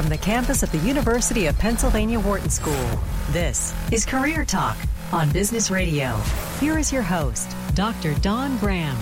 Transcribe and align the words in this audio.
from 0.00 0.08
the 0.08 0.16
campus 0.16 0.62
of 0.62 0.72
the 0.72 0.78
University 0.78 1.44
of 1.44 1.58
Pennsylvania 1.58 2.18
Wharton 2.18 2.48
School. 2.48 2.98
This 3.32 3.74
is 3.92 4.06
Career 4.06 4.46
Talk 4.46 4.78
on 5.12 5.30
Business 5.30 5.70
Radio. 5.70 6.16
Here 6.58 6.78
is 6.78 6.90
your 6.90 7.02
host, 7.02 7.54
Dr. 7.74 8.14
Don 8.20 8.56
Graham. 8.56 8.96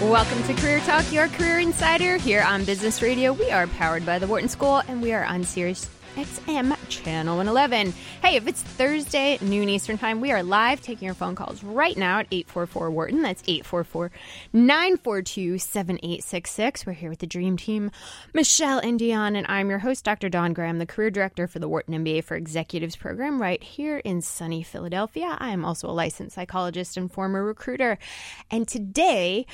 Welcome 0.00 0.42
to 0.44 0.54
Career 0.54 0.80
Talk, 0.80 1.12
your 1.12 1.28
career 1.28 1.58
insider 1.58 2.16
here 2.16 2.42
on 2.42 2.64
Business 2.64 3.02
Radio. 3.02 3.34
We 3.34 3.50
are 3.50 3.66
powered 3.66 4.06
by 4.06 4.18
the 4.18 4.26
Wharton 4.26 4.48
School 4.48 4.80
and 4.88 5.02
we 5.02 5.12
are 5.12 5.26
on 5.26 5.44
Sirius 5.44 5.90
XM 6.16 6.74
channel 6.88 7.36
111. 7.36 7.92
Hey, 8.22 8.36
if 8.36 8.48
it's 8.48 8.62
Thursday 8.62 9.36
noon 9.42 9.68
Eastern 9.68 9.98
time, 9.98 10.22
we 10.22 10.32
are 10.32 10.42
live 10.42 10.80
taking 10.80 11.04
your 11.04 11.14
phone 11.14 11.34
calls 11.34 11.62
right 11.62 11.94
now 11.94 12.20
at 12.20 12.26
844 12.30 12.90
Wharton. 12.90 13.20
That's 13.20 13.42
844 13.46 14.10
942 14.54 15.58
7866. 15.58 16.86
We're 16.86 16.94
here 16.94 17.10
with 17.10 17.18
the 17.18 17.26
Dream 17.26 17.58
Team, 17.58 17.90
Michelle 18.32 18.78
and 18.78 18.98
Dion, 18.98 19.36
and 19.36 19.46
I'm 19.46 19.68
your 19.68 19.80
host, 19.80 20.06
Dr. 20.06 20.30
Don 20.30 20.54
Graham, 20.54 20.78
the 20.78 20.86
career 20.86 21.10
director 21.10 21.46
for 21.46 21.58
the 21.58 21.68
Wharton 21.68 21.92
MBA 22.02 22.24
for 22.24 22.34
Executives 22.34 22.96
program 22.96 23.42
right 23.42 23.62
here 23.62 23.98
in 23.98 24.22
sunny 24.22 24.62
Philadelphia. 24.62 25.36
I 25.38 25.50
am 25.50 25.66
also 25.66 25.90
a 25.90 25.92
licensed 25.92 26.34
psychologist 26.34 26.96
and 26.96 27.12
former 27.12 27.44
recruiter. 27.44 27.98
And 28.50 28.66
today, 28.66 29.44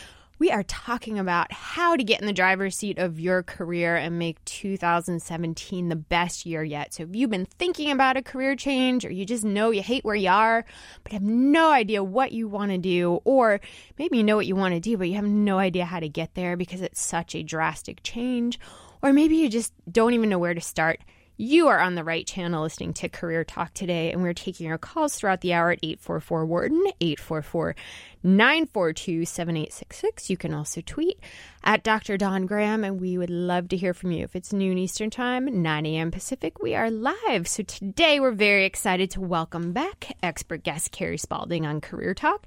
we 0.43 0.51
are 0.51 0.65
talking 0.65 1.21
about 1.21 1.53
how 1.53 1.95
to 1.95 2.03
get 2.03 2.21
in 2.21 2.27
the 2.27 2.33
driver's 2.33 2.75
seat 2.75 2.99
of 2.99 3.21
your 3.21 3.45
career 3.45 3.95
and 3.95 4.19
make 4.19 4.45
2017 4.45 5.89
the 5.89 5.95
best 5.95 6.45
year 6.45 6.65
yet. 6.65 6.93
So, 6.93 7.05
if 7.05 7.11
you've 7.13 7.31
been 7.31 7.47
thinking 7.47 7.93
about 7.93 8.17
a 8.17 8.23
career 8.23 8.57
change, 8.57 9.05
or 9.05 9.13
you 9.13 9.25
just 9.25 9.45
know 9.45 9.71
you 9.71 9.83
hate 9.83 10.05
where 10.05 10.17
you 10.17 10.31
are, 10.31 10.65
but 11.05 11.13
have 11.13 11.23
no 11.23 11.71
idea 11.71 12.03
what 12.03 12.33
you 12.33 12.49
want 12.49 12.73
to 12.73 12.79
do, 12.79 13.21
or 13.23 13.61
maybe 14.01 14.17
you 14.17 14.25
know 14.25 14.35
what 14.35 14.49
you 14.49 14.57
want 14.57 14.75
to 14.75 14.81
do, 14.81 14.97
but 14.97 15.09
you 15.09 15.15
have 15.15 15.25
no 15.25 15.59
idea 15.59 15.85
how 15.85 16.01
to 16.01 16.09
get 16.09 16.35
there 16.35 16.57
because 16.57 16.81
it's 16.81 17.01
such 17.01 17.37
a 17.37 17.45
drastic 17.45 18.03
change, 18.03 18.59
or 19.01 19.13
maybe 19.13 19.37
you 19.37 19.49
just 19.49 19.73
don't 19.89 20.13
even 20.13 20.29
know 20.29 20.41
where 20.41 20.55
to 20.55 20.61
start 20.61 20.99
you 21.43 21.67
are 21.67 21.81
on 21.81 21.97
the 21.97 22.05
right 22.05 22.25
channel 22.25 22.63
listening 22.63 22.93
to 22.95 23.09
Career 23.09 23.43
Talk 23.43 23.75
today, 23.75 24.13
and 24.13 24.23
we're 24.23 24.33
taking 24.33 24.69
your 24.69 24.79
calls 24.79 25.17
throughout 25.17 25.41
the 25.41 25.53
hour 25.53 25.73
at 25.73 25.81
844 25.83 26.47
Wharton, 26.47 26.87
844 27.01 27.75
942 28.23 29.25
7866. 29.25 30.31
You 30.31 30.37
can 30.37 30.55
also 30.55 30.81
tweet 30.83 31.19
at 31.65 31.83
Dr. 31.83 32.17
Don 32.17 32.47
Graham, 32.47 32.85
and 32.85 33.01
we 33.01 33.19
would 33.19 33.29
love 33.29 33.69
to 33.71 33.77
hear 33.77 33.93
from 33.93 34.13
you. 34.13 34.23
If 34.23 34.37
it's 34.37 34.53
noon 34.53 34.79
Eastern 34.79 35.11
Time, 35.11 35.63
9 35.63 35.87
a.m. 35.87 36.13
Pacific, 36.13 36.63
we 36.63 36.77
are 36.77 36.93
live. 36.93 37.49
So 37.49 37.65
today 37.65 38.21
we're 38.21 38.31
very 38.31 38.65
excited 38.65 39.11
to 39.11 39.21
welcome 39.21 39.73
back 39.73 40.17
expert 40.23 40.63
guest 40.63 40.93
Carrie 40.93 41.19
Spalding 41.19 41.67
on 41.67 41.81
Career 41.81 42.15
Talk. 42.15 42.47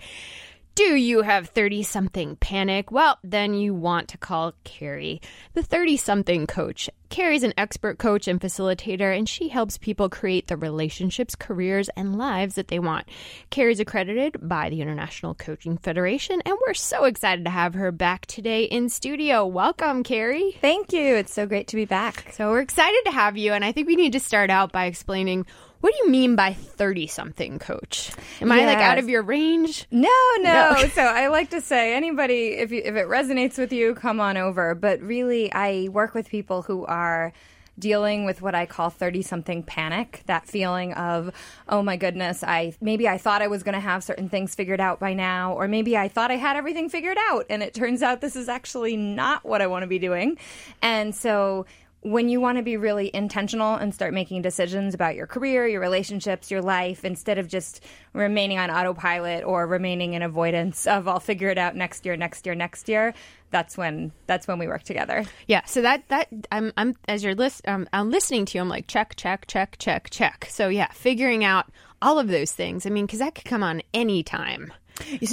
Do 0.75 0.95
you 0.97 1.21
have 1.21 1.47
30 1.47 1.83
something 1.83 2.35
panic? 2.35 2.91
Well, 2.91 3.17
then 3.23 3.53
you 3.53 3.73
want 3.73 4.09
to 4.09 4.17
call 4.17 4.53
Carrie, 4.65 5.21
the 5.53 5.63
30 5.63 5.95
something 5.95 6.47
coach. 6.47 6.89
Carrie's 7.07 7.43
an 7.43 7.53
expert 7.55 7.97
coach 7.97 8.27
and 8.27 8.41
facilitator, 8.41 9.17
and 9.17 9.29
she 9.29 9.47
helps 9.47 9.77
people 9.77 10.09
create 10.09 10.47
the 10.47 10.57
relationships, 10.57 11.33
careers, 11.33 11.87
and 11.95 12.17
lives 12.17 12.55
that 12.55 12.67
they 12.67 12.79
want. 12.79 13.07
Carrie's 13.51 13.79
accredited 13.79 14.35
by 14.41 14.69
the 14.69 14.81
International 14.81 15.33
Coaching 15.33 15.77
Federation, 15.77 16.41
and 16.45 16.57
we're 16.67 16.73
so 16.73 17.05
excited 17.05 17.45
to 17.45 17.51
have 17.51 17.73
her 17.75 17.93
back 17.93 18.25
today 18.25 18.65
in 18.65 18.89
studio. 18.89 19.45
Welcome, 19.45 20.03
Carrie. 20.03 20.57
Thank 20.59 20.91
you. 20.91 21.15
It's 21.15 21.33
so 21.33 21.45
great 21.45 21.69
to 21.69 21.77
be 21.77 21.85
back. 21.85 22.33
So, 22.33 22.49
we're 22.49 22.59
excited 22.59 23.01
to 23.05 23.11
have 23.11 23.37
you, 23.37 23.53
and 23.53 23.63
I 23.63 23.71
think 23.71 23.87
we 23.87 23.95
need 23.95 24.11
to 24.11 24.19
start 24.19 24.49
out 24.49 24.73
by 24.73 24.87
explaining 24.87 25.45
what 25.81 25.93
do 25.93 26.05
you 26.05 26.09
mean 26.09 26.35
by 26.35 26.53
30 26.53 27.07
something 27.07 27.59
coach? 27.59 28.11
Am 28.41 28.49
yes. 28.49 28.59
I 28.59 28.65
like 28.65 28.77
out 28.77 28.97
of 28.97 29.09
your 29.09 29.21
range? 29.21 29.85
No, 29.91 30.09
no, 30.37 30.71
no. 30.71 30.87
so 30.93 31.01
I 31.01 31.27
like 31.27 31.51
to 31.51 31.61
say 31.61 31.95
anybody 31.95 32.53
if 32.53 32.71
you, 32.71 32.81
if 32.83 32.95
it 32.95 33.07
resonates 33.07 33.57
with 33.57 33.71
you, 33.71 33.95
come 33.95 34.19
on 34.19 34.37
over, 34.37 34.75
but 34.75 35.01
really 35.01 35.51
I 35.51 35.89
work 35.91 36.13
with 36.13 36.29
people 36.29 36.61
who 36.61 36.85
are 36.85 37.33
dealing 37.77 38.25
with 38.25 38.41
what 38.41 38.55
I 38.55 38.65
call 38.65 38.89
30 38.89 39.21
something 39.21 39.63
panic, 39.63 40.23
that 40.27 40.47
feeling 40.47 40.93
of, 40.93 41.31
oh 41.67 41.81
my 41.81 41.97
goodness, 41.97 42.43
I 42.43 42.73
maybe 42.81 43.07
I 43.07 43.17
thought 43.17 43.41
I 43.41 43.47
was 43.47 43.63
going 43.63 43.73
to 43.73 43.81
have 43.81 44.03
certain 44.03 44.29
things 44.29 44.55
figured 44.55 44.79
out 44.79 44.99
by 44.99 45.13
now, 45.13 45.53
or 45.53 45.67
maybe 45.67 45.97
I 45.97 46.07
thought 46.07 46.31
I 46.31 46.37
had 46.37 46.55
everything 46.55 46.89
figured 46.89 47.17
out 47.29 47.45
and 47.49 47.61
it 47.61 47.73
turns 47.73 48.01
out 48.01 48.21
this 48.21 48.35
is 48.35 48.49
actually 48.49 48.95
not 48.95 49.45
what 49.45 49.61
I 49.61 49.67
want 49.67 49.83
to 49.83 49.87
be 49.87 49.99
doing. 49.99 50.37
And 50.81 51.13
so 51.13 51.65
when 52.05 52.29
you 52.29 52.39
want 52.39 52.59
to 52.59 52.63
be 52.63 52.77
really 52.77 53.09
intentional 53.15 53.73
and 53.73 53.93
start 53.93 54.13
making 54.13 54.43
decisions 54.43 54.93
about 54.93 55.15
your 55.15 55.25
career, 55.25 55.67
your 55.67 55.81
relationships, 55.81 56.51
your 56.51 56.61
life, 56.61 57.03
instead 57.03 57.39
of 57.39 57.47
just 57.47 57.83
remaining 58.13 58.59
on 58.59 58.69
autopilot 58.69 59.43
or 59.43 59.65
remaining 59.65 60.13
in 60.13 60.21
avoidance 60.21 60.85
of 60.85 61.07
I'll 61.07 61.19
figure 61.19 61.49
it 61.49 61.57
out 61.57 61.75
next 61.75 62.05
year, 62.05 62.15
next 62.15 62.45
year, 62.45 62.53
next 62.53 62.87
year, 62.87 63.15
that's 63.49 63.75
when 63.75 64.11
that's 64.27 64.47
when 64.47 64.59
we 64.59 64.67
work 64.67 64.83
together. 64.83 65.25
Yeah. 65.47 65.65
So 65.65 65.81
that 65.81 66.07
that 66.09 66.27
I'm 66.51 66.71
I'm 66.77 66.95
as 67.07 67.23
you're 67.23 67.33
list 67.33 67.67
um, 67.67 67.89
I'm 67.91 68.11
listening 68.11 68.45
to 68.45 68.57
you, 68.57 68.61
I'm 68.61 68.69
like 68.69 68.85
check, 68.85 69.15
check, 69.15 69.47
check, 69.47 69.77
check, 69.79 70.11
check. 70.11 70.45
So 70.47 70.69
yeah, 70.69 70.91
figuring 70.91 71.43
out 71.43 71.71
all 72.03 72.19
of 72.19 72.27
those 72.27 72.51
things. 72.51 72.85
I 72.85 72.91
mean, 72.91 73.07
because 73.07 73.19
that 73.19 73.33
could 73.33 73.45
come 73.45 73.63
on 73.63 73.81
any 73.95 74.21
time. 74.21 74.71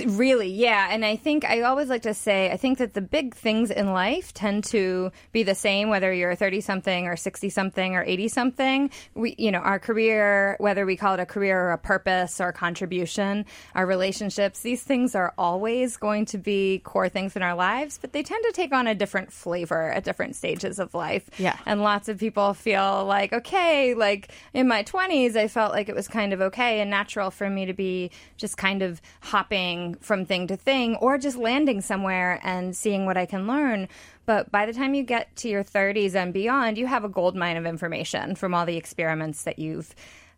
Really, 0.07 0.49
yeah. 0.49 0.89
And 0.91 1.05
I 1.05 1.17
think 1.17 1.45
I 1.45 1.63
always 1.63 1.89
like 1.89 2.03
to 2.03 2.15
say, 2.15 2.51
I 2.51 2.57
think 2.57 2.79
that 2.79 2.95
the 2.95 3.01
big 3.01 3.35
things 3.35 3.71
in 3.71 3.93
life 3.93 4.35
tend 4.35 4.65
to 4.65 5.13
be 5.31 5.43
the 5.43 5.55
same, 5.55 5.89
whether 5.89 6.13
you're 6.13 6.35
30 6.35 6.61
something 6.61 7.07
or 7.07 7.17
60 7.17 7.49
something 7.49 7.95
or 7.95 8.03
80 8.05 8.29
something. 8.29 8.91
We, 9.15 9.35
you 9.39 9.53
know, 9.53 9.61
our 9.61 9.79
career, 9.79 10.57
whether 10.59 10.85
we 10.85 10.97
call 10.97 11.15
it 11.15 11.21
a 11.21 11.27
career 11.27 11.61
or 11.61 11.73
a 11.73 11.79
purpose 11.79 12.41
or 12.41 12.49
a 12.49 12.53
contribution, 12.53 13.47
our 13.75 13.87
relationships, 13.87 14.61
these 14.61 14.83
things 14.83 15.15
are 15.15 15.33
always 15.39 15.97
going 15.97 16.27
to 16.27 16.39
be 16.39 16.81
core 16.81 17.09
things 17.09 17.37
in 17.37 17.43
our 17.43 17.55
lives, 17.55 17.99
but 18.01 18.13
they 18.13 18.23
tend 18.23 18.45
to 18.45 18.53
take 18.53 18.73
on 18.73 18.87
a 18.87 18.95
different 18.95 19.33
flavor 19.33 19.91
at 19.91 20.05
different 20.05 20.35
stages 20.37 20.79
of 20.79 20.93
life. 20.95 21.29
Yeah. 21.39 21.57
And 21.67 21.83
lots 21.83 22.09
of 22.09 22.19
people 22.19 22.55
feel 22.55 23.05
like, 23.05 23.33
okay, 23.33 23.95
like 23.95 24.33
in 24.53 24.67
my 24.67 24.83
20s, 24.83 25.37
I 25.37 25.49
felt 25.49 25.73
like 25.73 25.89
it 25.89 25.95
was 25.95 26.09
kind 26.09 26.33
of 26.33 26.41
okay 26.41 26.81
and 26.81 26.91
natural 26.91 27.31
for 27.31 27.49
me 27.49 27.67
to 27.67 27.73
be 27.73 28.11
just 28.37 28.57
kind 28.57 28.83
of 28.83 29.01
hopping 29.21 29.52
hopping 29.53 29.95
from 29.97 30.25
thing 30.25 30.47
to 30.47 30.57
thing 30.57 30.97
or 30.97 31.19
just 31.19 31.37
landing 31.37 31.83
somewhere 31.83 32.41
and 32.43 32.75
seeing 32.75 33.05
what 33.05 33.19
I 33.19 33.27
can 33.27 33.47
learn. 33.47 33.87
But 34.25 34.51
by 34.51 34.65
the 34.65 34.73
time 34.73 34.95
you 34.95 35.03
get 35.03 35.35
to 35.37 35.49
your 35.49 35.63
30s 35.63 36.15
and 36.15 36.33
beyond, 36.33 36.79
you 36.79 36.87
have 36.87 37.05
a 37.05 37.09
gold 37.09 37.37
mine 37.37 37.59
of 37.59 37.67
information 37.67 38.35
from 38.35 38.55
all 38.55 38.65
the 38.65 38.79
experiments 38.79 39.45
that 39.45 39.59
you've 39.59 39.95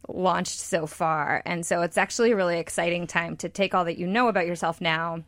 launched 0.08 0.58
so 0.58 0.86
far. 0.86 1.42
And 1.47 1.64
so 1.64 1.82
it's 1.82 1.97
actually 1.97 2.32
a 2.32 2.36
really 2.36 2.58
exciting 2.58 3.06
time 3.06 3.36
to 3.36 3.48
take 3.48 3.72
all 3.72 3.84
that 3.84 3.98
you 3.98 4.08
know 4.08 4.26
about 4.26 4.48
yourself 4.48 4.80
now 4.80 5.22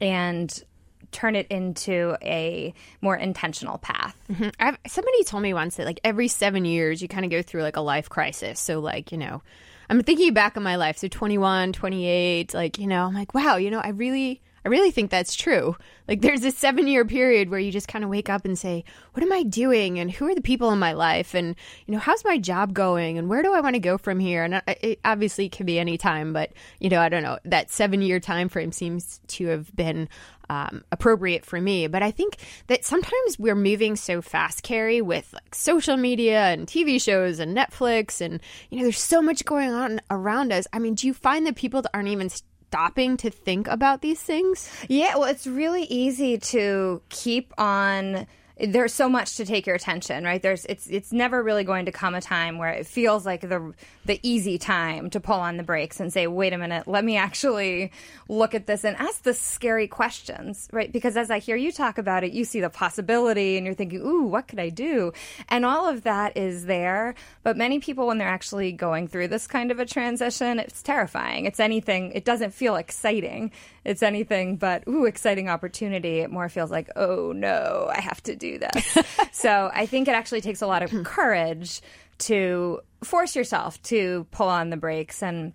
and 0.00 0.62
turn 1.10 1.34
it 1.34 1.48
into 1.48 2.16
a 2.22 2.72
more 3.00 3.16
intentional 3.16 3.78
path. 3.78 4.16
Mm-hmm. 4.30 4.74
somebody 4.86 5.24
told 5.24 5.42
me 5.42 5.54
once 5.54 5.76
that 5.76 5.86
like 5.86 6.00
every 6.04 6.28
seven 6.28 6.64
years 6.64 7.02
you 7.02 7.08
kind 7.08 7.24
of 7.24 7.32
go 7.32 7.42
through 7.42 7.62
like 7.62 7.76
a 7.76 7.80
life 7.80 8.08
crisis. 8.08 8.60
So 8.60 8.78
like 8.78 9.10
you 9.10 9.18
know, 9.18 9.42
I'm 9.90 10.02
thinking 10.02 10.34
back 10.34 10.56
on 10.56 10.62
my 10.62 10.76
life. 10.76 10.98
So 10.98 11.08
21, 11.08 11.72
28, 11.72 12.54
like, 12.54 12.78
you 12.78 12.86
know, 12.86 13.06
I'm 13.06 13.14
like, 13.14 13.34
wow, 13.34 13.56
you 13.56 13.70
know, 13.70 13.80
I 13.80 13.88
really, 13.90 14.42
I 14.64 14.68
really 14.68 14.90
think 14.90 15.10
that's 15.10 15.34
true. 15.34 15.76
Like, 16.06 16.20
there's 16.20 16.40
this 16.40 16.56
seven 16.56 16.86
year 16.86 17.04
period 17.04 17.50
where 17.50 17.60
you 17.60 17.70
just 17.70 17.88
kind 17.88 18.04
of 18.04 18.10
wake 18.10 18.28
up 18.28 18.44
and 18.44 18.58
say, 18.58 18.84
what 19.12 19.22
am 19.22 19.32
I 19.32 19.42
doing? 19.42 19.98
And 19.98 20.10
who 20.10 20.26
are 20.26 20.34
the 20.34 20.40
people 20.40 20.70
in 20.70 20.78
my 20.78 20.92
life? 20.92 21.34
And, 21.34 21.54
you 21.86 21.92
know, 21.92 22.00
how's 22.00 22.24
my 22.24 22.38
job 22.38 22.72
going? 22.72 23.18
And 23.18 23.28
where 23.28 23.42
do 23.42 23.52
I 23.52 23.60
want 23.60 23.74
to 23.74 23.80
go 23.80 23.98
from 23.98 24.18
here? 24.18 24.44
And 24.44 24.62
it 24.66 25.00
obviously 25.04 25.46
it 25.46 25.52
can 25.52 25.66
be 25.66 25.78
any 25.78 25.98
time, 25.98 26.32
but, 26.32 26.52
you 26.80 26.88
know, 26.88 27.00
I 27.00 27.08
don't 27.08 27.22
know. 27.22 27.38
That 27.44 27.70
seven 27.70 28.02
year 28.02 28.20
time 28.20 28.48
frame 28.48 28.72
seems 28.72 29.20
to 29.28 29.46
have 29.48 29.74
been 29.74 30.08
um, 30.50 30.84
appropriate 30.92 31.44
for 31.44 31.60
me. 31.60 31.86
But 31.86 32.02
I 32.02 32.10
think 32.10 32.36
that 32.68 32.84
sometimes 32.84 33.38
we're 33.38 33.54
moving 33.54 33.96
so 33.96 34.22
fast, 34.22 34.62
Carrie, 34.62 35.02
with 35.02 35.32
like 35.32 35.54
social 35.54 35.96
media 35.96 36.46
and 36.46 36.66
TV 36.66 37.00
shows 37.00 37.38
and 37.38 37.56
Netflix, 37.56 38.20
and 38.20 38.40
you 38.70 38.78
know, 38.78 38.84
there's 38.84 39.00
so 39.00 39.20
much 39.20 39.44
going 39.44 39.70
on 39.70 40.00
around 40.10 40.52
us. 40.52 40.66
I 40.72 40.78
mean, 40.78 40.94
do 40.94 41.06
you 41.06 41.14
find 41.14 41.46
that 41.46 41.56
people 41.56 41.82
aren't 41.92 42.08
even 42.08 42.30
stopping 42.68 43.16
to 43.16 43.30
think 43.30 43.66
about 43.66 44.02
these 44.02 44.20
things? 44.20 44.70
Yeah, 44.88 45.16
well, 45.16 45.28
it's 45.28 45.46
really 45.46 45.84
easy 45.84 46.38
to 46.38 47.00
keep 47.08 47.52
on 47.56 48.26
there's 48.60 48.92
so 48.92 49.08
much 49.08 49.36
to 49.36 49.44
take 49.44 49.66
your 49.66 49.76
attention, 49.76 50.24
right? 50.24 50.42
There's 50.42 50.64
it's 50.64 50.88
it's 50.88 51.12
never 51.12 51.42
really 51.42 51.64
going 51.64 51.86
to 51.86 51.92
come 51.92 52.14
a 52.14 52.20
time 52.20 52.58
where 52.58 52.70
it 52.70 52.86
feels 52.86 53.24
like 53.24 53.42
the 53.42 53.72
the 54.04 54.18
easy 54.22 54.58
time 54.58 55.10
to 55.10 55.20
pull 55.20 55.38
on 55.38 55.56
the 55.56 55.62
brakes 55.62 56.00
and 56.00 56.12
say, 56.12 56.26
"Wait 56.26 56.52
a 56.52 56.58
minute, 56.58 56.88
let 56.88 57.04
me 57.04 57.16
actually 57.16 57.92
look 58.28 58.54
at 58.54 58.66
this 58.66 58.84
and 58.84 58.96
ask 58.96 59.22
the 59.22 59.34
scary 59.34 59.86
questions," 59.86 60.68
right? 60.72 60.90
Because 60.92 61.16
as 61.16 61.30
I 61.30 61.38
hear 61.38 61.54
you 61.54 61.70
talk 61.70 61.98
about 61.98 62.24
it, 62.24 62.32
you 62.32 62.44
see 62.44 62.60
the 62.60 62.70
possibility 62.70 63.56
and 63.56 63.64
you're 63.64 63.76
thinking, 63.76 64.00
"Ooh, 64.00 64.24
what 64.24 64.48
could 64.48 64.58
I 64.58 64.70
do?" 64.70 65.12
And 65.48 65.64
all 65.64 65.88
of 65.88 66.02
that 66.02 66.36
is 66.36 66.66
there, 66.66 67.14
but 67.44 67.56
many 67.56 67.78
people 67.78 68.08
when 68.08 68.18
they're 68.18 68.26
actually 68.26 68.72
going 68.72 69.06
through 69.06 69.28
this 69.28 69.46
kind 69.46 69.70
of 69.70 69.78
a 69.78 69.86
transition, 69.86 70.58
it's 70.58 70.82
terrifying. 70.82 71.46
It's 71.46 71.60
anything, 71.60 72.10
it 72.12 72.24
doesn't 72.24 72.54
feel 72.54 72.74
exciting. 72.74 73.52
It's 73.84 74.02
anything 74.02 74.56
but 74.56 74.82
ooh, 74.88 75.04
exciting 75.04 75.48
opportunity. 75.48 76.18
It 76.20 76.30
more 76.30 76.48
feels 76.48 76.70
like, 76.72 76.90
"Oh 76.96 77.32
no, 77.32 77.88
I 77.94 78.00
have 78.00 78.22
to 78.24 78.34
do 78.34 78.47
do 78.52 78.58
this. 78.58 78.98
so 79.32 79.70
I 79.72 79.86
think 79.86 80.08
it 80.08 80.12
actually 80.12 80.40
takes 80.40 80.62
a 80.62 80.66
lot 80.66 80.82
of 80.82 80.90
hmm. 80.90 81.02
courage 81.02 81.80
to 82.18 82.80
force 83.02 83.36
yourself 83.36 83.80
to 83.84 84.26
pull 84.30 84.48
on 84.48 84.70
the 84.70 84.76
brakes 84.76 85.22
and 85.22 85.52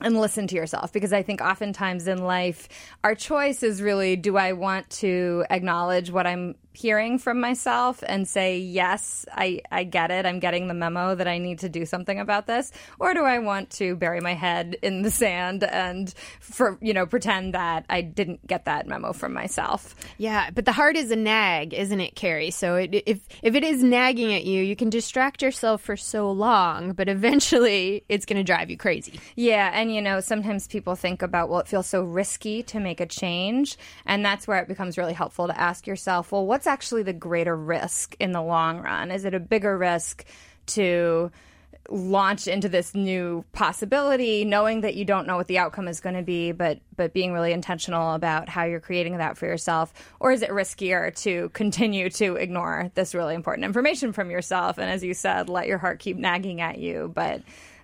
and 0.00 0.18
listen 0.18 0.46
to 0.48 0.56
yourself 0.56 0.92
because 0.92 1.12
I 1.12 1.22
think 1.22 1.40
oftentimes 1.40 2.08
in 2.08 2.18
life, 2.18 2.68
our 3.04 3.14
choice 3.14 3.62
is 3.62 3.80
really 3.80 4.16
do 4.16 4.36
I 4.36 4.52
want 4.52 4.90
to 4.90 5.44
acknowledge 5.50 6.10
what 6.10 6.26
I'm 6.26 6.56
hearing 6.74 7.18
from 7.18 7.40
myself 7.40 8.02
and 8.06 8.26
say, 8.26 8.58
yes, 8.58 9.24
I, 9.32 9.60
I 9.70 9.84
get 9.84 10.10
it. 10.10 10.26
I'm 10.26 10.40
getting 10.40 10.66
the 10.66 10.74
memo 10.74 11.14
that 11.14 11.28
I 11.28 11.38
need 11.38 11.60
to 11.60 11.68
do 11.68 11.86
something 11.86 12.18
about 12.18 12.46
this. 12.46 12.72
Or 12.98 13.14
do 13.14 13.22
I 13.22 13.38
want 13.38 13.70
to 13.70 13.94
bury 13.94 14.20
my 14.20 14.34
head 14.34 14.76
in 14.82 15.02
the 15.02 15.10
sand 15.10 15.62
and 15.62 16.12
for, 16.40 16.76
you 16.82 16.92
know, 16.92 17.06
pretend 17.06 17.54
that 17.54 17.86
I 17.88 18.00
didn't 18.00 18.44
get 18.46 18.64
that 18.64 18.88
memo 18.88 19.12
from 19.12 19.32
myself? 19.32 19.94
Yeah. 20.18 20.50
But 20.50 20.64
the 20.64 20.72
heart 20.72 20.96
is 20.96 21.12
a 21.12 21.16
nag, 21.16 21.72
isn't 21.72 22.00
it, 22.00 22.16
Carrie? 22.16 22.50
So 22.50 22.74
it, 22.74 23.04
if, 23.06 23.20
if 23.42 23.54
it 23.54 23.62
is 23.62 23.82
nagging 23.82 24.34
at 24.34 24.44
you, 24.44 24.60
you 24.60 24.74
can 24.74 24.90
distract 24.90 25.42
yourself 25.42 25.80
for 25.80 25.96
so 25.96 26.30
long, 26.32 26.92
but 26.92 27.08
eventually 27.08 28.04
it's 28.08 28.26
going 28.26 28.38
to 28.38 28.44
drive 28.44 28.68
you 28.68 28.76
crazy. 28.76 29.20
Yeah. 29.36 29.70
And, 29.84 29.94
you 29.94 30.00
know, 30.00 30.20
sometimes 30.20 30.66
people 30.66 30.94
think 30.94 31.20
about, 31.20 31.50
well, 31.50 31.60
it 31.60 31.68
feels 31.68 31.86
so 31.86 32.02
risky 32.02 32.62
to 32.62 32.80
make 32.80 33.00
a 33.00 33.06
change. 33.06 33.76
And 34.06 34.24
that's 34.24 34.48
where 34.48 34.58
it 34.62 34.66
becomes 34.66 34.96
really 34.96 35.12
helpful 35.12 35.46
to 35.46 35.60
ask 35.60 35.86
yourself, 35.86 36.32
well, 36.32 36.46
what's 36.46 36.66
actually 36.66 37.02
the 37.02 37.12
greater 37.12 37.54
risk 37.54 38.16
in 38.18 38.32
the 38.32 38.40
long 38.40 38.80
run? 38.80 39.10
Is 39.10 39.26
it 39.26 39.34
a 39.34 39.38
bigger 39.38 39.76
risk 39.76 40.24
to 40.68 41.30
launch 41.90 42.46
into 42.46 42.66
this 42.66 42.94
new 42.94 43.44
possibility 43.52 44.46
knowing 44.46 44.80
that 44.80 44.94
you 44.94 45.04
don't 45.04 45.26
know 45.26 45.36
what 45.36 45.48
the 45.48 45.58
outcome 45.58 45.86
is 45.86 46.00
going 46.00 46.14
to 46.14 46.22
be 46.22 46.50
but 46.50 46.78
but 46.96 47.12
being 47.12 47.34
really 47.34 47.52
intentional 47.52 48.14
about 48.14 48.48
how 48.48 48.64
you're 48.64 48.80
creating 48.80 49.18
that 49.18 49.36
for 49.36 49.44
yourself 49.44 49.92
or 50.18 50.32
is 50.32 50.40
it 50.40 50.48
riskier 50.48 51.14
to 51.14 51.50
continue 51.50 52.08
to 52.08 52.36
ignore 52.36 52.90
this 52.94 53.14
really 53.14 53.34
important 53.34 53.66
information 53.66 54.14
from 54.14 54.30
yourself 54.30 54.78
and 54.78 54.88
as 54.88 55.04
you 55.04 55.12
said 55.12 55.50
let 55.50 55.66
your 55.66 55.76
heart 55.76 55.98
keep 55.98 56.16
nagging 56.16 56.62
at 56.62 56.78
you 56.78 57.12
but 57.14 57.42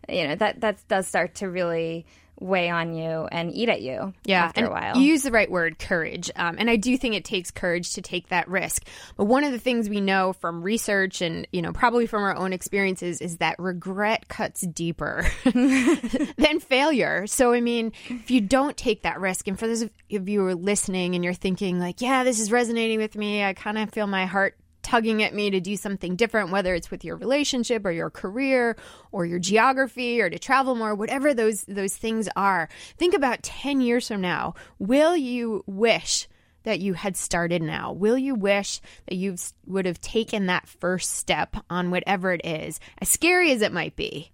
you 0.08 0.29
know 0.29 0.35
that 0.37 0.61
that 0.61 0.79
does 0.88 1.06
start 1.06 1.37
to 1.37 1.49
really 1.49 2.06
weigh 2.41 2.70
on 2.70 2.94
you 2.94 3.29
and 3.31 3.52
eat 3.52 3.69
at 3.69 3.82
you 3.82 4.12
yeah, 4.25 4.47
after 4.47 4.67
a 4.67 4.70
while. 4.70 4.97
You 4.97 5.02
use 5.02 5.23
the 5.23 5.31
right 5.31 5.50
word, 5.50 5.79
courage. 5.79 6.31
Um, 6.35 6.56
and 6.58 6.70
I 6.70 6.76
do 6.76 6.97
think 6.97 7.14
it 7.14 7.25
takes 7.25 7.50
courage 7.50 7.94
to 7.94 8.02
take 8.02 8.29
that 8.29 8.49
risk. 8.49 8.87
But 9.17 9.26
one 9.26 9.44
of 9.44 9.52
the 9.52 9.58
things 9.58 9.88
we 9.88 10.00
know 10.00 10.32
from 10.32 10.62
research 10.62 11.20
and, 11.20 11.47
you 11.52 11.62
know, 11.62 11.73
probably 11.73 12.06
from 12.06 12.23
our 12.23 12.35
own 12.35 12.52
experiences 12.52 13.20
is 13.20 13.37
that 13.37 13.58
regret 13.58 14.29
cuts 14.29 14.62
deeper 14.62 15.26
than 15.44 16.61
failure. 16.61 17.26
So, 17.26 17.52
I 17.52 17.61
mean, 17.61 17.93
if 18.08 18.31
you 18.31 18.41
don't 18.41 18.76
take 18.76 19.02
that 19.02 19.20
risk, 19.20 19.47
and 19.47 19.58
for 19.58 19.67
those 19.67 19.82
of 19.82 19.91
you 20.08 20.41
who 20.41 20.47
are 20.47 20.55
listening 20.55 21.14
and 21.14 21.23
you're 21.23 21.35
thinking, 21.35 21.79
like, 21.79 22.00
yeah, 22.00 22.25
this 22.25 22.41
is 22.41 22.50
resonating 22.50 22.99
with 22.99 23.17
me, 23.17 23.44
I 23.44 23.52
kind 23.52 23.76
of 23.76 23.91
feel 23.91 24.06
my 24.06 24.25
heart 24.25 24.56
tugging 24.82 25.23
at 25.23 25.35
me 25.35 25.50
to 25.50 25.61
do 25.61 25.77
something 25.77 26.17
different, 26.17 26.50
whether 26.50 26.75
it's 26.75 26.91
with 26.91 27.05
your 27.05 27.17
relationship 27.17 27.85
or 27.85 27.91
your 27.91 28.11
career 28.11 28.77
or 29.12 29.25
your 29.25 29.38
geography 29.38 30.21
or 30.21 30.31
to 30.31 30.38
travel 30.38 30.75
more, 30.75 30.94
whatever 30.94 31.35
those 31.35 31.62
those 31.65 31.97
things 31.97 32.29
are. 32.37 32.69
Think 32.97 33.15
about 33.15 33.43
10 33.43 33.81
years 33.81 34.09
from 34.09 34.21
now. 34.21 34.55
Will 34.79 35.17
you 35.17 35.65
wish 35.67 36.29
that 36.62 36.81
you 36.81 36.94
had 36.94 37.17
started 37.17 37.62
now? 37.62 37.93
Will 37.93 38.19
you 38.19 38.35
wish 38.35 38.81
that 39.06 39.17
you 39.17 39.37
would 39.67 39.87
have 39.87 40.00
taken 40.00 40.47
that 40.47 40.69
first 40.69 41.17
step 41.17 41.56
on 41.71 41.91
whatever 41.91 42.33
it 42.33 42.44
is, 42.44 42.81
as 42.99 43.09
scary 43.09 43.53
as 43.53 43.62
it 43.62 43.73
might 43.73 43.97
be? 43.97 44.31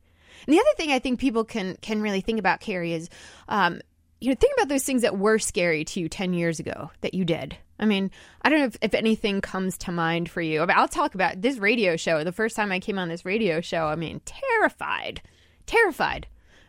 And 0.46 0.54
the 0.54 0.60
other 0.60 0.74
thing 0.76 0.92
I 0.92 0.98
think 0.98 1.20
people 1.20 1.44
can 1.44 1.76
can 1.80 2.02
really 2.02 2.20
think 2.20 2.38
about, 2.38 2.60
Carrie, 2.60 2.92
is 2.92 3.08
um, 3.48 3.80
you 4.20 4.30
know, 4.30 4.36
think 4.36 4.54
about 4.56 4.68
those 4.68 4.84
things 4.84 5.02
that 5.02 5.18
were 5.18 5.38
scary 5.38 5.84
to 5.84 6.00
you 6.00 6.08
10 6.08 6.32
years 6.32 6.58
ago 6.58 6.90
that 7.02 7.14
you 7.14 7.24
did. 7.24 7.56
I 7.78 7.86
mean, 7.86 8.10
I 8.42 8.48
don't 8.48 8.60
know 8.60 8.66
if, 8.66 8.76
if 8.80 8.94
anything 8.94 9.40
comes 9.40 9.76
to 9.78 9.92
mind 9.92 10.30
for 10.30 10.40
you. 10.40 10.62
I 10.62 10.66
mean, 10.66 10.76
I'll 10.76 10.88
talk 10.88 11.14
about 11.14 11.42
this 11.42 11.58
radio 11.58 11.96
show. 11.96 12.24
The 12.24 12.32
first 12.32 12.56
time 12.56 12.72
I 12.72 12.80
came 12.80 12.98
on 12.98 13.08
this 13.08 13.24
radio 13.24 13.60
show, 13.60 13.86
I 13.86 13.96
mean, 13.96 14.20
terrified, 14.24 15.20
terrified. 15.66 16.26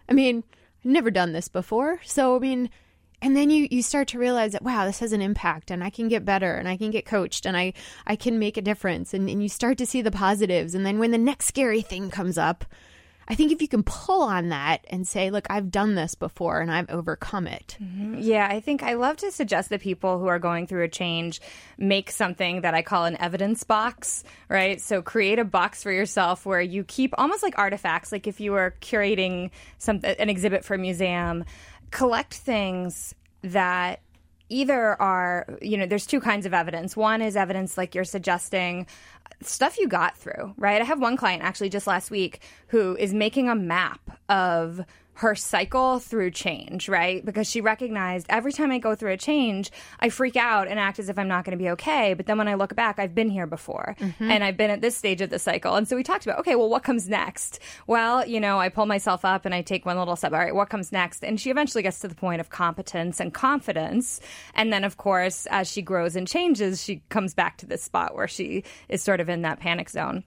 I 0.10 0.14
mean, 0.14 0.44
I've 0.80 0.92
never 0.92 1.12
done 1.12 1.34
this 1.34 1.48
before. 1.48 2.00
So, 2.04 2.36
I 2.36 2.40
mean, 2.40 2.70
and 3.22 3.36
then 3.36 3.50
you, 3.50 3.68
you 3.72 3.82
start 3.82 4.10
to 4.10 4.20
realize 4.20 4.52
that, 4.52 4.62
wow, 4.62 4.86
this 4.86 5.00
has 5.00 5.12
an 5.12 5.22
impact 5.22 5.72
and 5.72 5.84
I 5.84 5.90
can 5.90 6.08
get 6.08 6.26
better 6.26 6.54
and 6.54 6.68
I 6.68 6.78
can 6.78 6.92
get 6.92 7.06
coached 7.06 7.46
and 7.46 7.58
I, 7.58 7.74
I 8.06 8.16
can 8.16 8.38
make 8.38 8.58
a 8.58 8.62
difference. 8.62 9.14
And, 9.14 9.30
and 9.30 9.42
you 9.42 9.50
start 9.50 9.78
to 9.80 9.86
see 9.86 10.02
the 10.02 10.12
positives. 10.12 10.76
And 10.76 10.86
then 10.86 11.00
when 11.00 11.12
the 11.12 11.18
next 11.18 11.48
scary 11.48 11.82
thing 11.82 12.12
comes 12.12 12.38
up, 12.38 12.66
I 13.30 13.36
think 13.36 13.52
if 13.52 13.62
you 13.62 13.68
can 13.68 13.84
pull 13.84 14.22
on 14.22 14.50
that 14.50 14.86
and 14.90 15.06
say, 15.06 15.32
look, 15.32 15.48
I've 15.50 15.70
done 15.70 15.96
this 15.96 16.16
before 16.16 16.62
and 16.62 16.72
I've 16.72 16.90
overcome 16.90 17.46
it. 17.48 17.78
Mm-hmm. 17.82 18.20
Yeah, 18.20 18.48
I 18.50 18.62
think 18.62 18.84
I 18.84 18.94
love 18.94 19.18
to 19.18 19.32
suggest 19.32 19.70
that 19.70 19.82
people 19.82 20.20
who 20.20 20.28
are 20.28 20.40
going 20.40 20.66
through 20.66 20.84
a 20.84 20.90
change 20.90 21.42
make 21.78 22.10
something 22.10 22.62
that 22.62 22.74
I 22.74 22.82
call 22.82 23.06
an 23.06 23.18
evidence 23.20 23.64
box, 23.64 24.24
right? 24.48 24.80
So 24.80 25.02
create 25.02 25.40
a 25.40 25.46
box 25.46 25.84
for 25.84 25.92
yourself 25.92 26.46
where 26.46 26.62
you 26.62 26.86
keep 26.86 27.14
almost 27.18 27.44
like 27.44 27.58
artifacts, 27.58 28.12
like 28.12 28.28
if 28.28 28.40
you 28.40 28.54
were 28.54 28.76
curating 28.82 29.52
some 29.78 30.00
an 30.04 30.30
exhibit 30.30 30.64
for 30.64 30.76
a 30.76 30.80
museum, 30.80 31.44
collect 31.92 32.34
things 32.34 33.14
that 33.42 34.00
either 34.50 35.00
are, 35.02 35.58
you 35.62 35.78
know, 35.78 35.86
there's 35.86 36.06
two 36.06 36.22
kinds 36.22 36.46
of 36.46 36.54
evidence. 36.54 36.96
One 36.96 37.22
is 37.22 37.36
evidence 37.36 37.78
like 37.78 37.96
you're 37.96 38.06
suggesting 38.06 38.88
stuff 39.42 39.78
you 39.78 39.88
got 39.88 40.18
through, 40.18 40.54
right? 40.58 40.82
I 40.82 40.86
have 40.86 41.00
one 41.00 41.18
client 41.18 41.44
actually 41.44 41.70
just 41.70 41.88
last 41.88 42.12
week 42.12 42.42
who 42.68 42.96
is 42.98 43.14
making 43.14 43.50
a 43.50 43.56
map 43.56 44.20
of 44.30 44.82
her 45.18 45.34
cycle 45.34 45.98
through 45.98 46.30
change, 46.30 46.88
right? 46.88 47.26
Because 47.26 47.50
she 47.50 47.60
recognized 47.60 48.28
every 48.30 48.54
time 48.54 48.72
I 48.72 48.78
go 48.78 48.94
through 48.94 49.14
a 49.14 49.18
change, 49.18 49.72
I 50.00 50.10
freak 50.10 50.36
out 50.36 50.68
and 50.68 50.80
act 50.80 51.00
as 51.00 51.10
if 51.10 51.18
I'm 51.18 51.28
not 51.28 51.44
going 51.44 51.58
to 51.58 51.64
be 51.64 51.72
okay. 51.72 52.14
But 52.14 52.28
then 52.28 52.38
when 52.38 52.48
I 52.48 52.54
look 52.54 52.76
back, 52.76 53.00
I've 53.00 53.16
been 53.16 53.32
here 53.32 53.48
before 53.48 53.96
mm-hmm. 54.00 54.30
and 54.30 54.44
I've 54.44 54.58
been 54.58 54.70
at 54.70 54.82
this 54.82 54.96
stage 54.96 55.22
of 55.22 55.32
the 55.32 55.40
cycle. 55.40 55.74
And 55.74 55.88
so 55.88 55.96
we 55.96 56.04
talked 56.04 56.26
about, 56.26 56.38
okay, 56.40 56.56
well, 56.56 56.70
what 56.70 56.84
comes 56.84 57.10
next? 57.10 57.60
Well, 57.88 58.28
you 58.28 58.40
know, 58.40 58.60
I 58.60 58.70
pull 58.70 58.86
myself 58.86 59.26
up 59.26 59.46
and 59.46 59.56
I 59.56 59.64
take 59.64 59.88
one 59.88 59.98
little 59.98 60.16
step. 60.16 60.34
All 60.34 60.40
right, 60.40 60.54
what 60.54 60.70
comes 60.70 60.92
next? 60.92 61.24
And 61.24 61.42
she 61.42 61.50
eventually 61.50 61.82
gets 61.82 62.00
to 62.02 62.08
the 62.08 62.16
point 62.16 62.40
of 62.40 62.50
competence 62.50 63.20
and 63.20 63.34
confidence. 63.34 64.20
And 64.54 64.72
then, 64.72 64.84
of 64.84 64.98
course, 64.98 65.48
as 65.48 65.68
she 65.68 65.82
grows 65.82 66.16
and 66.16 66.28
changes, 66.28 66.84
she 66.84 67.02
comes 67.10 67.34
back 67.34 67.58
to 67.58 67.66
this 67.66 67.82
spot 67.82 68.14
where 68.14 68.28
she 68.28 68.64
is 68.88 69.02
sort 69.02 69.20
of 69.20 69.30
in 69.30 69.42
that 69.42 69.60
panic 69.60 69.90
zone. 69.90 70.24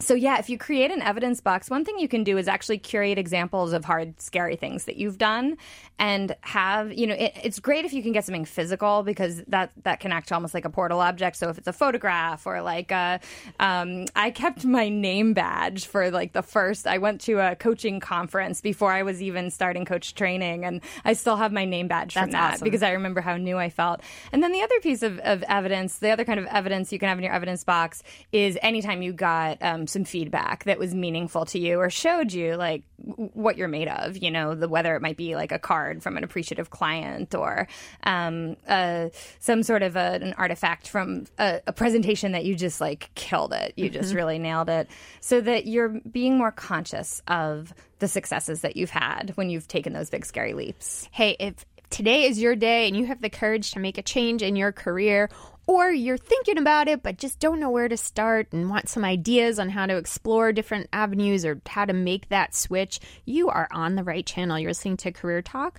So, 0.00 0.14
yeah, 0.14 0.38
if 0.38 0.48
you 0.48 0.56
create 0.56 0.90
an 0.90 1.02
evidence 1.02 1.42
box, 1.42 1.68
one 1.68 1.84
thing 1.84 1.98
you 1.98 2.08
can 2.08 2.24
do 2.24 2.38
is 2.38 2.48
actually 2.48 2.78
curate 2.78 3.18
examples 3.18 3.74
of 3.74 3.84
hard, 3.84 4.18
scary 4.18 4.56
things 4.56 4.86
that 4.86 4.96
you've 4.96 5.18
done 5.18 5.58
and 5.98 6.34
have, 6.40 6.90
you 6.92 7.06
know, 7.06 7.14
it, 7.14 7.32
it's 7.44 7.60
great 7.60 7.84
if 7.84 7.92
you 7.92 8.02
can 8.02 8.12
get 8.12 8.24
something 8.24 8.46
physical 8.46 9.02
because 9.02 9.42
that, 9.48 9.72
that 9.82 10.00
can 10.00 10.10
act 10.10 10.32
almost 10.32 10.54
like 10.54 10.64
a 10.64 10.70
portal 10.70 11.00
object. 11.00 11.36
So, 11.36 11.50
if 11.50 11.58
it's 11.58 11.68
a 11.68 11.72
photograph 11.72 12.46
or 12.46 12.62
like 12.62 12.90
a, 12.90 13.20
um, 13.60 14.06
I 14.16 14.30
kept 14.30 14.64
my 14.64 14.88
name 14.88 15.34
badge 15.34 15.84
for 15.86 16.10
like 16.10 16.32
the 16.32 16.42
first, 16.42 16.86
I 16.86 16.96
went 16.96 17.20
to 17.22 17.38
a 17.38 17.54
coaching 17.54 18.00
conference 18.00 18.62
before 18.62 18.92
I 18.92 19.02
was 19.02 19.20
even 19.22 19.50
starting 19.50 19.84
coach 19.84 20.14
training 20.14 20.64
and 20.64 20.80
I 21.04 21.12
still 21.12 21.36
have 21.36 21.52
my 21.52 21.66
name 21.66 21.88
badge 21.88 22.14
That's 22.14 22.24
from 22.24 22.32
that 22.32 22.54
awesome. 22.54 22.64
because 22.64 22.82
I 22.82 22.92
remember 22.92 23.20
how 23.20 23.36
new 23.36 23.58
I 23.58 23.68
felt. 23.68 24.00
And 24.32 24.42
then 24.42 24.52
the 24.52 24.62
other 24.62 24.80
piece 24.80 25.02
of, 25.02 25.18
of 25.18 25.42
evidence, 25.42 25.98
the 25.98 26.10
other 26.10 26.24
kind 26.24 26.40
of 26.40 26.46
evidence 26.46 26.90
you 26.90 26.98
can 26.98 27.10
have 27.10 27.18
in 27.18 27.24
your 27.24 27.34
evidence 27.34 27.64
box 27.64 28.02
is 28.32 28.56
anytime 28.62 29.02
you 29.02 29.12
got, 29.12 29.58
um, 29.60 29.86
some 29.90 30.04
feedback 30.04 30.64
that 30.64 30.78
was 30.78 30.94
meaningful 30.94 31.44
to 31.46 31.58
you 31.58 31.78
or 31.78 31.90
showed 31.90 32.32
you 32.32 32.56
like 32.56 32.82
what 32.96 33.56
you're 33.56 33.68
made 33.68 33.88
of 33.88 34.16
you 34.16 34.30
know 34.30 34.54
the 34.54 34.68
whether 34.68 34.94
it 34.94 35.02
might 35.02 35.16
be 35.16 35.34
like 35.34 35.52
a 35.52 35.58
card 35.58 36.02
from 36.02 36.16
an 36.16 36.24
appreciative 36.24 36.70
client 36.70 37.34
or 37.34 37.66
um, 38.04 38.56
uh, 38.68 39.08
some 39.38 39.62
sort 39.62 39.82
of 39.82 39.96
a, 39.96 40.18
an 40.22 40.34
artifact 40.34 40.88
from 40.88 41.26
a, 41.38 41.60
a, 41.66 41.72
presentation 41.72 42.32
that 42.32 42.44
you 42.44 42.54
just 42.54 42.80
like 42.80 43.10
killed 43.14 43.52
it. 43.52 43.72
You 43.76 43.90
just 43.90 44.08
mm-hmm. 44.08 44.16
really 44.16 44.38
nailed 44.38 44.68
it. 44.68 44.88
So 45.20 45.40
that 45.40 45.66
you're 45.66 45.88
being 45.88 46.36
more 46.38 46.52
conscious 46.52 47.22
of 47.28 47.72
the 47.98 48.08
successes 48.08 48.62
that 48.62 48.76
you've 48.76 48.90
had 48.90 49.32
when 49.34 49.50
you've 49.50 49.68
taken 49.68 49.92
those 49.92 50.10
big 50.10 50.24
scary 50.24 50.54
leaps. 50.54 51.08
Hey 51.10 51.36
if 51.38 51.64
today 51.90 52.24
is 52.24 52.40
your 52.40 52.54
day 52.54 52.86
and 52.86 52.96
you 52.96 53.04
have 53.06 53.20
the 53.20 53.30
courage 53.30 53.72
to 53.72 53.80
make 53.80 53.98
a 53.98 54.02
change 54.02 54.42
in 54.42 54.56
your 54.56 54.72
career 54.72 55.28
or 55.70 55.88
you're 55.88 56.18
thinking 56.18 56.58
about 56.58 56.88
it 56.88 57.00
but 57.00 57.16
just 57.16 57.38
don't 57.38 57.60
know 57.60 57.70
where 57.70 57.88
to 57.88 57.96
start 57.96 58.48
and 58.50 58.68
want 58.68 58.88
some 58.88 59.04
ideas 59.04 59.56
on 59.60 59.68
how 59.68 59.86
to 59.86 59.96
explore 59.96 60.50
different 60.52 60.88
avenues 60.92 61.44
or 61.44 61.60
how 61.64 61.84
to 61.84 61.92
make 61.92 62.28
that 62.28 62.56
switch, 62.56 62.98
you 63.24 63.48
are 63.48 63.68
on 63.70 63.94
the 63.94 64.02
right 64.02 64.26
channel. 64.26 64.58
You're 64.58 64.70
listening 64.70 64.96
to 64.96 65.12
Career 65.12 65.42
Talk 65.42 65.78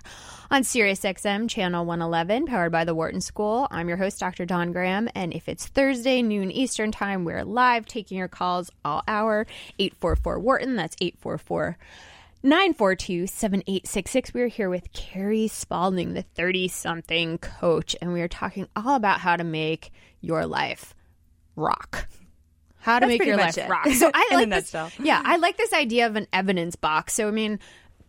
on 0.50 0.62
SiriusXM 0.62 1.50
channel 1.50 1.86
111, 1.86 2.46
powered 2.46 2.72
by 2.72 2.86
the 2.86 2.96
Wharton 2.96 3.20
School. 3.20 3.68
I'm 3.70 3.90
your 3.90 3.98
host, 3.98 4.18
Dr. 4.18 4.46
Don 4.46 4.72
Graham, 4.72 5.10
and 5.14 5.34
if 5.34 5.50
it's 5.50 5.68
Thursday 5.68 6.22
noon 6.22 6.52
Eastern 6.52 6.94
time, 6.94 7.26
we're 7.26 7.44
live 7.44 7.86
taking 7.86 8.18
your 8.18 8.30
calls 8.30 8.72
all 8.86 9.04
hour 9.10 9.46
844 9.78 10.40
Wharton. 10.40 10.78
That's 10.78 10.96
844- 10.96 11.76
942 12.44 13.28
7866. 13.28 14.34
We're 14.34 14.48
here 14.48 14.70
with 14.70 14.92
Carrie 14.94 15.48
Spalding, 15.48 16.14
the 16.14 16.24
30 16.24 16.68
something 16.70 17.38
coach, 17.38 17.96
and 18.02 18.14
we 18.14 18.22
are 18.22 18.28
talking 18.28 18.68
all 18.76 18.96
about 18.96 19.20
how 19.20 19.36
to 19.36 19.44
make 19.44 19.92
your 20.22 20.46
life 20.48 20.96
rock. 21.56 22.08
How 22.80 22.98
to 22.98 23.06
That's 23.06 23.20
make 23.20 23.28
your 23.28 23.38
life 23.38 23.58
it. 23.58 23.70
rock. 23.70 23.88
So 23.94 24.10
I 24.12 24.28
like 24.34 24.50
this. 24.50 24.74
Yeah, 25.00 25.22
I 25.24 25.38
like 25.38 25.58
this 25.58 25.72
idea 25.72 26.08
of 26.08 26.16
an 26.16 26.26
evidence 26.34 26.76
box. 26.76 27.14
So 27.14 27.28
I 27.28 27.32
mean, 27.32 27.60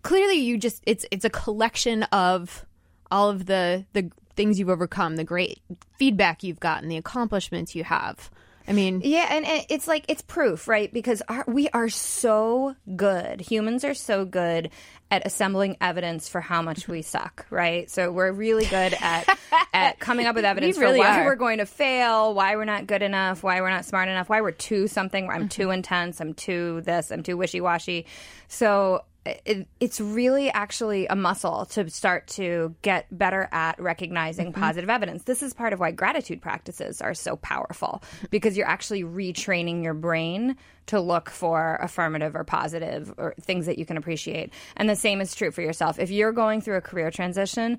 clearly 0.02 0.36
you 0.36 0.56
just 0.56 0.82
it's 0.86 1.04
it's 1.10 1.26
a 1.26 1.30
collection 1.30 2.04
of 2.04 2.64
all 3.10 3.28
of 3.28 3.44
the 3.44 3.84
the 3.92 4.10
things 4.34 4.58
you've 4.58 4.70
overcome, 4.70 5.16
the 5.16 5.24
great 5.24 5.60
feedback 5.98 6.42
you've 6.42 6.60
gotten, 6.60 6.88
the 6.88 6.96
accomplishments 6.96 7.74
you 7.74 7.84
have. 7.84 8.30
I 8.66 8.72
mean, 8.72 9.00
Yeah, 9.04 9.26
and, 9.30 9.44
and 9.44 9.66
it's 9.68 9.88
like 9.88 10.04
it's 10.08 10.22
proof, 10.22 10.68
right? 10.68 10.92
Because 10.92 11.22
our, 11.28 11.44
we 11.46 11.68
are 11.70 11.88
so 11.88 12.74
good. 12.96 13.40
Humans 13.40 13.84
are 13.84 13.94
so 13.94 14.24
good 14.24 14.70
at 15.10 15.26
assembling 15.26 15.76
evidence 15.80 16.28
for 16.28 16.40
how 16.40 16.62
much 16.62 16.88
we 16.88 17.02
suck, 17.02 17.46
right? 17.50 17.90
So 17.90 18.10
we're 18.10 18.32
really 18.32 18.64
good 18.64 18.94
at 18.98 19.38
at 19.72 19.98
coming 20.00 20.26
up 20.26 20.34
with 20.34 20.44
evidence 20.44 20.78
really 20.78 21.00
for 21.00 21.04
why 21.04 21.20
are. 21.20 21.24
we're 21.26 21.36
going 21.36 21.58
to 21.58 21.66
fail, 21.66 22.34
why 22.34 22.56
we're 22.56 22.64
not 22.64 22.86
good 22.86 23.02
enough, 23.02 23.42
why 23.42 23.60
we're 23.60 23.70
not 23.70 23.84
smart 23.84 24.08
enough, 24.08 24.28
why 24.28 24.40
we're 24.40 24.52
too 24.52 24.88
something. 24.88 25.28
I'm 25.28 25.42
mm-hmm. 25.42 25.48
too 25.48 25.70
intense. 25.70 26.20
I'm 26.20 26.34
too 26.34 26.80
this. 26.82 27.10
I'm 27.10 27.22
too 27.22 27.36
wishy 27.36 27.60
washy. 27.60 28.06
So. 28.48 29.04
It, 29.24 29.68
it's 29.78 30.00
really 30.00 30.50
actually 30.50 31.06
a 31.06 31.14
muscle 31.14 31.66
to 31.66 31.88
start 31.90 32.26
to 32.28 32.74
get 32.82 33.06
better 33.16 33.48
at 33.52 33.80
recognizing 33.80 34.50
mm-hmm. 34.50 34.60
positive 34.60 34.90
evidence. 34.90 35.22
This 35.22 35.42
is 35.42 35.54
part 35.54 35.72
of 35.72 35.78
why 35.78 35.92
gratitude 35.92 36.42
practices 36.42 37.00
are 37.00 37.14
so 37.14 37.36
powerful 37.36 38.02
because 38.30 38.56
you're 38.56 38.66
actually 38.66 39.04
retraining 39.04 39.84
your 39.84 39.94
brain 39.94 40.56
to 40.86 41.00
look 41.00 41.30
for 41.30 41.78
affirmative 41.80 42.34
or 42.34 42.42
positive 42.42 43.14
or 43.16 43.34
things 43.40 43.66
that 43.66 43.78
you 43.78 43.86
can 43.86 43.96
appreciate. 43.96 44.52
And 44.76 44.88
the 44.88 44.96
same 44.96 45.20
is 45.20 45.36
true 45.36 45.52
for 45.52 45.62
yourself. 45.62 46.00
If 46.00 46.10
you're 46.10 46.32
going 46.32 46.60
through 46.60 46.78
a 46.78 46.80
career 46.80 47.12
transition, 47.12 47.78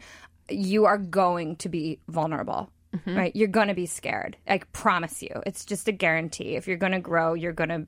you 0.50 0.86
are 0.86 0.98
going 0.98 1.58
to 1.58 1.68
be 1.68 2.00
vulnerable. 2.08 2.70
Mm-hmm. 2.96 3.18
Right? 3.18 3.36
You're 3.36 3.48
going 3.48 3.70
to 3.70 3.74
be 3.74 3.88
scared. 3.88 4.38
I 4.48 4.60
promise 4.72 5.24
you. 5.24 5.42
It's 5.48 5.66
just 5.66 5.88
a 5.88 5.92
guarantee. 5.92 6.56
If 6.56 6.68
you're 6.68 6.78
going 6.78 6.92
to 6.92 7.00
grow, 7.00 7.34
you're 7.34 7.52
going 7.52 7.70
to 7.70 7.88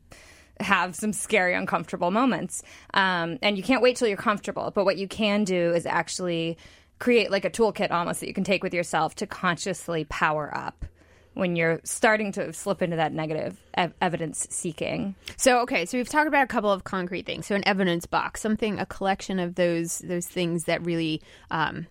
have 0.59 0.95
some 0.95 1.13
scary, 1.13 1.53
uncomfortable 1.53 2.11
moments. 2.11 2.63
Um, 2.93 3.37
and 3.41 3.57
you 3.57 3.63
can't 3.63 3.81
wait 3.81 3.97
till 3.97 4.07
you're 4.07 4.17
comfortable. 4.17 4.71
But 4.73 4.85
what 4.85 4.97
you 4.97 5.07
can 5.07 5.43
do 5.43 5.73
is 5.73 5.85
actually 5.85 6.57
create 6.99 7.31
like 7.31 7.45
a 7.45 7.49
toolkit 7.49 7.91
almost 7.91 8.21
that 8.21 8.27
you 8.27 8.33
can 8.33 8.43
take 8.43 8.63
with 8.63 8.73
yourself 8.73 9.15
to 9.15 9.27
consciously 9.27 10.05
power 10.05 10.49
up 10.55 10.85
when 11.33 11.57
you're 11.57 11.81
starting 11.83 12.31
to 12.31 12.53
slip 12.53 12.81
into 12.81 12.95
that 12.95 13.11
negative 13.11 13.61
ev- 13.73 13.93
evidence 14.01 14.47
seeking. 14.49 15.15
So 15.37 15.59
okay, 15.61 15.85
so 15.85 15.97
we've 15.97 16.09
talked 16.09 16.27
about 16.27 16.43
a 16.43 16.47
couple 16.47 16.71
of 16.71 16.85
concrete 16.85 17.25
things. 17.25 17.45
So 17.45 17.55
an 17.55 17.67
evidence 17.67 18.05
box, 18.05 18.41
something, 18.41 18.79
a 18.79 18.85
collection 18.85 19.39
of 19.39 19.55
those 19.55 19.99
those 19.99 20.25
things 20.25 20.63
that 20.63 20.85
really 20.85 21.21
um, 21.51 21.87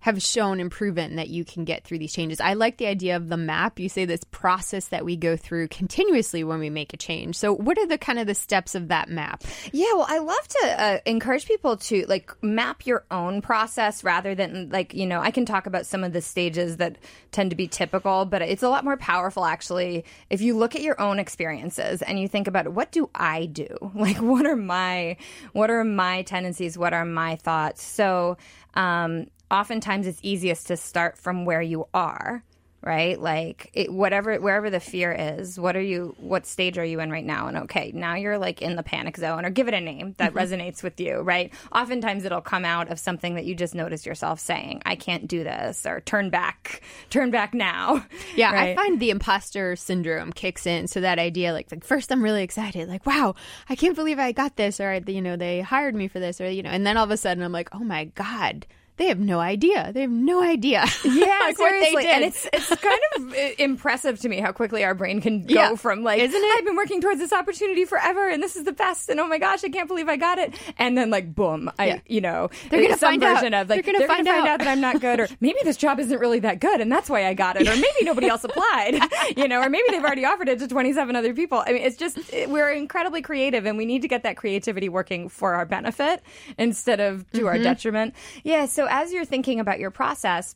have 0.00 0.22
shown 0.22 0.60
and 0.60 0.70
proven 0.70 1.16
that 1.16 1.28
you 1.28 1.44
can 1.44 1.64
get 1.64 1.84
through 1.84 1.98
these 1.98 2.12
changes. 2.12 2.40
I 2.40 2.54
like 2.54 2.78
the 2.78 2.86
idea 2.86 3.16
of 3.16 3.28
the 3.28 3.36
map. 3.36 3.78
You 3.78 3.88
say 3.88 4.06
this 4.06 4.24
process 4.30 4.88
that 4.88 5.04
we 5.04 5.16
go 5.16 5.36
through 5.36 5.68
continuously 5.68 6.42
when 6.42 6.58
we 6.58 6.70
make 6.70 6.94
a 6.94 6.96
change. 6.96 7.36
So 7.36 7.52
what 7.52 7.78
are 7.78 7.86
the 7.86 7.98
kind 7.98 8.18
of 8.18 8.26
the 8.26 8.34
steps 8.34 8.74
of 8.74 8.88
that 8.88 9.10
map? 9.10 9.44
Yeah, 9.72 9.92
well, 9.94 10.06
I 10.08 10.18
love 10.18 10.48
to 10.48 10.82
uh, 10.82 10.98
encourage 11.04 11.46
people 11.46 11.76
to 11.76 12.06
like 12.08 12.32
map 12.42 12.86
your 12.86 13.04
own 13.10 13.42
process 13.42 14.02
rather 14.02 14.34
than 14.34 14.70
like, 14.70 14.94
you 14.94 15.06
know, 15.06 15.20
I 15.20 15.30
can 15.30 15.44
talk 15.44 15.66
about 15.66 15.84
some 15.84 16.02
of 16.02 16.14
the 16.14 16.22
stages 16.22 16.78
that 16.78 16.96
tend 17.30 17.50
to 17.50 17.56
be 17.56 17.68
typical, 17.68 18.24
but 18.24 18.40
it's 18.40 18.62
a 18.62 18.68
lot 18.70 18.84
more 18.84 18.96
powerful 18.96 19.44
actually 19.44 20.04
if 20.30 20.40
you 20.40 20.56
look 20.56 20.74
at 20.74 20.82
your 20.82 20.98
own 21.00 21.18
experiences 21.18 22.00
and 22.00 22.18
you 22.18 22.26
think 22.26 22.46
about 22.48 22.68
what 22.68 22.90
do 22.90 23.10
I 23.14 23.46
do? 23.46 23.66
Like 24.00 24.16
what 24.16 24.46
are 24.46 24.56
my 24.56 25.18
what 25.52 25.68
are 25.68 25.84
my 25.84 26.22
tendencies? 26.22 26.78
What 26.78 26.94
are 26.94 27.04
my 27.04 27.36
thoughts? 27.36 27.82
So, 27.82 28.38
um 28.72 29.26
oftentimes 29.50 30.06
it's 30.06 30.20
easiest 30.22 30.66
to 30.68 30.76
start 30.76 31.18
from 31.18 31.44
where 31.44 31.62
you 31.62 31.86
are 31.92 32.44
right 32.82 33.20
like 33.20 33.70
it, 33.74 33.92
whatever 33.92 34.36
wherever 34.40 34.70
the 34.70 34.80
fear 34.80 35.12
is 35.12 35.60
what 35.60 35.76
are 35.76 35.82
you 35.82 36.14
what 36.18 36.46
stage 36.46 36.78
are 36.78 36.84
you 36.84 37.00
in 37.00 37.10
right 37.10 37.26
now 37.26 37.46
and 37.46 37.58
okay 37.58 37.92
now 37.94 38.14
you're 38.14 38.38
like 38.38 38.62
in 38.62 38.74
the 38.74 38.82
panic 38.82 39.18
zone 39.18 39.44
or 39.44 39.50
give 39.50 39.68
it 39.68 39.74
a 39.74 39.80
name 39.80 40.14
that 40.16 40.32
mm-hmm. 40.32 40.38
resonates 40.38 40.82
with 40.82 40.98
you 40.98 41.20
right 41.20 41.52
oftentimes 41.72 42.24
it'll 42.24 42.40
come 42.40 42.64
out 42.64 42.90
of 42.90 42.98
something 42.98 43.34
that 43.34 43.44
you 43.44 43.54
just 43.54 43.74
notice 43.74 44.06
yourself 44.06 44.40
saying 44.40 44.80
i 44.86 44.96
can't 44.96 45.28
do 45.28 45.44
this 45.44 45.84
or 45.84 46.00
turn 46.00 46.30
back 46.30 46.80
turn 47.10 47.30
back 47.30 47.52
now 47.52 48.02
Yeah, 48.36 48.52
right? 48.52 48.70
I 48.70 48.74
find 48.74 49.00
the 49.00 49.10
imposter 49.10 49.76
syndrome 49.76 50.32
kicks 50.32 50.66
in. 50.66 50.86
So 50.86 51.00
that 51.00 51.18
idea, 51.18 51.52
like, 51.52 51.70
like 51.70 51.84
first 51.84 52.10
I'm 52.12 52.22
really 52.22 52.42
excited, 52.42 52.88
like, 52.88 53.04
wow, 53.04 53.34
I 53.68 53.76
can't 53.76 53.96
believe 53.96 54.18
I 54.18 54.32
got 54.32 54.56
this, 54.56 54.80
or 54.80 55.00
you 55.06 55.20
know, 55.20 55.36
they 55.36 55.60
hired 55.60 55.94
me 55.94 56.08
for 56.08 56.20
this, 56.20 56.40
or 56.40 56.48
you 56.48 56.62
know, 56.62 56.70
and 56.70 56.86
then 56.86 56.96
all 56.96 57.04
of 57.04 57.10
a 57.10 57.16
sudden 57.16 57.42
I'm 57.42 57.52
like, 57.52 57.68
oh 57.74 57.80
my 57.80 58.04
god, 58.06 58.66
they 59.00 59.06
have 59.08 59.18
no 59.18 59.40
idea. 59.40 59.90
They 59.94 60.02
have 60.02 60.10
no 60.10 60.42
idea. 60.42 60.84
Yeah, 61.04 61.38
like 61.42 61.58
what 61.58 61.70
they 61.70 61.80
seriously. 61.90 62.02
did. 62.02 62.10
And 62.12 62.24
it's 62.24 62.46
it's 62.52 62.68
kind 62.68 63.00
of 63.16 63.32
uh, 63.32 63.36
impressive 63.58 64.18
to 64.20 64.28
me 64.28 64.38
how 64.40 64.52
quickly 64.52 64.84
our 64.84 64.94
brain 64.94 65.20
can 65.20 65.44
go 65.46 65.54
Yeah. 65.54 65.74
from 65.74 66.02
like, 66.04 66.20
Isn't 66.20 66.40
it? 66.40 66.58
I've 66.58 66.64
been 66.64 66.76
working 66.76 67.00
towards 67.00 67.18
this 67.18 67.32
opportunity 67.32 67.84
forever, 67.86 68.28
and 68.28 68.42
this 68.42 68.54
is 68.56 68.64
the 68.64 68.72
best, 68.72 69.08
and 69.08 69.18
oh 69.18 69.26
my 69.26 69.38
gosh, 69.38 69.64
I 69.64 69.68
can't 69.70 69.88
believe 69.88 70.08
I 70.08 70.16
got 70.16 70.38
it, 70.38 70.54
and 70.78 70.96
then 70.96 71.08
like, 71.10 71.34
boom, 71.34 71.70
I, 71.78 71.86
Yeah. 71.86 71.98
you 72.06 72.20
know, 72.20 72.50
They're 72.70 72.82
gonna 72.82 72.96
some 72.98 73.10
find 73.12 73.24
out. 73.24 73.36
version 73.36 73.54
of 73.54 73.68
like, 73.70 73.84
They're 73.84 73.94
gonna 73.94 74.06
find 74.06 74.28
out. 74.28 74.58
that 74.58 74.68
I'm 74.68 74.80
not 74.80 75.00
good, 75.00 75.18
or 75.20 75.28
maybe 75.40 75.58
this 75.64 75.76
job 75.78 75.98
isn't 75.98 76.18
really 76.18 76.40
that 76.40 76.60
good, 76.60 76.80
and 76.80 76.92
that's 76.92 77.08
why 77.10 77.26
I 77.26 77.34
got 77.34 77.56
it, 77.60 77.66
or 77.66 77.74
maybe 77.86 78.02
nobody 78.04 78.28
else 78.28 78.44
applied, 78.44 79.00
you 79.36 79.48
know, 79.48 79.60
or 79.62 79.70
maybe 79.70 79.84
they've 79.90 80.04
already 80.04 80.24
offered 80.26 80.48
it 80.48 80.58
to 80.60 80.68
27 80.68 81.16
other 81.16 81.32
people. 81.34 81.64
I 81.66 81.72
mean, 81.72 81.82
it's 81.82 81.96
just 81.96 82.18
it, 82.32 82.50
we're 82.50 82.70
incredibly 82.70 83.22
creative, 83.22 83.64
and 83.66 83.76
we 83.78 83.86
need 83.86 84.02
to 84.02 84.08
get 84.08 84.22
that 84.24 84.36
creativity 84.36 84.88
working 84.90 85.28
for 85.30 85.54
our 85.54 85.64
benefit 85.64 86.22
instead 86.58 87.00
of 87.00 87.28
to 87.32 87.38
Mm-hmm. 87.40 87.46
our 87.48 87.58
detriment. 87.58 88.14
Yeah. 88.44 88.66
So 88.66 88.86
as 88.90 89.12
you're 89.12 89.24
thinking 89.24 89.60
about 89.60 89.80
your 89.80 89.90
process, 89.90 90.54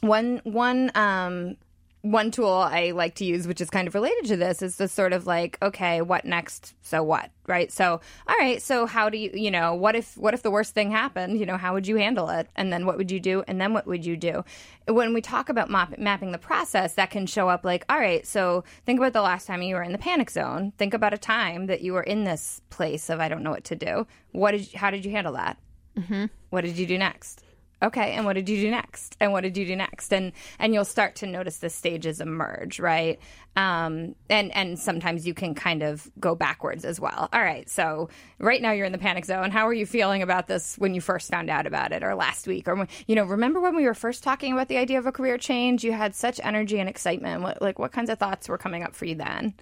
one 0.00 0.40
one 0.44 0.90
um 0.94 1.56
one 2.02 2.32
tool 2.32 2.50
I 2.50 2.90
like 2.90 3.14
to 3.16 3.24
use, 3.24 3.46
which 3.46 3.60
is 3.60 3.70
kind 3.70 3.86
of 3.86 3.94
related 3.94 4.24
to 4.26 4.36
this, 4.36 4.60
is 4.60 4.76
the 4.76 4.88
sort 4.88 5.12
of 5.12 5.24
like, 5.24 5.56
okay, 5.62 6.02
what 6.02 6.24
next? 6.24 6.74
So 6.82 7.00
what, 7.00 7.30
right? 7.46 7.70
So, 7.70 8.00
all 8.26 8.36
right, 8.38 8.60
so 8.60 8.86
how 8.86 9.08
do 9.08 9.16
you, 9.16 9.30
you 9.32 9.52
know, 9.52 9.72
what 9.74 9.94
if, 9.94 10.16
what 10.18 10.34
if 10.34 10.42
the 10.42 10.50
worst 10.50 10.74
thing 10.74 10.90
happened? 10.90 11.38
You 11.38 11.46
know, 11.46 11.56
how 11.56 11.74
would 11.74 11.86
you 11.86 11.96
handle 11.96 12.28
it? 12.28 12.48
And 12.56 12.72
then 12.72 12.86
what 12.86 12.98
would 12.98 13.12
you 13.12 13.20
do? 13.20 13.44
And 13.46 13.60
then 13.60 13.72
what 13.72 13.86
would 13.86 14.04
you 14.04 14.16
do? 14.16 14.44
When 14.88 15.14
we 15.14 15.20
talk 15.20 15.48
about 15.48 15.70
map- 15.70 15.96
mapping 15.96 16.32
the 16.32 16.38
process, 16.38 16.94
that 16.94 17.10
can 17.10 17.24
show 17.24 17.48
up 17.48 17.64
like, 17.64 17.84
all 17.88 18.00
right, 18.00 18.26
so 18.26 18.64
think 18.84 18.98
about 18.98 19.12
the 19.12 19.22
last 19.22 19.46
time 19.46 19.62
you 19.62 19.76
were 19.76 19.84
in 19.84 19.92
the 19.92 19.98
panic 19.98 20.28
zone. 20.28 20.72
Think 20.78 20.94
about 20.94 21.14
a 21.14 21.18
time 21.18 21.66
that 21.66 21.82
you 21.82 21.92
were 21.92 22.02
in 22.02 22.24
this 22.24 22.62
place 22.68 23.10
of 23.10 23.20
I 23.20 23.28
don't 23.28 23.44
know 23.44 23.52
what 23.52 23.64
to 23.64 23.76
do. 23.76 24.08
What 24.32 24.50
did, 24.50 24.72
you, 24.72 24.78
how 24.80 24.90
did 24.90 25.04
you 25.04 25.12
handle 25.12 25.34
that? 25.34 25.56
Mm-hmm. 25.96 26.24
What 26.50 26.62
did 26.62 26.76
you 26.76 26.86
do 26.86 26.98
next? 26.98 27.44
Okay 27.82 28.12
and 28.12 28.24
what 28.24 28.34
did 28.34 28.48
you 28.48 28.60
do 28.60 28.70
next? 28.70 29.16
And 29.20 29.32
what 29.32 29.42
did 29.42 29.56
you 29.56 29.66
do 29.66 29.76
next? 29.76 30.12
And 30.12 30.32
and 30.58 30.74
you'll 30.74 30.84
start 30.84 31.16
to 31.16 31.26
notice 31.26 31.58
the 31.58 31.70
stages 31.70 32.20
emerge 32.20 32.80
right? 32.80 33.18
Um 33.56 34.14
and 34.30 34.54
and 34.54 34.78
sometimes 34.78 35.26
you 35.26 35.34
can 35.34 35.54
kind 35.54 35.82
of 35.82 36.10
go 36.18 36.34
backwards 36.34 36.84
as 36.84 37.00
well. 37.00 37.28
All 37.32 37.42
right 37.42 37.68
so 37.68 38.08
right 38.38 38.62
now 38.62 38.72
you're 38.72 38.86
in 38.86 38.92
the 38.92 38.98
panic 38.98 39.24
zone. 39.24 39.50
How 39.50 39.66
are 39.66 39.74
you 39.74 39.86
feeling 39.86 40.22
about 40.22 40.46
this 40.46 40.76
when 40.76 40.94
you 40.94 41.00
first 41.00 41.30
found 41.30 41.50
out 41.50 41.66
about 41.66 41.92
it 41.92 42.02
or 42.02 42.14
last 42.14 42.46
week 42.46 42.68
or 42.68 42.86
you 43.06 43.14
know 43.14 43.24
remember 43.24 43.60
when 43.60 43.76
we 43.76 43.84
were 43.84 43.94
first 43.94 44.22
talking 44.22 44.52
about 44.52 44.68
the 44.68 44.78
idea 44.78 44.98
of 44.98 45.06
a 45.06 45.12
career 45.12 45.38
change? 45.38 45.84
You 45.84 45.92
had 45.92 46.14
such 46.14 46.40
energy 46.42 46.78
and 46.78 46.88
excitement. 46.88 47.42
What 47.42 47.60
like 47.60 47.78
what 47.78 47.92
kinds 47.92 48.10
of 48.10 48.18
thoughts 48.18 48.48
were 48.48 48.58
coming 48.58 48.82
up 48.82 48.94
for 48.94 49.04
you 49.04 49.14
then? 49.14 49.54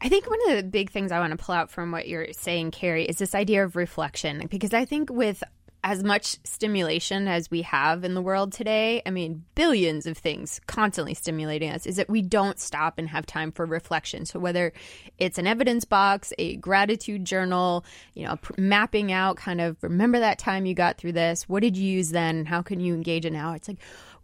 I 0.00 0.08
think 0.08 0.28
one 0.28 0.38
of 0.48 0.56
the 0.56 0.62
big 0.62 0.90
things 0.90 1.12
I 1.12 1.20
want 1.20 1.30
to 1.38 1.42
pull 1.42 1.54
out 1.54 1.70
from 1.70 1.92
what 1.92 2.08
you're 2.08 2.32
saying, 2.32 2.70
Carrie, 2.72 3.04
is 3.04 3.18
this 3.18 3.34
idea 3.34 3.64
of 3.64 3.76
reflection. 3.76 4.46
Because 4.48 4.74
I 4.74 4.84
think 4.84 5.10
with 5.10 5.42
as 5.84 6.02
much 6.02 6.36
stimulation 6.44 7.28
as 7.28 7.50
we 7.50 7.62
have 7.62 8.04
in 8.04 8.14
the 8.14 8.22
world 8.22 8.52
today, 8.52 9.00
I 9.06 9.10
mean, 9.10 9.44
billions 9.54 10.06
of 10.06 10.18
things 10.18 10.60
constantly 10.66 11.14
stimulating 11.14 11.70
us, 11.70 11.86
is 11.86 11.96
that 11.96 12.10
we 12.10 12.20
don't 12.20 12.58
stop 12.58 12.98
and 12.98 13.08
have 13.08 13.26
time 13.26 13.52
for 13.52 13.64
reflection. 13.64 14.26
So 14.26 14.38
whether 14.38 14.72
it's 15.18 15.38
an 15.38 15.46
evidence 15.46 15.84
box, 15.84 16.32
a 16.38 16.56
gratitude 16.56 17.24
journal, 17.24 17.84
you 18.14 18.26
know, 18.26 18.38
mapping 18.56 19.12
out 19.12 19.36
kind 19.36 19.60
of 19.60 19.76
remember 19.82 20.18
that 20.18 20.38
time 20.38 20.66
you 20.66 20.74
got 20.74 20.98
through 20.98 21.12
this, 21.12 21.48
what 21.48 21.62
did 21.62 21.76
you 21.76 21.88
use 21.88 22.10
then? 22.10 22.44
How 22.44 22.60
can 22.62 22.80
you 22.80 22.94
engage 22.94 23.24
it 23.24 23.32
now? 23.32 23.52
It's 23.52 23.68
like 23.68 23.78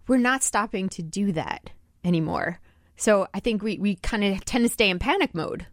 we're 0.08 0.16
not 0.18 0.42
stopping 0.42 0.88
to 0.90 1.02
do 1.02 1.32
that 1.32 1.70
anymore. 2.04 2.58
So 2.96 3.26
I 3.32 3.40
think 3.40 3.62
we, 3.62 3.78
we 3.78 3.96
kind 3.96 4.24
of 4.24 4.44
tend 4.44 4.64
to 4.64 4.72
stay 4.72 4.90
in 4.90 4.98
panic 4.98 5.34
mode. 5.34 5.66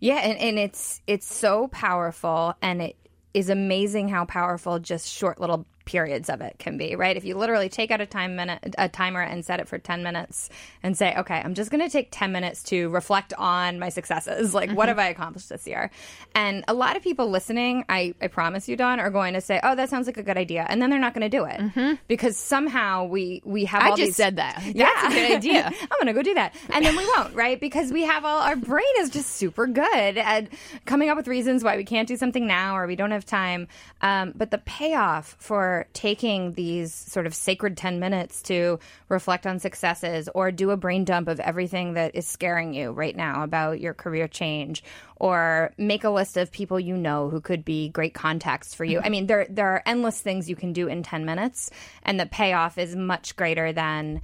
Yeah, 0.00 0.16
and, 0.16 0.38
and 0.38 0.58
it's 0.58 1.00
it's 1.06 1.32
so 1.32 1.68
powerful 1.68 2.54
and 2.62 2.80
it 2.80 2.96
is 3.34 3.50
amazing 3.50 4.08
how 4.08 4.24
powerful 4.24 4.78
just 4.78 5.08
short 5.08 5.40
little 5.40 5.66
periods 5.84 6.28
of 6.30 6.40
it 6.40 6.56
can 6.58 6.76
be, 6.78 6.96
right? 6.96 7.16
If 7.16 7.24
you 7.24 7.36
literally 7.36 7.68
take 7.68 7.90
out 7.90 8.00
a 8.00 8.06
time 8.06 8.36
minute 8.36 8.74
a 8.78 8.88
timer 8.88 9.20
and 9.20 9.44
set 9.44 9.60
it 9.60 9.68
for 9.68 9.78
10 9.78 10.02
minutes 10.02 10.50
and 10.82 10.96
say, 10.96 11.14
"Okay, 11.16 11.40
I'm 11.44 11.54
just 11.54 11.70
going 11.70 11.82
to 11.82 11.90
take 11.90 12.08
10 12.10 12.32
minutes 12.32 12.62
to 12.64 12.88
reflect 12.90 13.32
on 13.34 13.78
my 13.78 13.88
successes. 13.88 14.54
Like 14.54 14.70
what 14.70 14.88
have 14.88 14.98
I 14.98 15.08
accomplished 15.08 15.48
this 15.48 15.66
year?" 15.66 15.90
And 16.34 16.64
a 16.68 16.74
lot 16.74 16.96
of 16.96 17.02
people 17.02 17.28
listening, 17.30 17.84
I 17.88 18.14
I 18.20 18.28
promise 18.28 18.68
you, 18.68 18.76
Don, 18.76 19.00
are 19.00 19.10
going 19.10 19.34
to 19.34 19.40
say, 19.40 19.60
"Oh, 19.62 19.74
that 19.74 19.90
sounds 19.90 20.06
like 20.06 20.16
a 20.16 20.22
good 20.22 20.36
idea." 20.36 20.66
And 20.68 20.80
then 20.80 20.90
they're 20.90 20.98
not 20.98 21.14
going 21.14 21.28
to 21.28 21.36
do 21.36 21.44
it. 21.44 21.98
Because 22.08 22.36
somehow 22.36 23.04
we 23.04 23.42
we 23.44 23.64
have 23.66 23.82
I 23.82 23.90
all 23.90 23.96
just 23.96 24.08
these 24.08 24.16
said 24.16 24.36
that. 24.36 24.56
That's 24.64 24.74
yeah. 24.74 25.06
a 25.06 25.10
good 25.10 25.36
idea. 25.36 25.66
I'm 25.82 25.88
going 26.00 26.06
to 26.06 26.12
go 26.12 26.22
do 26.22 26.34
that. 26.34 26.54
And 26.70 26.84
then 26.84 26.96
we 26.96 27.06
won't, 27.16 27.34
right? 27.34 27.60
Because 27.60 27.92
we 27.92 28.02
have 28.02 28.24
all 28.24 28.40
our 28.40 28.56
brain 28.56 28.84
is 28.98 29.10
just 29.10 29.30
super 29.30 29.66
good 29.66 30.18
at 30.18 30.48
coming 30.84 31.08
up 31.08 31.16
with 31.16 31.28
reasons 31.28 31.64
why 31.64 31.76
we 31.76 31.84
can't 31.84 32.08
do 32.08 32.16
something 32.16 32.46
now 32.46 32.76
or 32.76 32.86
we 32.86 32.96
don't 32.96 33.10
have 33.10 33.24
time. 33.24 33.68
Um, 34.00 34.32
but 34.34 34.50
the 34.50 34.58
payoff 34.58 35.36
for 35.38 35.73
taking 35.92 36.52
these 36.52 36.92
sort 36.92 37.26
of 37.26 37.34
sacred 37.34 37.76
10 37.76 37.98
minutes 37.98 38.42
to 38.42 38.78
reflect 39.08 39.46
on 39.46 39.58
successes 39.58 40.28
or 40.34 40.50
do 40.50 40.70
a 40.70 40.76
brain 40.76 41.04
dump 41.04 41.28
of 41.28 41.40
everything 41.40 41.94
that 41.94 42.14
is 42.14 42.26
scaring 42.26 42.74
you 42.74 42.92
right 42.92 43.16
now 43.16 43.42
about 43.42 43.80
your 43.80 43.94
career 43.94 44.28
change 44.28 44.82
or 45.16 45.72
make 45.78 46.04
a 46.04 46.10
list 46.10 46.36
of 46.36 46.50
people 46.50 46.78
you 46.78 46.96
know 46.96 47.28
who 47.30 47.40
could 47.40 47.64
be 47.64 47.88
great 47.88 48.14
contacts 48.14 48.74
for 48.74 48.84
you. 48.84 49.00
I 49.02 49.08
mean, 49.08 49.26
there 49.26 49.46
there 49.48 49.68
are 49.68 49.82
endless 49.86 50.20
things 50.20 50.48
you 50.48 50.56
can 50.56 50.72
do 50.72 50.88
in 50.88 51.02
10 51.02 51.24
minutes 51.24 51.70
and 52.02 52.18
the 52.18 52.26
payoff 52.26 52.78
is 52.78 52.94
much 52.96 53.36
greater 53.36 53.72
than 53.72 54.20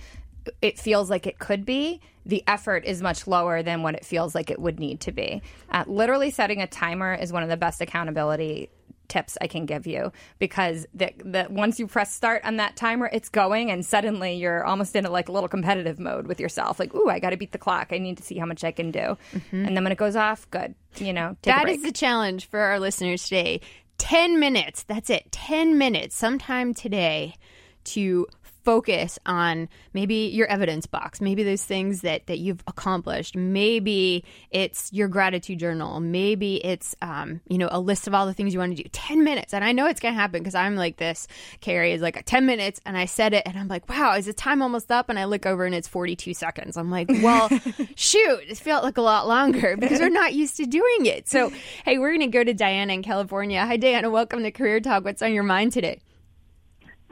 it 0.63 0.79
feels 0.79 1.11
like 1.11 1.27
it 1.27 1.39
could 1.39 1.65
be, 1.65 2.01
the 2.27 2.43
effort 2.47 2.85
is 2.85 3.03
much 3.03 3.27
lower 3.27 3.63
than 3.63 3.83
what 3.83 3.95
it 3.95 4.05
feels 4.05 4.35
like 4.35 4.51
it 4.51 4.59
would 4.59 4.79
need 4.79 5.01
to 5.01 5.13
be. 5.13 5.43
Uh, 5.71 5.85
literally 5.87 6.31
setting 6.31 6.61
a 6.61 6.67
timer 6.67 7.15
is 7.15 7.33
one 7.33 7.43
of 7.43 7.49
the 7.49 7.57
best 7.57 7.81
accountability 7.81 8.71
tips 9.11 9.37
I 9.41 9.47
can 9.47 9.67
give 9.67 9.87
you 9.87 10.13
because 10.39 10.87
that 10.95 11.13
that 11.25 11.51
once 11.51 11.79
you 11.79 11.87
press 11.87 12.15
start 12.15 12.43
on 12.45 12.57
that 12.57 12.77
timer, 12.77 13.11
it's 13.13 13.29
going, 13.29 13.71
and 13.71 13.85
suddenly 13.85 14.37
you're 14.37 14.65
almost 14.65 14.97
in 14.97 15.05
a 15.05 15.11
like 15.11 15.29
a 15.29 15.33
little 15.33 15.49
competitive 15.49 15.99
mode 15.99 16.27
with 16.27 16.41
yourself. 16.41 16.81
Like, 16.81 16.95
ooh, 16.95 17.11
I 17.11 17.19
got 17.19 17.31
to 17.31 17.37
beat 17.37 17.53
the 17.53 17.59
clock. 17.59 17.89
I 17.91 17.99
need 17.99 18.17
to 18.17 18.23
see 18.23 18.39
how 18.39 18.47
much 18.47 18.65
I 18.65 18.73
can 18.73 18.91
do. 18.91 19.19
Mm-hmm. 19.35 19.67
And 19.67 19.77
then 19.77 19.85
when 19.85 19.93
it 19.93 19.99
goes 19.99 20.17
off, 20.17 20.51
good. 20.51 20.75
You 20.97 21.13
know, 21.13 21.37
that 21.43 21.69
is 21.69 21.83
the 21.83 21.93
challenge 21.93 22.47
for 22.47 22.61
our 22.61 22.81
listeners 22.81 23.25
today. 23.25 23.61
10 23.99 24.41
minutes. 24.41 24.83
That's 24.85 25.11
it. 25.11 25.31
10 25.31 25.77
minutes 25.77 26.17
sometime 26.17 26.73
today 26.73 27.35
to 27.85 28.27
focus 28.65 29.19
on 29.27 29.69
maybe 29.95 30.15
your 30.27 30.47
evidence 30.49 30.87
box, 30.87 31.21
maybe 31.21 31.43
those 31.43 31.65
things 31.65 32.03
that 32.03 32.27
that 32.27 32.39
you've 32.39 32.63
accomplished. 32.67 33.37
Maybe 33.37 34.25
it's 34.51 34.93
your 34.93 35.09
gratitude 35.09 35.59
journal. 35.59 36.01
Maybe 36.01 36.57
it's 36.65 36.95
um, 37.03 37.41
you 37.49 37.59
know 37.59 37.69
a 37.71 37.81
list 37.81 38.07
of 38.07 38.15
all 38.15 38.27
the 38.27 38.35
things 38.35 38.53
you 38.53 38.61
want 38.61 38.77
to 38.77 38.83
do. 38.83 38.89
Ten 38.93 39.25
minutes, 39.25 39.55
and 39.55 39.65
I 39.65 39.73
know 39.73 39.87
it's 39.87 40.01
gonna 40.01 40.15
happen 40.15 40.41
because 40.41 40.55
I'm 40.55 40.77
like 40.77 40.97
this. 40.97 41.27
Carrie 41.61 41.93
is 41.93 42.03
like 42.03 42.23
ten 42.25 42.47
minutes, 42.47 42.81
and 42.85 42.97
I 42.97 43.07
said 43.07 43.33
it, 43.35 43.43
and 43.47 43.59
I'm 43.59 43.69
like, 43.69 43.89
wow, 43.89 44.15
is 44.15 44.27
the 44.27 44.33
time 44.33 44.63
almost 44.63 44.91
up? 44.91 45.09
And 45.09 45.19
I 45.19 45.25
look 45.25 45.47
over 45.47 45.65
and 45.65 45.75
it's 45.75 45.89
42 45.89 46.35
seconds. 46.35 46.77
I'm 46.77 46.91
like, 46.91 47.09
well, 47.09 47.49
shoot, 47.97 48.41
it 48.49 48.59
felt 48.59 48.85
like 48.85 48.99
a 48.99 49.03
lot 49.03 49.27
longer 49.27 49.77
because 49.79 50.01
we're 50.01 50.09
not 50.09 50.35
used 50.35 50.57
to 50.59 50.67
doing 50.67 51.07
it. 51.07 51.29
So 51.29 51.51
hey, 51.85 51.99
we're 51.99 52.13
gonna 52.13 52.29
go 52.29 52.45
to 52.45 52.55
Diana 52.55 52.93
in 52.93 53.03
California. 53.03 53.65
Hi, 53.65 53.77
Diana. 53.77 54.11
Welcome 54.11 54.43
to 54.43 54.51
Career 54.51 54.81
Talk. 54.81 55.05
What's 55.05 55.23
on 55.23 55.33
your 55.33 55.43
mind 55.43 55.73
today? 55.73 56.01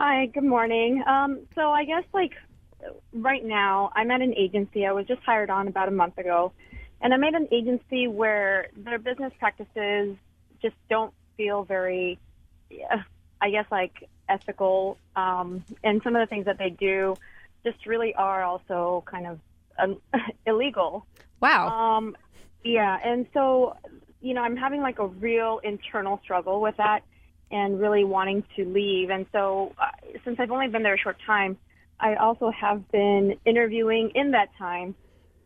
Hi, 0.00 0.26
good 0.26 0.44
morning. 0.44 1.02
Um, 1.08 1.40
so 1.56 1.72
I 1.72 1.84
guess 1.84 2.04
like 2.14 2.30
right 3.12 3.44
now 3.44 3.90
I'm 3.96 4.12
at 4.12 4.20
an 4.20 4.32
agency. 4.36 4.86
I 4.86 4.92
was 4.92 5.06
just 5.08 5.20
hired 5.26 5.50
on 5.50 5.66
about 5.66 5.88
a 5.88 5.90
month 5.90 6.18
ago, 6.18 6.52
and 7.00 7.12
I'm 7.12 7.24
at 7.24 7.34
an 7.34 7.48
agency 7.50 8.06
where 8.06 8.68
their 8.76 9.00
business 9.00 9.32
practices 9.40 10.16
just 10.62 10.76
don't 10.88 11.12
feel 11.36 11.64
very, 11.64 12.16
I 13.40 13.50
guess 13.50 13.64
like 13.72 14.08
ethical, 14.28 14.98
um, 15.16 15.64
and 15.82 16.00
some 16.04 16.14
of 16.14 16.20
the 16.20 16.30
things 16.30 16.44
that 16.44 16.58
they 16.58 16.70
do 16.70 17.16
just 17.66 17.84
really 17.84 18.14
are 18.14 18.44
also 18.44 19.02
kind 19.04 19.26
of 19.26 19.40
um, 19.80 20.00
illegal. 20.46 21.08
Wow. 21.40 21.96
Um, 21.96 22.16
yeah, 22.62 22.98
and 23.04 23.26
so 23.34 23.74
you 24.20 24.32
know 24.32 24.42
I'm 24.42 24.56
having 24.56 24.80
like 24.80 25.00
a 25.00 25.08
real 25.08 25.60
internal 25.64 26.20
struggle 26.22 26.60
with 26.60 26.76
that 26.76 27.00
and 27.50 27.80
really 27.80 28.04
wanting 28.04 28.44
to 28.56 28.64
leave. 28.64 29.10
And 29.10 29.26
so, 29.32 29.72
uh, 29.80 29.86
since 30.24 30.38
I've 30.38 30.50
only 30.50 30.68
been 30.68 30.82
there 30.82 30.94
a 30.94 30.98
short 30.98 31.16
time, 31.26 31.56
I 32.00 32.14
also 32.16 32.50
have 32.50 32.90
been 32.92 33.36
interviewing 33.44 34.12
in 34.14 34.32
that 34.32 34.48
time, 34.58 34.94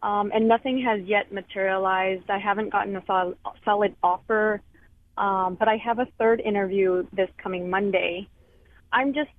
um, 0.02 0.30
and 0.34 0.48
nothing 0.48 0.82
has 0.82 1.00
yet 1.02 1.32
materialized. 1.32 2.28
I 2.28 2.38
haven't 2.38 2.70
gotten 2.70 2.96
a 2.96 3.04
sol- 3.06 3.34
solid 3.64 3.94
offer, 4.02 4.60
um, 5.16 5.56
but 5.58 5.68
I 5.68 5.76
have 5.76 5.98
a 5.98 6.06
third 6.18 6.40
interview 6.40 7.06
this 7.12 7.30
coming 7.42 7.70
Monday. 7.70 8.28
I'm 8.92 9.14
just 9.14 9.30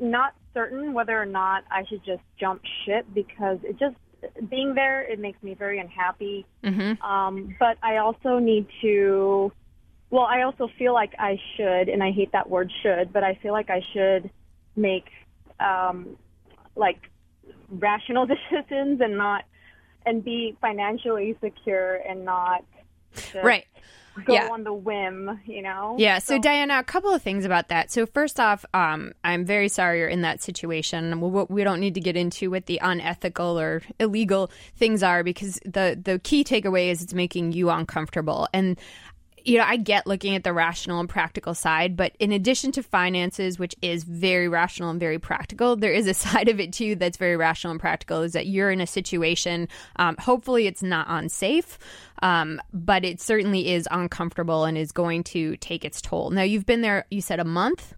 not 0.00 0.34
certain 0.52 0.92
whether 0.92 1.20
or 1.20 1.26
not 1.26 1.64
I 1.70 1.84
should 1.88 2.04
just 2.04 2.22
jump 2.38 2.62
ship 2.84 3.06
because 3.14 3.58
it 3.62 3.78
just 3.78 3.96
being 4.48 4.74
there 4.74 5.02
it 5.02 5.18
makes 5.18 5.42
me 5.42 5.54
very 5.54 5.78
unhappy. 5.78 6.46
Mm-hmm. 6.64 7.02
Um, 7.02 7.54
but 7.60 7.78
I 7.82 7.98
also 7.98 8.38
need 8.38 8.66
to 8.82 9.52
well, 10.10 10.24
I 10.24 10.42
also 10.42 10.68
feel 10.78 10.94
like 10.94 11.14
I 11.18 11.38
should, 11.56 11.88
and 11.88 12.02
I 12.02 12.12
hate 12.12 12.32
that 12.32 12.48
word 12.48 12.70
should, 12.82 13.12
but 13.12 13.24
I 13.24 13.34
feel 13.42 13.52
like 13.52 13.70
I 13.70 13.82
should 13.92 14.30
make 14.76 15.06
um, 15.58 16.16
like 16.76 17.10
rational 17.70 18.26
decisions 18.50 19.00
and 19.00 19.16
not 19.16 19.44
and 20.04 20.24
be 20.24 20.56
financially 20.60 21.36
secure 21.40 21.96
and 21.96 22.24
not 22.24 22.64
right 23.42 23.66
go 24.24 24.34
yeah. 24.34 24.48
on 24.50 24.64
the 24.64 24.72
whim, 24.72 25.40
you 25.44 25.62
know? 25.62 25.96
Yeah. 25.98 26.18
So, 26.18 26.36
so, 26.36 26.40
Diana, 26.40 26.78
a 26.78 26.84
couple 26.84 27.12
of 27.12 27.22
things 27.22 27.44
about 27.44 27.68
that. 27.68 27.90
So, 27.90 28.06
first 28.06 28.40
off, 28.40 28.64
um, 28.72 29.12
I'm 29.24 29.44
very 29.44 29.68
sorry 29.68 29.98
you're 29.98 30.08
in 30.08 30.22
that 30.22 30.42
situation. 30.42 31.20
We, 31.20 31.44
we 31.48 31.64
don't 31.64 31.80
need 31.80 31.94
to 31.94 32.00
get 32.00 32.16
into 32.16 32.50
what 32.50 32.66
the 32.66 32.78
unethical 32.82 33.58
or 33.58 33.82
illegal 34.00 34.50
things 34.76 35.02
are 35.02 35.22
because 35.22 35.60
the 35.64 35.98
the 36.02 36.18
key 36.20 36.44
takeaway 36.44 36.90
is 36.90 37.02
it's 37.02 37.14
making 37.14 37.52
you 37.52 37.70
uncomfortable. 37.70 38.48
And 38.52 38.78
you 39.46 39.58
know, 39.58 39.64
I 39.64 39.76
get 39.76 40.08
looking 40.08 40.34
at 40.34 40.42
the 40.42 40.52
rational 40.52 40.98
and 40.98 41.08
practical 41.08 41.54
side, 41.54 41.96
but 41.96 42.16
in 42.18 42.32
addition 42.32 42.72
to 42.72 42.82
finances, 42.82 43.60
which 43.60 43.76
is 43.80 44.02
very 44.02 44.48
rational 44.48 44.90
and 44.90 44.98
very 44.98 45.20
practical, 45.20 45.76
there 45.76 45.92
is 45.92 46.08
a 46.08 46.14
side 46.26 46.48
of 46.48 46.58
it 46.58 46.72
too 46.72 46.96
that's 46.96 47.16
very 47.16 47.36
rational 47.36 47.70
and 47.70 47.80
practical 47.80 48.22
is 48.22 48.32
that 48.32 48.46
you're 48.46 48.70
in 48.70 48.80
a 48.80 48.86
situation, 48.86 49.68
um, 49.96 50.16
hopefully 50.18 50.66
it's 50.66 50.82
not 50.82 51.06
unsafe, 51.08 51.78
um, 52.22 52.60
but 52.72 53.04
it 53.04 53.20
certainly 53.20 53.72
is 53.72 53.88
uncomfortable 53.92 54.64
and 54.64 54.76
is 54.76 54.90
going 54.90 55.22
to 55.22 55.56
take 55.58 55.84
its 55.84 56.00
toll. 56.00 56.30
Now, 56.30 56.42
you've 56.42 56.66
been 56.66 56.80
there, 56.80 57.06
you 57.10 57.20
said 57.20 57.38
a 57.38 57.44
month? 57.44 57.94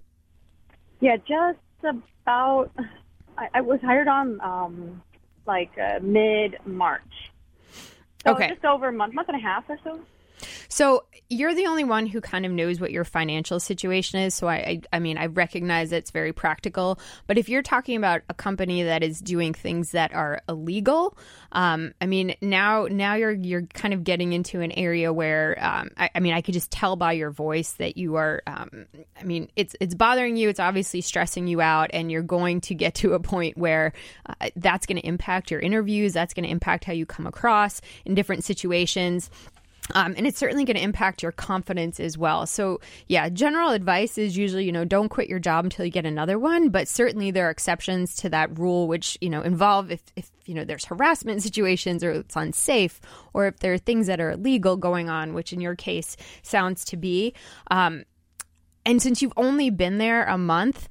Yeah, 1.01 1.17
just 1.17 1.59
about, 1.83 2.71
I, 3.39 3.49
I 3.55 3.61
was 3.63 3.81
hired 3.81 4.09
on 4.09 4.39
um, 4.43 5.03
like 5.47 5.71
uh, 5.79 6.01
mid 6.03 6.57
March. 6.67 7.03
So 8.25 8.33
okay. 8.33 8.51
just 8.51 8.65
over 8.67 8.89
a 8.89 8.93
month, 8.93 9.15
month 9.15 9.29
and 9.29 9.39
a 9.39 9.41
half 9.41 9.65
or 9.71 9.79
so. 9.83 9.99
So 10.69 11.05
you're 11.31 11.55
the 11.55 11.67
only 11.67 11.85
one 11.85 12.07
who 12.07 12.21
kind 12.21 12.47
of 12.47 12.53
knows 12.53 12.81
what 12.81 12.91
your 12.91 13.05
financial 13.05 13.61
situation 13.61 14.21
is. 14.21 14.35
So 14.35 14.47
I, 14.47 14.55
I, 14.55 14.81
I, 14.95 14.99
mean, 14.99 15.19
I 15.19 15.27
recognize 15.27 15.93
it's 15.93 16.11
very 16.11 16.33
practical. 16.33 16.99
But 17.27 17.37
if 17.37 17.49
you're 17.49 17.63
talking 17.63 17.97
about 17.97 18.23
a 18.31 18.35
company 18.35 18.83
that 18.85 19.03
is 19.03 19.21
doing 19.21 19.53
things 19.53 19.91
that 19.91 20.15
are 20.15 20.41
illegal, 20.49 21.19
um, 21.53 21.93
I 22.01 22.07
mean, 22.07 22.35
now 22.41 22.87
now 22.91 23.15
you're 23.15 23.33
you're 23.33 23.63
kind 23.63 23.93
of 23.93 24.05
getting 24.05 24.33
into 24.33 24.61
an 24.61 24.73
area 24.73 25.13
where, 25.13 25.57
um, 25.63 25.91
I, 25.97 26.11
I, 26.15 26.21
mean, 26.21 26.33
I 26.33 26.41
could 26.41 26.55
just 26.55 26.71
tell 26.71 26.97
by 26.97 27.13
your 27.13 27.31
voice 27.31 27.73
that 27.73 27.97
you 27.97 28.17
are. 28.17 28.43
Um, 28.47 28.87
I 29.19 29.25
mean, 29.25 29.51
it's 29.57 29.77
it's 29.81 29.95
bothering 29.95 30.37
you. 30.37 30.49
It's 30.49 30.61
obviously 30.61 31.01
stressing 31.03 31.47
you 31.47 31.61
out, 31.61 31.91
and 31.93 32.11
you're 32.11 32.23
going 32.23 32.61
to 32.63 32.75
get 32.75 32.95
to 32.97 33.15
a 33.15 33.21
point 33.21 33.59
where 33.59 33.93
uh, 34.27 34.49
that's 34.57 34.87
going 34.87 35.01
to 35.01 35.07
impact 35.07 35.51
your 35.51 35.61
interviews. 35.61 36.13
That's 36.13 36.33
going 36.33 36.45
to 36.45 36.51
impact 36.51 36.85
how 36.85 36.93
you 36.93 37.07
come 37.07 37.27
across 37.27 37.81
in 38.05 38.15
different 38.15 38.45
situations. 38.45 39.31
Um, 39.95 40.15
and 40.17 40.27
it's 40.27 40.39
certainly 40.39 40.65
going 40.65 40.77
to 40.77 40.83
impact 40.83 41.23
your 41.23 41.33
confidence 41.33 42.01
as 42.01 42.19
well. 42.19 42.47
So, 42.47 42.81
yeah, 43.07 43.29
general 43.29 43.71
advice 43.71 44.19
is 44.19 44.37
usually, 44.37 44.65
you 44.65 44.73
know, 44.73 44.85
don't 44.85 45.09
quit 45.09 45.29
your 45.29 45.39
job 45.39 45.65
until 45.65 45.85
you 45.85 45.91
get 45.91 46.07
another 46.07 46.39
one. 46.39 46.69
But 46.69 46.89
certainly 46.89 47.31
there 47.31 47.47
are 47.47 47.51
exceptions 47.51 48.17
to 48.17 48.29
that 48.31 48.59
rule, 48.59 48.89
which, 48.89 49.17
you 49.21 49.31
know, 49.31 49.43
involve 49.43 49.91
if, 49.91 50.03
if 50.17 50.31
you 50.45 50.55
know, 50.55 50.65
there's 50.65 50.85
harassment 50.85 51.43
situations 51.43 52.03
or 52.03 52.13
it's 52.13 52.37
unsafe, 52.37 53.01
or 53.33 53.47
if 53.47 53.59
there 53.61 53.73
are 53.73 53.79
things 53.79 54.07
that 54.07 54.21
are 54.21 54.33
illegal 54.33 54.77
going 54.77 55.09
on, 55.09 55.35
which 55.35 55.53
in 55.53 55.61
your 55.61 55.75
case 55.75 56.17
sounds 56.43 56.85
to 56.87 56.97
be. 56.97 57.35
Um, 57.71 58.05
and 58.85 59.03
since 59.03 59.21
you've 59.21 59.35
only 59.37 59.71
been 59.71 59.99
there 59.99 60.25
a 60.25 60.39
month, 60.39 60.89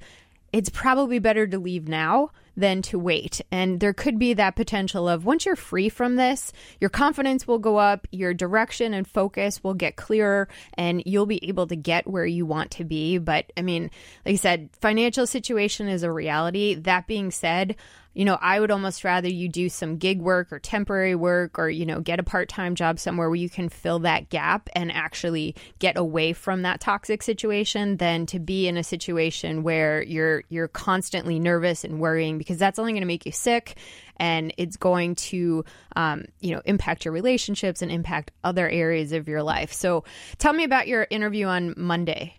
it's 0.52 0.70
probably 0.70 1.18
better 1.18 1.46
to 1.46 1.58
leave 1.58 1.88
now 1.88 2.30
than 2.58 2.82
to 2.82 2.98
wait. 2.98 3.40
And 3.52 3.78
there 3.78 3.94
could 3.94 4.18
be 4.18 4.34
that 4.34 4.56
potential 4.56 5.08
of 5.08 5.24
once 5.24 5.46
you're 5.46 5.54
free 5.54 5.88
from 5.88 6.16
this, 6.16 6.52
your 6.80 6.90
confidence 6.90 7.46
will 7.46 7.60
go 7.60 7.76
up, 7.76 8.06
your 8.10 8.34
direction 8.34 8.92
and 8.92 9.06
focus 9.06 9.62
will 9.62 9.74
get 9.74 9.94
clearer, 9.94 10.48
and 10.74 11.00
you'll 11.06 11.24
be 11.24 11.48
able 11.48 11.68
to 11.68 11.76
get 11.76 12.08
where 12.08 12.26
you 12.26 12.44
want 12.44 12.72
to 12.72 12.84
be. 12.84 13.18
But 13.18 13.52
I 13.56 13.62
mean, 13.62 13.90
like 14.26 14.34
I 14.34 14.36
said, 14.36 14.70
financial 14.80 15.26
situation 15.26 15.88
is 15.88 16.02
a 16.02 16.10
reality. 16.10 16.74
That 16.74 17.06
being 17.06 17.30
said, 17.30 17.76
you 18.18 18.24
know, 18.24 18.36
I 18.40 18.58
would 18.58 18.72
almost 18.72 19.04
rather 19.04 19.28
you 19.28 19.48
do 19.48 19.68
some 19.68 19.96
gig 19.96 20.20
work 20.20 20.52
or 20.52 20.58
temporary 20.58 21.14
work 21.14 21.56
or, 21.56 21.70
you 21.70 21.86
know, 21.86 22.00
get 22.00 22.18
a 22.18 22.24
part 22.24 22.48
time 22.48 22.74
job 22.74 22.98
somewhere 22.98 23.28
where 23.28 23.36
you 23.36 23.48
can 23.48 23.68
fill 23.68 24.00
that 24.00 24.28
gap 24.28 24.68
and 24.72 24.90
actually 24.90 25.54
get 25.78 25.96
away 25.96 26.32
from 26.32 26.62
that 26.62 26.80
toxic 26.80 27.22
situation 27.22 27.98
than 27.98 28.26
to 28.26 28.40
be 28.40 28.66
in 28.66 28.76
a 28.76 28.82
situation 28.82 29.62
where 29.62 30.02
you're 30.02 30.42
you're 30.48 30.66
constantly 30.66 31.38
nervous 31.38 31.84
and 31.84 32.00
worrying 32.00 32.38
because 32.38 32.58
that's 32.58 32.80
only 32.80 32.90
going 32.90 33.02
to 33.02 33.06
make 33.06 33.24
you 33.24 33.30
sick 33.30 33.76
and 34.16 34.52
it's 34.56 34.76
going 34.76 35.14
to 35.14 35.64
um, 35.94 36.24
you 36.40 36.52
know 36.52 36.60
impact 36.64 37.04
your 37.04 37.14
relationships 37.14 37.82
and 37.82 37.92
impact 37.92 38.32
other 38.42 38.68
areas 38.68 39.12
of 39.12 39.28
your 39.28 39.44
life. 39.44 39.72
So 39.72 40.02
tell 40.38 40.52
me 40.52 40.64
about 40.64 40.88
your 40.88 41.06
interview 41.08 41.46
on 41.46 41.72
Monday. 41.76 42.34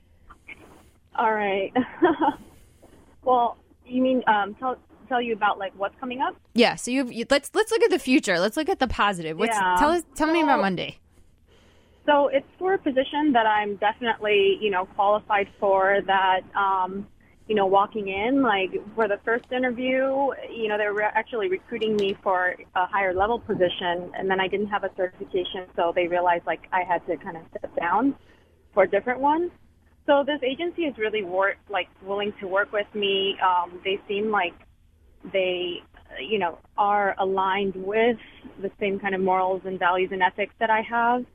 All 1.16 1.34
right. 1.34 1.72
well, 3.24 3.56
you 3.86 4.02
mean 4.02 4.24
um, 4.28 4.56
tell 4.56 4.78
tell 5.10 5.22
you 5.22 5.34
about 5.34 5.58
like 5.58 5.74
what's 5.76 6.00
coming 6.00 6.22
up? 6.22 6.36
Yeah. 6.54 6.76
So 6.76 6.92
you've, 6.92 7.12
you 7.12 7.26
let's 7.30 7.52
let's 7.54 7.72
look 7.72 7.82
at 7.82 7.90
the 7.90 8.00
future. 8.00 8.40
Let's 8.40 8.56
look 8.56 8.70
at 8.70 8.80
the 8.80 8.88
positive. 8.88 9.38
What's, 9.38 9.56
yeah. 9.56 9.76
Tell 9.78 9.90
us. 9.90 10.04
Tell 10.16 10.28
so, 10.28 10.34
me 10.34 10.42
about 10.42 10.62
Monday. 10.62 11.00
So 12.06 12.28
it's 12.28 12.48
for 12.58 12.74
a 12.74 12.78
position 12.78 13.34
that 13.34 13.46
I'm 13.46 13.76
definitely 13.76 14.58
you 14.62 14.70
know 14.70 14.86
qualified 14.86 15.50
for. 15.60 16.00
That 16.06 16.42
um, 16.56 17.08
you 17.48 17.56
know 17.56 17.66
walking 17.66 18.08
in 18.08 18.42
like 18.44 18.72
for 18.96 19.08
the 19.08 19.20
first 19.26 19.52
interview, 19.52 20.32
you 20.50 20.68
know 20.70 20.78
they 20.78 20.88
were 20.88 21.04
actually 21.04 21.50
recruiting 21.50 21.96
me 21.98 22.16
for 22.24 22.56
a 22.76 22.86
higher 22.86 23.14
level 23.14 23.40
position, 23.40 24.12
and 24.18 24.30
then 24.30 24.40
I 24.40 24.48
didn't 24.48 24.68
have 24.68 24.84
a 24.84 24.92
certification, 24.96 25.66
so 25.76 25.92
they 25.94 26.08
realized 26.08 26.46
like 26.46 26.62
I 26.72 26.84
had 26.84 27.06
to 27.08 27.18
kind 27.18 27.36
of 27.36 27.44
step 27.50 27.76
down 27.76 28.16
for 28.74 28.84
a 28.84 28.88
different 28.88 29.20
one. 29.20 29.52
So 30.06 30.24
this 30.26 30.42
agency 30.42 30.84
is 30.86 30.98
really 30.98 31.24
work 31.24 31.58
like 31.70 31.88
willing 32.04 32.34
to 32.40 32.48
work 32.48 32.72
with 32.72 32.88
me. 32.96 33.38
Um, 33.46 33.80
they 33.84 34.00
seem 34.08 34.32
like 34.32 34.54
they 35.32 35.82
you 36.20 36.40
know, 36.40 36.58
are 36.78 37.16
aligned 37.20 37.76
with 37.76 38.18
the 38.62 38.72
same 38.80 39.00
kind 39.00 39.16
of 39.16 39.22
morals 39.22 39.62
and 39.66 39.80
values 39.80 40.10
and 40.12 40.22
ethics 40.22 40.54
that 40.60 40.70
I 40.70 40.82
have. 40.82 41.26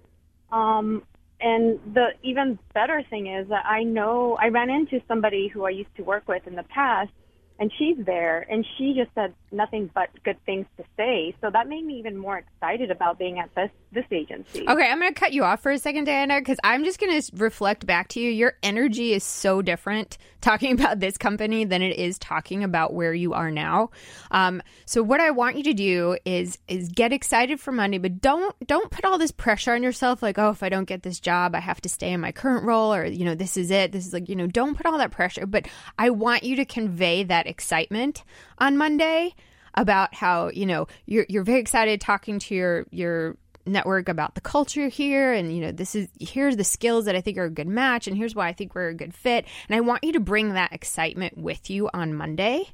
Um, 0.53 1.03
and 1.41 1.79
the 1.95 2.09
even 2.23 2.59
better 2.73 3.03
thing 3.09 3.27
is 3.27 3.49
that 3.49 3.65
I 3.67 3.83
know 3.83 4.37
I 4.41 4.49
ran 4.49 4.71
into 4.71 5.01
somebody 5.07 5.49
who 5.49 5.65
I 5.65 5.71
used 5.71 5.95
to 5.97 6.03
work 6.03 6.29
with 6.29 6.47
in 6.47 6.55
the 6.55 6.63
past 6.63 7.11
and 7.59 7.71
she's 7.79 7.97
there 8.05 8.47
and 8.49 8.67
she 8.77 8.95
just 8.97 9.11
said 9.15 9.35
nothing 9.53 9.91
but 9.95 10.09
good 10.25 10.39
things 10.47 10.67
to 10.77 10.85
say 10.97 11.35
so 11.41 11.51
that 11.51 11.69
made 11.69 11.85
me 11.85 11.99
even 11.99 12.17
more 12.17 12.39
excited 12.39 12.91
about 12.91 13.19
being 13.19 13.39
at 13.39 13.55
this 13.55 13.71
this 13.95 14.05
agency. 14.11 14.69
Okay 14.69 14.91
i'm 14.91 15.01
going 15.01 15.13
to 15.13 15.19
cut 15.19 15.33
you 15.33 15.45
off 15.45 15.63
for 15.63 15.73
a 15.73 15.79
second 15.79 16.05
diana 16.05 16.41
because 16.41 16.59
i'm 16.65 16.85
just 16.85 17.01
going 17.01 17.21
to 17.21 17.31
reflect 17.37 17.87
back 17.87 18.09
to 18.09 18.21
you. 18.21 18.31
Your 18.31 18.55
energy 18.63 19.13
is 19.13 19.25
so 19.25 19.63
different 19.63 20.19
talking 20.41 20.73
about 20.79 21.01
this 21.01 21.17
company 21.17 21.65
than 21.65 21.83
it 21.83 21.97
is 21.97 22.19
talking 22.19 22.65
about 22.65 22.93
where 22.93 23.15
you 23.15 23.33
are 23.33 23.51
now. 23.51 23.91
Um, 24.31 24.63
so 24.85 25.03
what 25.03 25.21
i 25.21 25.31
want 25.31 25.57
you 25.57 25.63
to 25.65 25.75
do 25.75 26.17
is 26.25 26.59
is 26.69 26.89
get 26.89 27.13
excited 27.13 27.61
for 27.61 27.73
monday 27.73 27.99
but 27.99 28.21
don't 28.21 28.55
don't 28.67 28.91
put 28.91 29.05
all 29.05 29.19
this 29.19 29.31
pressure 29.31 29.73
on 29.73 29.83
yourself 29.83 30.23
like 30.23 30.39
oh 30.39 30.51
if 30.51 30.63
i 30.63 30.69
don't 30.69 30.85
get 30.85 31.03
this 31.03 31.21
job 31.21 31.55
i 31.55 31.61
have 31.61 31.81
to 31.81 31.89
stay 31.89 32.13
in 32.13 32.21
my 32.21 32.33
current 32.33 32.65
role 32.65 32.93
or 32.93 33.05
you 33.05 33.25
know 33.25 33.35
this 33.35 33.57
is 33.57 33.71
it. 33.71 33.93
This 33.93 34.07
is 34.07 34.13
like 34.13 34.29
you 34.29 34.37
know 34.37 34.47
don't 34.47 34.77
put 34.77 34.87
all 34.87 34.99
that 34.99 35.11
pressure 35.11 35.47
but 35.47 35.67
i 35.99 36.11
want 36.11 36.43
you 36.43 36.57
to 36.57 36.65
convey 36.65 37.23
that 37.25 37.47
excitement 37.47 38.25
on 38.59 38.77
Monday 38.77 39.35
about 39.75 40.15
how, 40.15 40.51
you 40.51 40.67
know, 40.67 40.87
you're 41.07 41.27
you're 41.29 41.45
very 41.45 41.61
excited 41.61 42.01
talking 42.01 42.39
to 42.39 42.55
your 42.55 42.87
your 42.91 43.37
network 43.67 44.09
about 44.09 44.35
the 44.35 44.41
culture 44.41 44.89
here 44.89 45.33
and 45.33 45.55
you 45.55 45.61
know 45.61 45.73
this 45.73 45.95
is 45.95 46.09
here's 46.21 46.57
the 46.57 46.65
skills 46.65 47.07
that 47.07 47.17
I 47.17 47.21
think 47.21 47.39
are 47.39 47.45
a 47.45 47.51
good 47.51 47.67
match 47.67 48.07
and 48.07 48.17
here's 48.17 48.35
why 48.35 48.49
I 48.49 48.53
think 48.53 48.75
we're 48.75 48.89
a 48.89 48.95
good 48.95 49.15
fit. 49.15 49.47
And 49.69 49.77
I 49.77 49.81
want 49.81 50.05
you 50.05 50.13
to 50.13 50.21
bring 50.21 50.55
that 50.55 50.73
excitement 50.73 51.39
with 51.39 51.71
you 51.71 51.89
on 51.95 52.15
Monday. 52.15 52.69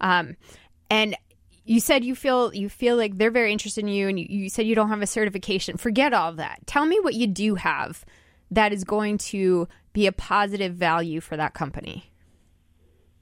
Um, 0.00 0.36
and 0.90 1.16
you 1.64 1.80
said 1.80 2.04
you 2.04 2.14
feel 2.14 2.54
you 2.54 2.68
feel 2.68 2.96
like 2.96 3.18
they're 3.18 3.30
very 3.30 3.52
interested 3.52 3.84
in 3.84 3.88
you 3.88 4.08
and 4.08 4.18
you, 4.18 4.26
you 4.28 4.48
said 4.48 4.66
you 4.66 4.74
don't 4.74 4.88
have 4.88 5.02
a 5.02 5.06
certification. 5.06 5.76
Forget 5.76 6.12
all 6.12 6.30
of 6.30 6.36
that. 6.36 6.66
Tell 6.66 6.86
me 6.86 6.98
what 7.00 7.14
you 7.14 7.26
do 7.26 7.56
have 7.56 8.04
that 8.50 8.72
is 8.72 8.84
going 8.84 9.18
to 9.18 9.68
be 9.92 10.06
a 10.06 10.12
positive 10.12 10.74
value 10.74 11.20
for 11.20 11.36
that 11.36 11.54
company. 11.54 12.10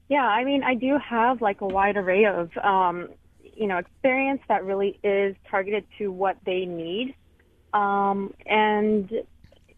Yeah, 0.08 0.24
I 0.24 0.44
mean, 0.44 0.62
I 0.62 0.74
do 0.74 0.98
have 0.98 1.42
like 1.42 1.60
a 1.60 1.66
wide 1.66 1.96
array 1.96 2.24
of, 2.24 2.56
um, 2.58 3.08
you 3.58 3.66
know, 3.66 3.78
experience 3.78 4.40
that 4.48 4.64
really 4.64 4.98
is 5.02 5.34
targeted 5.50 5.84
to 5.98 6.12
what 6.12 6.36
they 6.46 6.64
need. 6.64 7.14
Um, 7.74 8.32
and, 8.46 9.10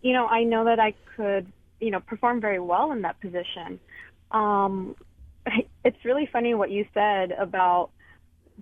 you 0.02 0.12
know, 0.12 0.26
I 0.26 0.44
know 0.44 0.66
that 0.66 0.78
I 0.78 0.94
could, 1.16 1.50
you 1.80 1.90
know, 1.90 2.00
perform 2.00 2.40
very 2.42 2.60
well 2.60 2.92
in 2.92 3.02
that 3.02 3.18
position. 3.20 3.80
Um, 4.30 4.96
it's 5.84 6.04
really 6.04 6.28
funny 6.30 6.54
what 6.54 6.70
you 6.70 6.86
said 6.92 7.32
about 7.32 7.90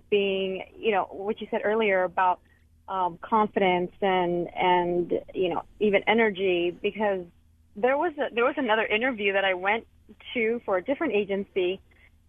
being, 0.09 0.65
you 0.79 0.93
know, 0.93 1.09
what 1.11 1.41
you 1.41 1.49
said 1.51 1.63
earlier 1.65 2.05
about 2.05 2.39
um, 2.89 3.19
confidence 3.21 3.93
and 4.01 4.49
and 4.57 5.21
you 5.35 5.51
know 5.51 5.63
even 5.79 6.03
energy 6.07 6.75
because 6.83 7.21
there 7.77 7.99
was 7.99 8.13
a, 8.17 8.35
there 8.35 8.45
was 8.45 8.55
another 8.57 8.87
interview 8.87 9.35
that 9.35 9.45
I 9.45 9.53
went 9.53 9.87
to 10.33 10.63
for 10.65 10.79
a 10.79 10.83
different 10.83 11.13
agency 11.13 11.81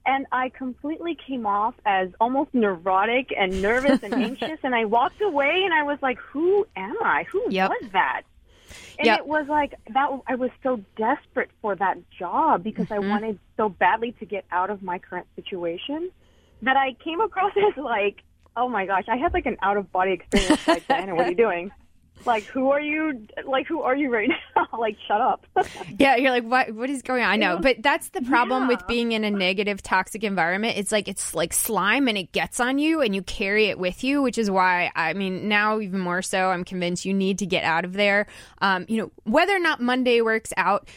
and 0.06 0.26
I 0.32 0.50
completely 0.50 1.16
came 1.16 1.46
off 1.46 1.76
as 1.86 2.10
almost 2.20 2.54
neurotic 2.54 3.34
and 3.38 3.62
nervous 3.62 4.02
and 4.04 4.14
anxious 4.26 4.60
and 4.64 4.74
I 4.74 4.86
walked 4.86 5.22
away 5.22 5.62
and 5.64 5.74
I 5.74 5.84
was 5.84 6.00
like 6.02 6.18
who 6.20 6.68
am 6.76 6.96
I 7.02 7.26
who 7.32 7.44
yep. 7.50 7.70
was 7.70 7.92
that 7.92 8.24
and 8.98 9.06
yep. 9.06 9.20
it 9.20 9.28
was 9.28 9.48
like 9.48 9.74
that 9.94 10.10
I 10.28 10.36
was 10.36 10.52
so 10.64 10.82
desperate 10.96 11.50
for 11.62 11.76
that 11.76 11.98
job 12.12 12.64
because 12.64 12.88
mm-hmm. 12.88 13.06
I 13.06 13.08
wanted 13.08 13.40
so 13.58 13.70
badly 13.70 14.14
to 14.14 14.26
get 14.26 14.46
out 14.52 14.70
of 14.70 14.82
my 14.84 15.00
current 15.00 15.28
situation 15.36 16.12
that 16.62 16.78
I 16.78 16.94
came 17.04 17.22
across 17.22 17.54
as 17.58 17.78
like 17.78 18.24
oh 18.56 18.70
my 18.70 18.86
gosh 18.86 19.06
I 19.08 19.18
had 19.18 19.34
like 19.34 19.46
an 19.46 19.58
out 19.62 19.78
of 19.78 19.92
body 19.92 20.14
experience 20.14 20.68
like 20.68 20.88
Diana 20.88 21.16
what 21.16 21.28
are 21.28 21.30
you 21.30 21.36
doing 21.36 21.72
like 22.30 22.44
who 22.46 22.70
are 22.72 22.80
you 22.80 23.28
like 23.46 23.68
who 23.68 23.82
are 23.82 23.96
you 23.96 24.10
right 24.10 24.30
now? 24.56 24.68
Like 24.78 24.96
shut 25.08 25.20
up. 25.20 25.46
Yeah 25.98 26.16
you're 26.16 26.32
like 26.32 26.46
what 26.46 26.72
what 26.74 26.90
is 26.90 27.02
going 27.02 27.24
on? 27.24 27.30
I 27.30 27.36
know 27.36 27.60
but 27.60 27.78
that's 27.82 28.10
the 28.10 28.22
problem 28.22 28.64
yeah. 28.64 28.68
with 28.70 28.88
being 28.88 29.12
in 29.12 29.24
a 29.24 29.32
negative 29.32 29.82
toxic 29.82 30.24
environment. 30.24 30.78
It's 30.78 30.92
like 30.92 31.08
it's 31.08 31.34
like 31.34 31.54
slime 31.54 32.08
and 32.08 32.18
it 32.18 32.32
gets 32.32 32.60
on 32.60 32.78
you 32.78 33.02
and 33.02 33.14
you 33.14 33.22
carry 33.24 33.66
it 33.66 33.80
with 33.80 34.04
you 34.04 34.22
which 34.22 34.38
is 34.38 34.50
why 34.50 34.92
i 34.96 35.14
mean 35.14 35.48
now 35.48 35.80
even 35.80 36.00
more 36.00 36.22
so 36.22 36.50
i'm 36.50 36.64
convinced 36.64 37.06
you 37.06 37.14
need 37.14 37.40
to 37.40 37.46
get 37.46 37.64
out 37.64 37.84
of 37.84 37.94
there. 37.94 38.28
Um, 38.62 38.86
you 38.88 39.02
know 39.02 39.12
whether 39.24 39.56
or 39.56 39.60
not 39.60 39.82
monday 39.82 40.22
works 40.22 40.54
out 40.56 40.88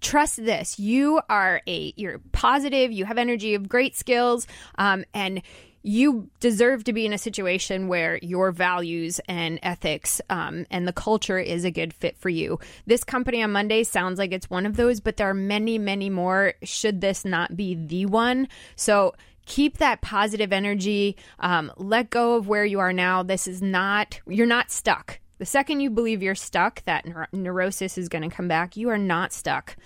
trust 0.00 0.36
this. 0.36 0.78
You 0.78 1.20
are 1.28 1.62
a 1.66 1.92
you're 1.96 2.20
positive 2.32 2.92
you 2.92 3.04
have 3.04 3.18
energy 3.18 3.48
you 3.48 3.52
have 3.54 3.68
great 3.68 3.96
skills 3.96 4.46
um, 4.78 5.04
and 5.14 5.42
you 5.86 6.28
deserve 6.40 6.82
to 6.82 6.92
be 6.92 7.06
in 7.06 7.12
a 7.12 7.18
situation 7.18 7.86
where 7.86 8.18
your 8.20 8.50
values 8.50 9.20
and 9.28 9.60
ethics 9.62 10.20
um, 10.28 10.66
and 10.68 10.86
the 10.86 10.92
culture 10.92 11.38
is 11.38 11.64
a 11.64 11.70
good 11.70 11.94
fit 11.94 12.18
for 12.18 12.28
you. 12.28 12.58
This 12.86 13.04
company 13.04 13.40
on 13.40 13.52
Monday 13.52 13.84
sounds 13.84 14.18
like 14.18 14.32
it's 14.32 14.50
one 14.50 14.66
of 14.66 14.76
those, 14.76 14.98
but 14.98 15.16
there 15.16 15.30
are 15.30 15.34
many, 15.34 15.78
many 15.78 16.10
more. 16.10 16.54
Should 16.64 17.00
this 17.00 17.24
not 17.24 17.56
be 17.56 17.76
the 17.76 18.06
one? 18.06 18.48
So 18.74 19.14
keep 19.46 19.78
that 19.78 20.00
positive 20.00 20.52
energy. 20.52 21.16
Um, 21.38 21.72
let 21.76 22.10
go 22.10 22.34
of 22.34 22.48
where 22.48 22.64
you 22.64 22.80
are 22.80 22.92
now. 22.92 23.22
This 23.22 23.46
is 23.46 23.62
not, 23.62 24.20
you're 24.26 24.44
not 24.44 24.72
stuck. 24.72 25.20
The 25.38 25.46
second 25.46 25.80
you 25.80 25.90
believe 25.90 26.20
you're 26.20 26.34
stuck, 26.34 26.82
that 26.86 27.04
neurosis 27.32 27.96
is 27.96 28.08
going 28.08 28.28
to 28.28 28.34
come 28.34 28.48
back. 28.48 28.76
You 28.76 28.88
are 28.88 28.98
not 28.98 29.32
stuck. 29.32 29.76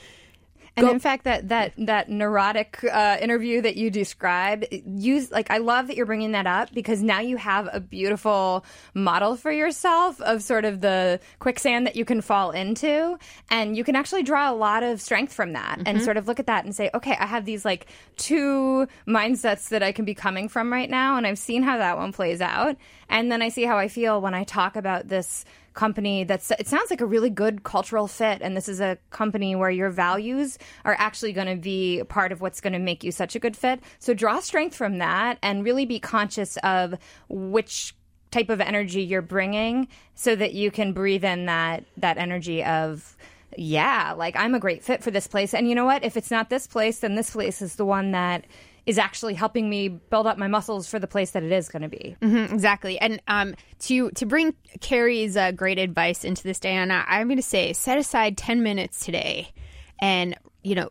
And 0.77 0.87
Go. 0.87 0.93
in 0.93 0.99
fact, 0.99 1.25
that 1.25 1.49
that 1.49 1.73
that 1.79 2.09
neurotic 2.09 2.85
uh, 2.85 3.17
interview 3.21 3.61
that 3.63 3.77
you 3.77 3.91
describe, 3.91 4.65
use 4.71 5.31
like 5.31 5.51
I 5.51 5.59
love 5.59 5.89
that 5.89 5.97
you're 5.97 6.07
bringing 6.07 6.33
that 6.33 6.47
up 6.47 6.73
because 6.73 7.03
now 7.03 7.21
you 7.21 7.37
have 7.37 7.69
a 7.73 7.81
beautiful 7.81 8.65
model 8.95 9.37
for 9.37 9.51
yourself 9.51 10.21
of 10.21 10.43
sort 10.43 10.65
of 10.65 10.81
the 10.81 11.21
quicksand 11.39 11.87
that 11.87 11.97
you 11.97 12.05
can 12.05 12.21
fall 12.21 12.51
into, 12.53 13.19
and 13.51 13.77
you 13.77 13.85
can 13.85 13.97
actually 13.97 14.23
draw 14.23 14.51
a 14.51 14.55
lot 14.55 14.83
of 14.83 15.01
strength 15.01 15.33
from 15.33 15.53
that, 15.55 15.79
mm-hmm. 15.79 15.89
and 15.89 16.03
sort 16.03 16.17
of 16.17 16.29
look 16.29 16.41
at 16.41 16.47
that 16.47 16.65
and 16.65 16.75
say, 16.75 16.91
okay, 16.95 17.17
I 17.19 17.27
have 17.27 17.45
these 17.45 17.65
like 17.65 17.87
two 18.17 18.87
mindsets 19.07 19.69
that 19.71 19.83
I 19.83 19.93
can 19.93 20.05
be 20.05 20.15
coming 20.15 20.49
from 20.49 20.73
right 20.73 20.89
now, 20.89 21.17
and 21.17 21.27
I've 21.27 21.39
seen 21.39 21.63
how 21.63 21.79
that 21.79 21.97
one 21.97 22.13
plays 22.13 22.41
out, 22.41 22.77
and 23.09 23.31
then 23.31 23.43
I 23.43 23.49
see 23.49 23.65
how 23.65 23.77
I 23.77 23.89
feel 23.89 24.21
when 24.21 24.35
I 24.35 24.45
talk 24.45 24.77
about 24.77 25.09
this 25.09 25.45
company 25.81 26.25
that's 26.25 26.51
it 26.51 26.69
sounds 26.69 26.91
like 26.91 27.01
a 27.01 27.07
really 27.07 27.31
good 27.31 27.63
cultural 27.63 28.07
fit 28.07 28.43
and 28.43 28.55
this 28.55 28.69
is 28.69 28.83
a 28.83 28.99
company 29.09 29.57
where 29.57 29.71
your 29.71 29.89
values 29.89 30.59
are 30.85 30.95
actually 30.99 31.33
going 31.33 31.47
to 31.47 31.57
be 31.57 32.03
part 32.07 32.33
of 32.33 32.43
what's 32.43 32.61
going 32.61 32.75
to 32.75 32.79
make 32.79 33.03
you 33.03 33.11
such 33.11 33.35
a 33.35 33.39
good 33.39 33.57
fit. 33.57 33.81
So 33.99 34.13
draw 34.13 34.41
strength 34.41 34.77
from 34.77 34.99
that 34.99 35.39
and 35.43 35.65
really 35.65 35.87
be 35.87 35.99
conscious 35.99 36.59
of 36.59 36.97
which 37.31 37.97
type 38.31 38.51
of 38.51 38.61
energy 38.61 39.03
you're 39.03 39.23
bringing 39.23 39.89
so 40.15 40.37
that 40.37 40.53
you 40.53 40.71
can 40.71 40.93
breathe 40.93 41.25
in 41.25 41.47
that 41.47 41.85
that 41.97 42.19
energy 42.19 42.63
of 42.63 43.17
yeah 43.57 44.13
like 44.13 44.37
i'm 44.37 44.55
a 44.55 44.61
great 44.61 44.85
fit 44.85 45.03
for 45.03 45.11
this 45.11 45.27
place. 45.27 45.55
And 45.55 45.67
you 45.67 45.75
know 45.75 45.87
what? 45.87 46.05
If 46.05 46.15
it's 46.19 46.31
not 46.31 46.51
this 46.51 46.67
place 46.67 46.99
then 46.99 47.15
this 47.15 47.31
place 47.31 47.63
is 47.63 47.77
the 47.77 47.87
one 47.87 48.11
that 48.11 48.45
is 48.87 48.99
actually 48.99 49.35
helping 49.35 49.69
me 49.69 49.89
build 49.89 50.27
up 50.27 50.39
my 50.39 50.49
muscles 50.49 50.89
for 50.89 50.99
the 50.99 51.07
place 51.07 51.33
that 51.33 51.43
it 51.43 51.53
is 51.53 51.69
going 51.69 51.83
to 51.83 51.89
be. 51.89 52.17
Mm-hmm, 52.21 52.55
exactly. 52.55 52.99
And 52.99 53.21
um, 53.29 53.55
to 53.81 54.11
to 54.11 54.27
bring 54.27 54.55
Carrie's 54.81 55.37
uh, 55.37 55.53
great 55.53 55.79
advice 55.79 56.25
into 56.25 56.43
this, 56.43 56.61
Diana, 56.61 57.05
I'm 57.07 57.29
going 57.29 57.37
to 57.37 57.43
say 57.43 57.73
set 57.73 57.99
aside 57.99 58.37
10 58.37 58.63
minutes 58.63 59.05
today 59.05 59.53
and, 60.01 60.37
you 60.63 60.75
know, 60.75 60.91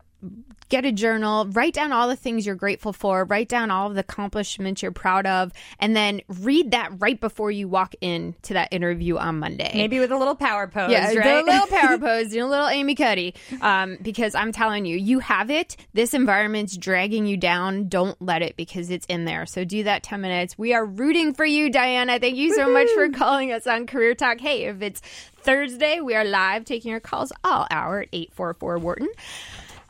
get 0.68 0.84
a 0.84 0.92
journal, 0.92 1.46
write 1.46 1.74
down 1.74 1.92
all 1.92 2.08
the 2.08 2.16
things 2.16 2.46
you're 2.46 2.54
grateful 2.54 2.92
for, 2.92 3.24
write 3.24 3.48
down 3.48 3.70
all 3.70 3.88
of 3.88 3.94
the 3.94 4.00
accomplishments 4.00 4.82
you're 4.82 4.92
proud 4.92 5.26
of, 5.26 5.52
and 5.78 5.96
then 5.96 6.20
read 6.28 6.70
that 6.70 6.90
right 6.98 7.20
before 7.20 7.50
you 7.50 7.68
walk 7.68 7.94
in 8.00 8.34
to 8.42 8.54
that 8.54 8.68
interview 8.70 9.16
on 9.16 9.38
Monday. 9.40 9.70
Maybe 9.74 9.98
with 9.98 10.12
a 10.12 10.16
little 10.16 10.36
power 10.36 10.68
pose. 10.68 10.90
Yeah, 10.90 11.12
right? 11.12 11.42
a 11.42 11.44
little 11.44 11.66
power 11.78 11.98
pose, 11.98 12.32
a 12.34 12.42
little 12.44 12.68
Amy 12.68 12.94
Cuddy. 12.94 13.34
Um, 13.60 13.98
because 14.00 14.34
I'm 14.34 14.52
telling 14.52 14.84
you, 14.84 14.96
you 14.96 15.18
have 15.18 15.50
it. 15.50 15.76
This 15.92 16.14
environment's 16.14 16.76
dragging 16.76 17.26
you 17.26 17.36
down. 17.36 17.88
Don't 17.88 18.20
let 18.22 18.42
it 18.42 18.56
because 18.56 18.90
it's 18.90 19.06
in 19.06 19.24
there. 19.24 19.46
So 19.46 19.64
do 19.64 19.82
that 19.84 20.02
10 20.02 20.20
minutes. 20.20 20.56
We 20.56 20.72
are 20.72 20.84
rooting 20.84 21.34
for 21.34 21.44
you, 21.44 21.70
Diana. 21.70 22.20
Thank 22.20 22.36
you 22.36 22.54
so 22.54 22.66
Woo-hoo. 22.66 22.74
much 22.74 22.90
for 22.90 23.08
calling 23.10 23.52
us 23.52 23.66
on 23.66 23.86
Career 23.86 24.14
Talk. 24.14 24.40
Hey, 24.40 24.64
if 24.64 24.80
it's 24.82 25.00
Thursday, 25.00 26.00
we 26.00 26.14
are 26.14 26.24
live 26.24 26.64
taking 26.64 26.90
your 26.90 27.00
calls 27.00 27.32
all 27.42 27.66
hour 27.70 28.02
at 28.02 28.08
844 28.12 28.78
Wharton. 28.78 29.08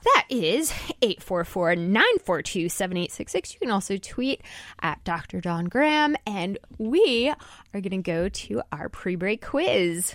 That 0.04 0.24
is 0.28 0.72
844 1.02 1.76
942 1.76 2.68
7866. 2.68 3.54
You 3.54 3.60
can 3.60 3.70
also 3.70 3.96
tweet 3.96 4.42
at 4.80 5.02
Dr. 5.04 5.40
Don 5.40 5.66
Graham. 5.66 6.16
And 6.26 6.58
we 6.78 7.28
are 7.74 7.80
going 7.80 7.90
to 7.90 7.98
go 7.98 8.28
to 8.28 8.62
our 8.72 8.88
pre 8.88 9.16
break 9.16 9.44
quiz. 9.44 10.14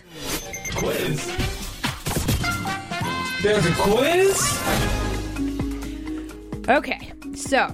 Quiz? 0.76 1.26
There's 3.41 3.65
a 3.65 3.74
quiz? 3.76 4.60
Okay, 6.67 7.13
so 7.36 7.71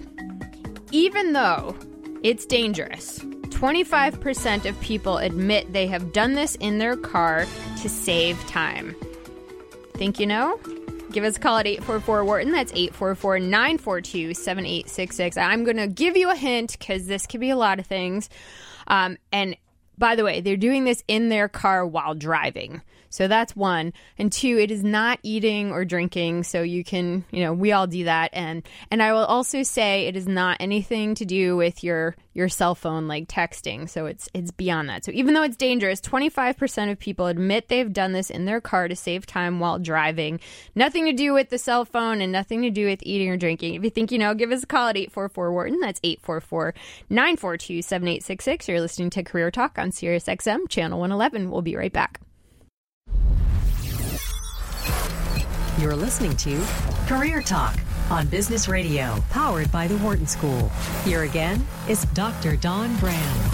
even 0.92 1.32
though 1.32 1.78
it's 2.24 2.46
dangerous, 2.46 3.20
25% 3.20 4.68
of 4.68 4.80
people 4.82 5.18
admit 5.18 5.72
they 5.72 5.88
have 5.88 6.12
done 6.12 6.34
this 6.34 6.56
in 6.56 6.80
their 6.80 6.98
car 6.98 7.46
to 7.82 7.88
save 7.88 8.38
time. 8.48 8.96
Think 9.94 10.20
you 10.20 10.26
know? 10.26 10.60
Give 11.12 11.24
us 11.24 11.38
a 11.38 11.40
call 11.40 11.58
at 11.58 11.68
844 11.68 12.24
Wharton. 12.24 12.52
That's 12.52 12.72
844 12.72 13.40
942 13.40 14.34
7866. 14.34 15.38
I'm 15.38 15.64
going 15.64 15.78
to 15.78 15.88
give 15.88 16.16
you 16.16 16.32
a 16.32 16.36
hint 16.36 16.78
because 16.78 17.08
this 17.08 17.28
could 17.28 17.40
be 17.40 17.50
a 17.50 17.56
lot 17.56 17.80
of 17.80 17.86
things. 17.86 18.30
Um, 18.88 19.18
and 19.32 19.56
by 19.98 20.16
the 20.16 20.24
way, 20.24 20.42
they're 20.42 20.58
doing 20.58 20.86
this 20.86 21.04
in 21.08 21.30
their 21.30 21.48
car 21.48 21.86
while 21.86 22.16
driving. 22.16 22.82
So 23.12 23.28
that's 23.28 23.56
one. 23.56 23.94
And 24.18 24.32
two, 24.32 24.58
it 24.58 24.72
is 24.72 24.84
not 24.84 25.20
eating 25.22 25.72
or 25.72 25.86
drinking. 25.86 26.44
So 26.44 26.62
you 26.62 26.84
can, 26.84 27.26
you 27.30 27.44
know, 27.44 27.54
we 27.54 27.74
all 27.74 27.86
do 27.86 28.06
that. 28.06 28.32
And 28.34 28.64
and 28.90 29.04
I 29.04 29.14
will 29.14 29.26
also 29.26 29.62
say 29.64 30.08
it 30.08 30.16
is 30.16 30.28
not 30.28 30.58
anything 30.60 31.14
to 31.16 31.26
do 31.26 31.56
with 31.56 31.84
your 31.84 32.16
your 32.34 32.48
cell 32.48 32.74
phone 32.74 33.08
like 33.08 33.28
texting. 33.28 33.90
So 33.90 34.06
it's 34.06 34.30
it's 34.34 34.52
beyond 34.52 34.90
that. 34.90 35.04
So 35.04 35.12
even 35.12 35.34
though 35.34 35.44
it's 35.44 35.58
dangerous, 35.58 36.00
25% 36.02 36.92
of 36.92 37.00
people 37.00 37.28
admit 37.28 37.68
they've 37.68 37.92
done 37.92 38.14
this 38.14 38.30
in 38.30 38.46
their 38.46 38.62
car 38.62 38.88
to 38.88 38.96
save 38.96 39.26
time 39.26 39.60
while 39.60 39.78
driving. 39.78 40.40
Nothing 40.74 41.06
to 41.06 41.14
do 41.14 41.34
with 41.34 41.50
the 41.50 41.58
cell 41.58 41.84
phone 41.84 42.22
and 42.22 42.32
nothing 42.32 42.62
to 42.62 42.70
do 42.70 42.86
with 42.86 43.00
eating 43.04 43.30
or 43.30 43.38
drinking. 43.38 43.76
If 43.76 43.84
you 43.84 43.90
think 43.90 44.12
you 44.12 44.20
know, 44.20 44.34
give 44.34 44.52
us 44.52 44.64
a 44.64 44.68
call 44.68 44.88
at 44.88 44.98
844 44.98 45.52
Wharton. 45.52 45.80
That's 45.82 46.00
844 46.04 46.74
942 47.10 47.82
7866. 47.82 48.70
You're 48.70 48.80
listening 48.80 49.10
to 49.12 49.24
Career 49.24 49.52
Talk 49.52 49.78
on 49.78 49.92
Sirius 49.92 50.26
XM, 50.26 50.70
Channel 50.70 51.00
111. 51.00 51.52
We'll 51.52 51.62
be 51.62 51.76
right 51.76 51.92
back. 51.92 52.22
You're 55.80 55.96
listening 55.96 56.36
to 56.38 56.64
Career 57.08 57.42
Talk 57.42 57.80
on 58.12 58.28
Business 58.28 58.68
Radio, 58.68 59.16
powered 59.30 59.72
by 59.72 59.88
the 59.88 59.98
Wharton 59.98 60.28
School. 60.28 60.70
Here 61.04 61.24
again 61.24 61.66
is 61.90 62.06
Dr. 62.14 62.56
Don 62.56 62.96
Graham. 62.98 63.52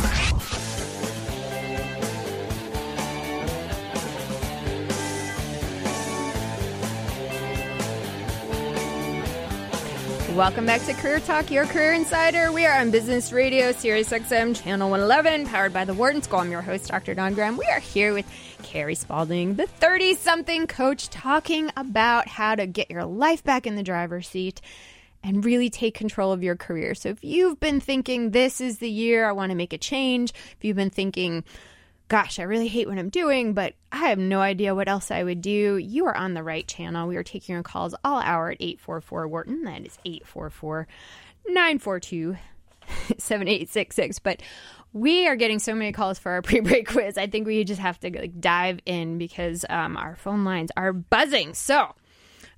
Welcome 10.36 10.68
back 10.68 10.84
to 10.84 10.94
Career 10.94 11.20
Talk, 11.20 11.50
your 11.50 11.66
career 11.66 11.94
insider. 11.94 12.52
We 12.52 12.66
are 12.68 12.80
on 12.80 12.92
Business 12.92 13.32
Radio, 13.32 13.72
Sirius 13.72 14.10
XM, 14.10 14.56
Channel 14.56 14.90
111, 14.92 15.48
powered 15.48 15.74
by 15.74 15.84
the 15.84 15.96
Wharton 15.96 16.22
School. 16.22 16.40
I'm 16.40 16.52
your 16.52 16.62
host, 16.62 16.90
Dr. 16.90 17.16
Don 17.16 17.34
Graham. 17.34 17.58
We 17.58 17.66
are 17.66 17.80
here 17.80 18.14
with 18.14 18.28
Carrie 18.64 18.96
Spalding, 18.96 19.56
the 19.56 19.68
30 19.68 20.16
something 20.16 20.68
coach, 20.68 21.10
talking 21.10 21.72
about 21.78 22.28
how 22.28 22.56
to 22.56 22.66
get 22.66 22.92
your 22.92 23.06
life 23.06 23.44
back 23.44 23.68
in 23.68 23.76
the 23.76 23.84
driver's 23.84 24.28
seat 24.28 24.62
and 25.24 25.44
really 25.44 25.70
take 25.70 25.94
control 25.94 26.32
of 26.32 26.44
your 26.44 26.56
career. 26.56 26.96
So 26.96 27.10
if 27.10 27.24
you've 27.24 27.60
been 27.60 27.80
thinking, 27.80 28.32
this 28.32 28.62
is 28.62 28.78
the 28.80 28.90
year 28.90 29.28
I 29.28 29.32
want 29.32 29.52
to 29.52 29.56
make 29.56 29.74
a 29.74 29.78
change, 29.78 30.32
if 30.32 30.58
you've 30.62 30.76
been 30.78 30.90
thinking, 30.90 31.44
gosh, 32.08 32.40
I 32.40 32.44
really 32.44 32.68
hate 32.68 32.88
what 32.88 32.98
I'm 32.98 33.10
doing, 33.10 33.54
but 33.54 33.74
I 33.92 34.08
have 34.08 34.20
no 34.20 34.40
idea 34.40 34.76
what 34.76 34.88
else 34.88 35.12
I 35.12 35.24
would 35.24 35.42
do. 35.42 35.78
You 35.78 36.06
are 36.06 36.16
on 36.16 36.34
the 36.34 36.44
right 36.44 36.68
channel. 36.68 37.08
We 37.08 37.18
are 37.18 37.24
taking 37.24 37.54
your 37.54 37.64
calls 37.64 37.96
all 38.04 38.20
hour 38.20 38.52
at 38.52 38.58
844 38.62 39.28
Wharton. 39.28 39.64
That 39.64 39.86
is 39.86 39.98
844 40.06 40.88
942 41.48 42.38
7866. 43.18 44.20
But 44.20 44.42
we 44.94 45.28
are 45.28 45.36
getting 45.36 45.60
so 45.60 45.74
many 45.74 45.92
calls 45.92 46.20
for 46.20 46.32
our 46.32 46.42
pre-break 46.44 46.88
quiz. 46.88 47.18
I 47.18 47.28
think 47.28 47.48
we 47.48 47.64
just 47.64 47.82
have 47.82 48.00
to 48.02 48.18
like 48.18 48.40
dive 48.40 48.80
in 48.86 49.18
because 49.18 49.66
um, 49.70 49.98
our 49.98 50.16
phone 50.16 50.44
lines 50.44 50.72
are 50.78 50.94
buzzing. 50.94 51.54
So 51.54 51.94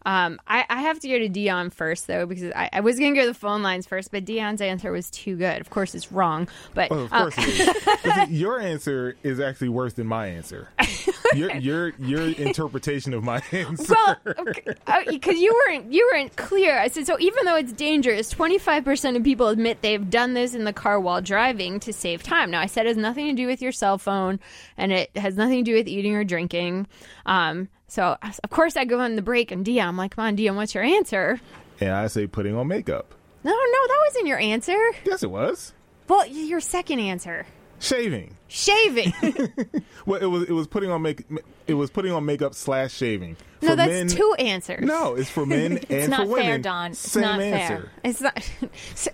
um, 0.06 0.40
I, 0.48 0.66
I, 0.70 0.82
have 0.82 1.00
to 1.02 1.10
go 1.10 1.20
to 1.20 1.28
Dion 1.28 1.70
first, 1.70 2.08
though, 2.08 2.26
because 2.26 2.52
I, 2.56 2.70
I 2.72 2.80
was 2.80 2.98
going 2.98 3.14
to 3.14 3.20
go 3.20 3.26
to 3.26 3.34
the 3.34 3.38
phone 3.38 3.62
lines 3.62 3.86
first, 3.86 4.12
but 4.12 4.24
Dion's 4.24 4.62
answer 4.62 4.94
was 4.94 5.12
too 5.12 5.36
good. 5.36 5.60
Of 5.60 5.70
course, 5.70 5.94
it's 5.94 6.10
wrong. 6.10 6.48
But 6.74 6.90
oh, 6.92 7.00
of 7.00 7.12
course, 7.12 7.38
um, 7.38 7.46
it 7.48 8.30
is. 8.30 8.32
your 8.40 8.62
answer 8.62 9.18
is 9.24 9.42
actually 9.42 9.70
worse 9.70 9.94
than 9.94 10.08
my 10.08 10.28
answer. 10.28 10.70
your 11.36 11.54
your 11.56 11.94
your 12.00 12.30
interpretation 12.30 13.14
of 13.14 13.26
my 13.26 13.42
answer. 13.52 13.94
Well, 13.94 14.36
because 14.46 14.76
okay, 14.88 15.32
uh, 15.32 15.34
you 15.34 15.54
weren't 15.68 15.92
you 15.92 16.10
weren't 16.14 16.36
clear. 16.38 16.80
I 16.80 16.88
said 16.88 17.06
so. 17.06 17.18
Even 17.20 17.44
though 17.44 17.58
it's 17.58 17.74
dangerous, 17.74 18.30
twenty 18.30 18.58
five 18.58 18.86
percent 18.86 19.18
of 19.18 19.24
people 19.24 19.50
admit 19.50 19.82
they've 19.82 20.10
done 20.10 20.34
this 20.34 20.56
in 20.56 20.64
the 20.64 20.74
car 20.74 20.98
while 21.00 21.22
driving 21.22 21.80
to 21.82 21.92
save 21.92 22.24
time. 22.24 22.52
Now, 22.52 22.62
I 22.62 22.68
said 22.68 22.86
it 22.86 22.90
has 22.90 22.98
nothing 22.98 23.28
to 23.28 23.34
do 23.34 23.48
with 23.48 23.62
your 23.62 23.74
cell 23.74 23.98
phone, 23.98 24.40
and 24.78 24.94
it 24.94 25.16
has 25.18 25.36
nothing 25.36 25.66
to 25.66 25.72
do 25.72 25.76
with 25.76 25.90
eating 25.90 26.16
or 26.16 26.24
drinking. 26.24 26.88
Um, 27.26 27.68
so 27.90 28.18
of 28.22 28.50
course 28.50 28.78
I 28.78 28.86
go 28.86 29.00
on 29.00 29.16
the 29.16 29.22
break 29.22 29.52
and 29.52 29.66
Dion, 29.66 29.88
I'm 29.90 29.98
like, 29.98 30.16
come 30.16 30.26
on, 30.26 30.36
Dion, 30.36 30.56
what's 30.56 30.74
your 30.74 30.84
answer? 30.84 31.42
And 31.80 31.92
I 31.92 32.08
say 32.08 32.28
putting 32.28 32.56
on 32.56 32.68
makeup. 32.68 33.14
No, 33.44 33.52
no, 33.52 33.88
that 33.88 34.02
wasn't 34.08 34.28
your 34.28 34.40
answer. 34.40 34.78
Yes, 35.06 35.24
it 35.24 35.32
was. 35.32 35.74
Well, 36.08 36.28
your 36.28 36.60
second 36.60 37.00
answer. 37.00 37.46
Shaving. 37.80 38.36
Shaving. 38.50 39.14
well, 40.06 40.22
it 40.22 40.26
was 40.26 40.44
it 40.44 40.52
was 40.52 40.68
putting 40.68 40.92
on 40.92 41.02
make 41.02 41.26
it 41.66 41.76
was 41.76 41.90
putting 41.90 42.12
on 42.12 42.26
makeup 42.26 42.54
slash 42.54 42.94
shaving. 42.94 43.38
For 43.60 43.68
no, 43.68 43.76
that's 43.76 43.90
men, 43.90 44.08
two 44.08 44.36
answers. 44.38 44.84
No, 44.84 45.16
it's 45.16 45.30
for 45.30 45.46
men 45.46 45.78
and 45.90 46.14
for 46.14 46.26
women. 46.26 46.46
Fair, 46.46 46.58
Don. 46.58 46.92
It's 46.92 47.00
Same 47.00 47.22
not 47.22 47.40
answer. 47.40 47.78
Fair. 47.84 47.92
It's 48.04 48.22
not. 48.22 48.52
So, 48.96 49.12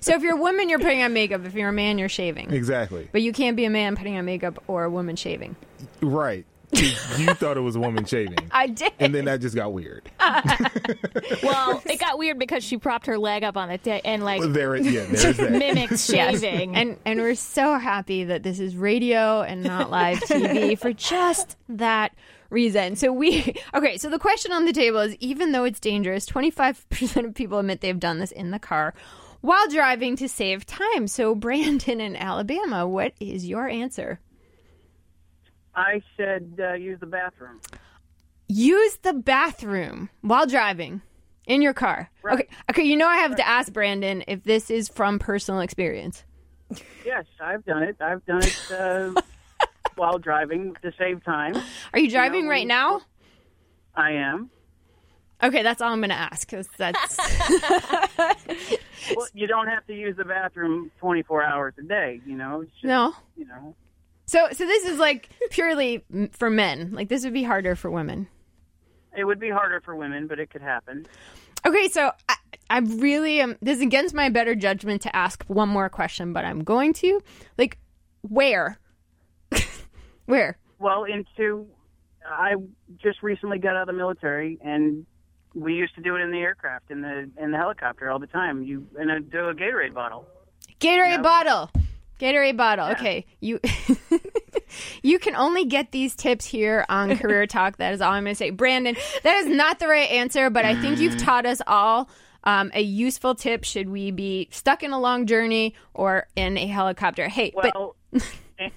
so, 0.00 0.14
if 0.14 0.22
you're 0.22 0.36
a 0.36 0.40
woman, 0.40 0.68
you're 0.68 0.78
putting 0.78 1.02
on 1.02 1.12
makeup. 1.12 1.44
If 1.44 1.54
you're 1.54 1.70
a 1.70 1.72
man, 1.72 1.98
you're 1.98 2.08
shaving. 2.08 2.52
Exactly. 2.52 3.08
But 3.10 3.22
you 3.22 3.32
can't 3.32 3.56
be 3.56 3.64
a 3.64 3.70
man 3.70 3.96
putting 3.96 4.16
on 4.16 4.24
makeup 4.24 4.62
or 4.68 4.84
a 4.84 4.90
woman 4.90 5.16
shaving. 5.16 5.56
Right 6.00 6.46
you 6.72 7.34
thought 7.34 7.56
it 7.56 7.60
was 7.60 7.76
a 7.76 7.80
woman 7.80 8.04
shaving. 8.04 8.38
I 8.50 8.66
did. 8.66 8.92
And 8.98 9.14
then 9.14 9.26
that 9.26 9.40
just 9.40 9.54
got 9.54 9.72
weird. 9.72 10.10
well, 11.42 11.82
it 11.86 12.00
got 12.00 12.18
weird 12.18 12.38
because 12.38 12.64
she 12.64 12.76
propped 12.76 13.06
her 13.06 13.18
leg 13.18 13.44
up 13.44 13.56
on 13.56 13.68
the 13.68 13.74
it 13.74 14.02
and 14.04 14.24
like 14.24 14.40
well, 14.40 14.48
there, 14.48 14.76
yeah, 14.76 15.04
there's 15.06 15.36
that. 15.36 15.52
mimics 15.52 16.06
shaving. 16.06 16.74
Yes. 16.74 16.80
And 16.80 16.98
and 17.04 17.20
we're 17.20 17.34
so 17.34 17.78
happy 17.78 18.24
that 18.24 18.42
this 18.42 18.58
is 18.58 18.76
radio 18.76 19.42
and 19.42 19.62
not 19.62 19.90
live 19.90 20.18
TV 20.20 20.78
for 20.78 20.92
just 20.92 21.56
that 21.68 22.12
reason. 22.50 22.96
So 22.96 23.12
we 23.12 23.54
okay, 23.74 23.96
so 23.96 24.08
the 24.08 24.18
question 24.18 24.52
on 24.52 24.64
the 24.64 24.72
table 24.72 25.00
is 25.00 25.14
even 25.16 25.52
though 25.52 25.64
it's 25.64 25.80
dangerous, 25.80 26.26
25% 26.26 27.26
of 27.26 27.34
people 27.34 27.58
admit 27.58 27.80
they've 27.80 27.98
done 27.98 28.18
this 28.18 28.32
in 28.32 28.50
the 28.50 28.58
car 28.58 28.94
while 29.40 29.68
driving 29.68 30.16
to 30.16 30.28
save 30.28 30.66
time. 30.66 31.06
So 31.06 31.34
Brandon 31.34 32.00
in 32.00 32.16
Alabama, 32.16 32.88
what 32.88 33.12
is 33.20 33.46
your 33.46 33.68
answer? 33.68 34.18
I 35.76 36.02
said 36.16 36.58
uh, 36.58 36.72
use 36.72 36.98
the 36.98 37.06
bathroom. 37.06 37.60
Use 38.48 38.96
the 39.02 39.12
bathroom 39.12 40.08
while 40.22 40.46
driving 40.46 41.02
in 41.46 41.62
your 41.62 41.74
car. 41.74 42.10
Right. 42.22 42.34
Okay. 42.34 42.48
Okay. 42.70 42.82
You 42.82 42.96
know 42.96 43.06
I 43.06 43.18
have 43.18 43.36
to 43.36 43.46
ask 43.46 43.72
Brandon 43.72 44.24
if 44.26 44.42
this 44.42 44.70
is 44.70 44.88
from 44.88 45.18
personal 45.18 45.60
experience. 45.60 46.24
Yes, 47.04 47.26
I've 47.40 47.64
done 47.64 47.84
it. 47.84 47.96
I've 48.00 48.24
done 48.26 48.42
it 48.42 48.72
uh, 48.72 49.12
while 49.94 50.18
driving 50.18 50.74
to 50.82 50.92
save 50.98 51.22
time. 51.24 51.54
Are 51.92 51.98
you 51.98 52.10
driving 52.10 52.40
you 52.40 52.46
know, 52.46 52.50
right 52.50 52.66
now? 52.66 53.02
I 53.94 54.12
am. 54.12 54.50
Okay, 55.42 55.62
that's 55.62 55.80
all 55.82 55.92
I'm 55.92 56.00
going 56.00 56.10
to 56.10 56.16
ask 56.16 56.48
because 56.48 56.66
that's. 56.76 57.18
well, 59.16 59.28
you 59.34 59.46
don't 59.46 59.68
have 59.68 59.86
to 59.86 59.94
use 59.94 60.16
the 60.16 60.24
bathroom 60.24 60.90
24 60.98 61.44
hours 61.44 61.74
a 61.78 61.82
day. 61.82 62.20
You 62.26 62.36
know. 62.36 62.64
Just, 62.64 62.84
no. 62.84 63.14
You 63.36 63.46
know. 63.46 63.74
So, 64.26 64.48
so 64.50 64.66
this 64.66 64.84
is 64.84 64.98
like 64.98 65.30
purely 65.50 66.04
for 66.32 66.50
men. 66.50 66.92
Like 66.92 67.08
this 67.08 67.24
would 67.24 67.32
be 67.32 67.44
harder 67.44 67.76
for 67.76 67.90
women. 67.90 68.28
It 69.16 69.24
would 69.24 69.40
be 69.40 69.50
harder 69.50 69.80
for 69.80 69.94
women, 69.94 70.26
but 70.26 70.38
it 70.38 70.50
could 70.50 70.62
happen. 70.62 71.06
Okay, 71.64 71.88
so 71.88 72.12
I, 72.28 72.36
I 72.68 72.78
really 72.78 73.40
am. 73.40 73.56
This 73.62 73.76
is 73.76 73.82
against 73.82 74.14
my 74.14 74.28
better 74.28 74.54
judgment 74.54 75.02
to 75.02 75.16
ask 75.16 75.44
one 75.44 75.68
more 75.68 75.88
question, 75.88 76.32
but 76.32 76.44
I'm 76.44 76.64
going 76.64 76.92
to. 76.94 77.20
Like, 77.56 77.78
where? 78.22 78.78
where? 80.26 80.58
Well, 80.78 81.04
into. 81.04 81.66
I 82.28 82.54
just 83.00 83.22
recently 83.22 83.58
got 83.58 83.76
out 83.76 83.82
of 83.82 83.86
the 83.86 83.92
military, 83.92 84.58
and 84.62 85.06
we 85.54 85.74
used 85.74 85.94
to 85.94 86.02
do 86.02 86.16
it 86.16 86.20
in 86.20 86.32
the 86.32 86.38
aircraft, 86.40 86.90
in 86.90 87.00
the 87.00 87.30
in 87.40 87.52
the 87.52 87.56
helicopter 87.56 88.10
all 88.10 88.18
the 88.18 88.26
time. 88.26 88.62
You 88.64 88.86
and 88.98 89.10
a, 89.10 89.20
do 89.20 89.48
a 89.48 89.54
Gatorade 89.54 89.94
bottle. 89.94 90.26
Gatorade 90.80 91.12
you 91.12 91.16
know? 91.18 91.22
bottle. 91.22 91.70
Gatorade 92.18 92.56
bottle. 92.56 92.86
Yeah. 92.86 92.94
Okay, 92.94 93.26
you 93.40 93.60
you 95.02 95.18
can 95.18 95.36
only 95.36 95.64
get 95.64 95.92
these 95.92 96.14
tips 96.14 96.44
here 96.44 96.86
on 96.88 97.16
Career 97.18 97.46
Talk. 97.46 97.76
That 97.76 97.94
is 97.94 98.00
all 98.00 98.12
I'm 98.12 98.24
going 98.24 98.34
to 98.34 98.38
say, 98.38 98.50
Brandon. 98.50 98.96
That 99.22 99.36
is 99.38 99.46
not 99.46 99.78
the 99.78 99.88
right 99.88 100.10
answer, 100.10 100.50
but 100.50 100.64
I 100.64 100.80
think 100.80 100.98
you've 100.98 101.18
taught 101.18 101.46
us 101.46 101.60
all. 101.66 102.08
Um, 102.44 102.70
a 102.74 102.80
useful 102.80 103.34
tip 103.34 103.64
should 103.64 103.88
we 103.88 104.12
be 104.12 104.48
stuck 104.52 104.84
in 104.84 104.92
a 104.92 105.00
long 105.00 105.26
journey 105.26 105.74
or 105.94 106.28
in 106.36 106.56
a 106.56 106.66
helicopter? 106.66 107.26
Hey, 107.26 107.52
well, 107.54 107.96
but 108.12 108.22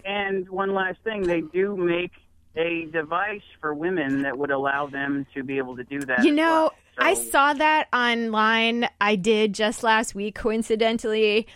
and 0.06 0.49
one 0.49 0.73
last 0.73 0.97
thing, 1.04 1.21
they 1.21 1.41
do 1.41 1.78
make 1.78 2.12
a 2.56 2.86
device 2.91 3.43
for 3.62 3.73
women 3.73 4.23
that 4.23 4.38
would 4.38 4.52
allow 4.52 4.88
them 4.88 5.25
to 5.34 5.43
be 5.43 5.58
able 5.58 5.75
to 5.78 5.84
do 5.84 5.99
that. 6.02 6.23
You 6.23 6.34
know, 6.34 6.43
well. 6.43 6.73
so, 6.97 7.06
I 7.06 7.13
saw 7.13 7.54
that 7.54 7.88
online. 7.93 8.89
I 8.99 9.15
did 9.15 9.54
just 9.54 9.84
last 9.84 10.15
week, 10.15 10.36
coincidentally. 10.36 11.47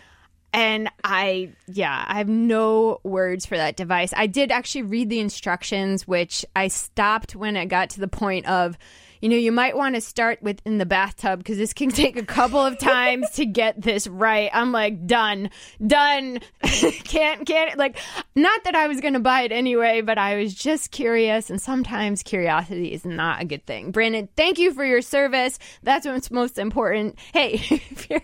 And 0.54 0.90
I, 1.04 1.50
yeah, 1.68 2.06
I 2.08 2.20
have 2.20 2.30
no 2.30 3.00
words 3.04 3.46
for 3.46 3.58
that 3.58 3.76
device. 3.76 4.14
I 4.16 4.28
did 4.28 4.52
actually 4.52 4.84
read 4.84 5.10
the 5.10 5.20
instructions, 5.20 6.08
which 6.08 6.46
I 6.56 6.68
stopped 6.68 7.36
when 7.36 7.58
it 7.58 7.66
got 7.66 7.90
to 7.92 8.00
the 8.00 8.08
point 8.08 8.46
of, 8.46 8.78
you 9.20 9.30
know, 9.30 9.36
you 9.36 9.52
might 9.52 9.76
want 9.76 9.96
to 9.96 10.02
start 10.02 10.44
with 10.44 10.62
in 10.64 10.78
the 10.78 10.86
bathtub 10.86 11.40
because 11.40 11.58
this 11.58 11.74
can 11.74 11.90
take 11.90 12.18
a 12.18 12.26
couple 12.26 12.60
of 12.60 12.78
times 12.78 13.32
to 13.32 13.46
get 13.48 13.82
this 13.82 14.06
right. 14.06 14.52
I'm 14.54 14.72
like, 14.72 15.08
done, 15.08 15.50
done. 15.86 16.40
can't, 16.62 17.48
can't, 17.48 17.78
like, 17.80 17.98
not 18.36 18.64
that 18.66 18.76
I 18.76 18.88
was 18.88 19.02
going 19.02 19.14
to 19.14 19.22
buy 19.22 19.42
it 19.44 19.52
anyway, 19.52 20.02
but 20.02 20.20
I 20.20 20.36
was 20.36 20.54
just 20.54 20.92
curious. 20.92 21.50
And 21.50 21.60
sometimes 21.60 22.22
curiosity 22.22 22.94
is 22.94 23.06
not 23.06 23.42
a 23.42 23.46
good 23.46 23.66
thing. 23.66 23.92
Brandon, 23.92 24.30
thank 24.36 24.60
you 24.60 24.72
for 24.72 24.86
your 24.86 25.02
service. 25.02 25.58
That's 25.82 26.06
what's 26.06 26.30
most 26.30 26.60
important. 26.60 27.18
Hey, 27.34 27.54
if 27.70 28.10
you're, 28.10 28.22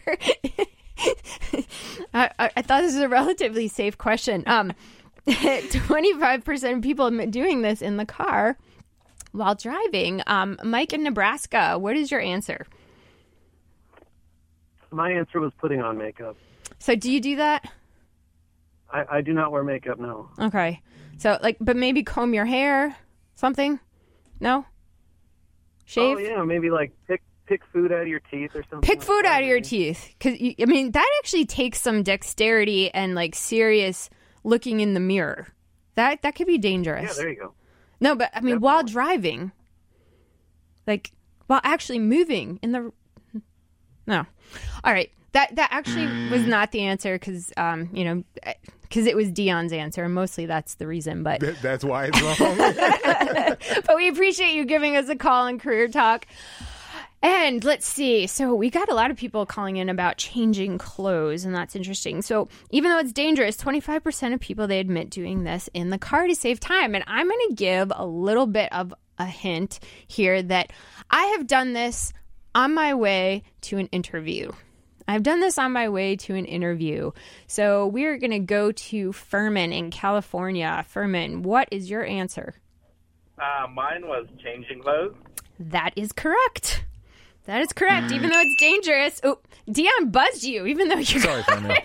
I, 2.13 2.29
I, 2.39 2.61
thought 2.61 2.81
this 2.81 2.93
was 2.93 3.01
a 3.01 3.09
relatively 3.09 3.67
safe 3.67 3.97
question. 3.97 4.43
Um, 4.47 4.73
25% 5.27 6.75
of 6.77 6.81
people 6.81 7.07
admit 7.07 7.31
doing 7.31 7.61
this 7.61 7.81
in 7.81 7.97
the 7.97 8.05
car 8.05 8.57
while 9.31 9.55
driving. 9.55 10.21
Um, 10.27 10.57
Mike 10.63 10.93
in 10.93 11.03
Nebraska, 11.03 11.77
what 11.77 11.95
is 11.95 12.11
your 12.11 12.21
answer? 12.21 12.65
My 14.91 15.11
answer 15.11 15.39
was 15.39 15.53
putting 15.59 15.81
on 15.81 15.97
makeup. 15.97 16.35
So, 16.79 16.95
do 16.95 17.11
you 17.11 17.21
do 17.21 17.35
that? 17.35 17.71
I, 18.91 19.05
I 19.17 19.21
do 19.21 19.33
not 19.33 19.51
wear 19.51 19.63
makeup, 19.63 19.99
no. 19.99 20.29
Okay. 20.39 20.81
So, 21.17 21.37
like, 21.43 21.57
but 21.59 21.75
maybe 21.75 22.01
comb 22.01 22.33
your 22.33 22.45
hair, 22.45 22.95
something? 23.35 23.79
No? 24.39 24.65
Shave? 25.85 26.17
Oh, 26.17 26.19
yeah, 26.19 26.43
maybe 26.43 26.69
like 26.69 26.91
pick 27.07 27.21
pick 27.49 27.65
food 27.73 27.91
out 27.91 28.03
of 28.03 28.07
your 28.07 28.21
teeth 28.31 28.51
or 28.55 28.63
something. 28.69 28.81
Pick 28.81 28.99
like 28.99 29.07
food 29.07 29.25
that, 29.25 29.35
out 29.37 29.41
of 29.41 29.47
your 29.47 29.57
maybe. 29.57 29.65
teeth. 29.67 30.15
Because, 30.17 30.33
I 30.61 30.65
mean, 30.65 30.91
that 30.91 31.19
actually 31.21 31.45
takes 31.45 31.81
some 31.81 32.03
dexterity 32.03 32.93
and, 32.93 33.15
like, 33.15 33.35
serious 33.35 34.09
looking 34.45 34.79
in 34.79 34.93
the 34.93 34.99
mirror. 35.01 35.47
That 35.95 36.21
that 36.21 36.35
could 36.35 36.47
be 36.47 36.57
dangerous. 36.57 37.17
Yeah, 37.17 37.23
there 37.23 37.29
you 37.33 37.39
go. 37.39 37.53
No, 37.99 38.15
but 38.15 38.29
I 38.33 38.39
mean, 38.39 38.61
while 38.61 38.83
driving, 38.83 39.51
like 40.87 41.11
while 41.47 41.59
actually 41.65 41.99
moving 41.99 42.57
in 42.61 42.71
the. 42.71 42.93
No, 44.07 44.25
all 44.85 44.93
right. 44.93 45.11
That 45.33 45.55
that 45.57 45.67
actually 45.71 46.07
was 46.29 46.47
not 46.47 46.71
the 46.71 46.81
answer 46.81 47.19
because 47.19 47.51
um 47.57 47.89
you 47.93 48.05
know 48.05 48.23
because 48.81 49.05
it 49.05 49.15
was 49.15 49.29
Dion's 49.29 49.73
answer 49.73 50.05
and 50.05 50.13
mostly 50.13 50.45
that's 50.45 50.75
the 50.75 50.87
reason. 50.87 51.21
But 51.21 51.41
That- 51.41 51.61
That's 51.61 51.83
why 51.83 52.09
it's 52.11 52.21
wrong. 52.39 52.57
but 53.85 53.95
we 53.97 54.07
appreciate 54.07 54.53
you 54.53 54.63
giving 54.65 54.95
us 54.95 55.09
a 55.09 55.15
call 55.17 55.47
on 55.47 55.59
Career 55.59 55.89
Talk. 55.89 56.25
And 57.21 57.63
let's 57.63 57.85
see. 57.85 58.27
So 58.27 58.55
we 58.55 58.69
got 58.69 58.89
a 58.89 58.95
lot 58.95 59.11
of 59.11 59.17
people 59.17 59.45
calling 59.45 59.77
in 59.77 59.89
about 59.89 60.17
changing 60.17 60.77
clothes, 60.77 61.43
and 61.43 61.53
that's 61.53 61.75
interesting. 61.75 62.21
So 62.21 62.47
even 62.71 62.91
though 62.91 62.99
it's 62.99 63.11
dangerous, 63.11 63.57
25% 63.57 64.33
of 64.33 64.39
people 64.39 64.67
they 64.67 64.79
admit 64.79 65.09
doing 65.09 65.43
this 65.43 65.69
in 65.73 65.89
the 65.89 65.97
car 65.97 66.27
to 66.27 66.35
save 66.35 66.59
time. 66.59 66.95
And 66.95 67.03
I'm 67.07 67.27
going 67.27 67.49
to 67.49 67.55
give 67.55 67.91
a 67.93 68.05
little 68.05 68.47
bit 68.47 68.71
of 68.71 68.93
a 69.17 69.25
hint 69.25 69.79
here 70.07 70.41
that 70.41 70.71
I 71.09 71.25
have 71.25 71.45
done 71.45 71.73
this 71.73 72.13
on 72.55 72.73
my 72.73 72.93
way 72.93 73.43
to 73.61 73.77
an 73.77 73.87
interview. 73.87 74.51
I've 75.07 75.23
done 75.23 75.39
this 75.39 75.57
on 75.57 75.71
my 75.71 75.89
way 75.89 76.15
to 76.17 76.35
an 76.35 76.45
interview. 76.45 77.11
So 77.47 77.87
we're 77.87 78.17
going 78.17 78.31
to 78.31 78.39
go 78.39 78.71
to 78.71 79.11
Furman 79.11 79.73
in 79.73 79.89
California. 79.89 80.85
Furman, 80.87 81.41
what 81.41 81.67
is 81.71 81.89
your 81.89 82.05
answer? 82.05 82.53
Uh, 83.37 83.67
mine 83.73 84.07
was 84.07 84.27
changing 84.43 84.81
clothes. 84.81 85.15
That 85.59 85.93
is 85.95 86.11
correct. 86.11 86.83
That 87.45 87.61
is 87.61 87.73
correct, 87.73 88.11
even 88.11 88.29
though 88.29 88.39
it's 88.39 88.55
dangerous. 88.59 89.19
Oh, 89.23 89.39
Dion 89.71 90.11
buzzed 90.11 90.43
you, 90.43 90.65
even 90.65 90.87
though 90.87 90.97
you 90.97 91.19
Sorry, 91.19 91.43
Furman. 91.43 91.71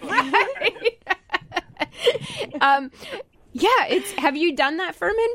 um, 2.60 2.90
yeah, 3.52 3.86
it's. 3.88 4.12
Have 4.12 4.36
you 4.36 4.54
done 4.54 4.76
that, 4.78 4.94
Furman? 4.94 5.34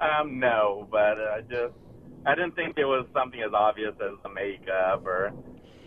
Um, 0.00 0.38
no, 0.38 0.88
but 0.90 1.18
uh, 1.18 1.40
just 1.50 1.74
I 2.26 2.34
didn't 2.34 2.54
think 2.54 2.78
it 2.78 2.84
was 2.84 3.06
something 3.14 3.40
as 3.40 3.52
obvious 3.54 3.94
as 4.00 4.16
the 4.22 4.28
makeup 4.28 5.06
or 5.06 5.32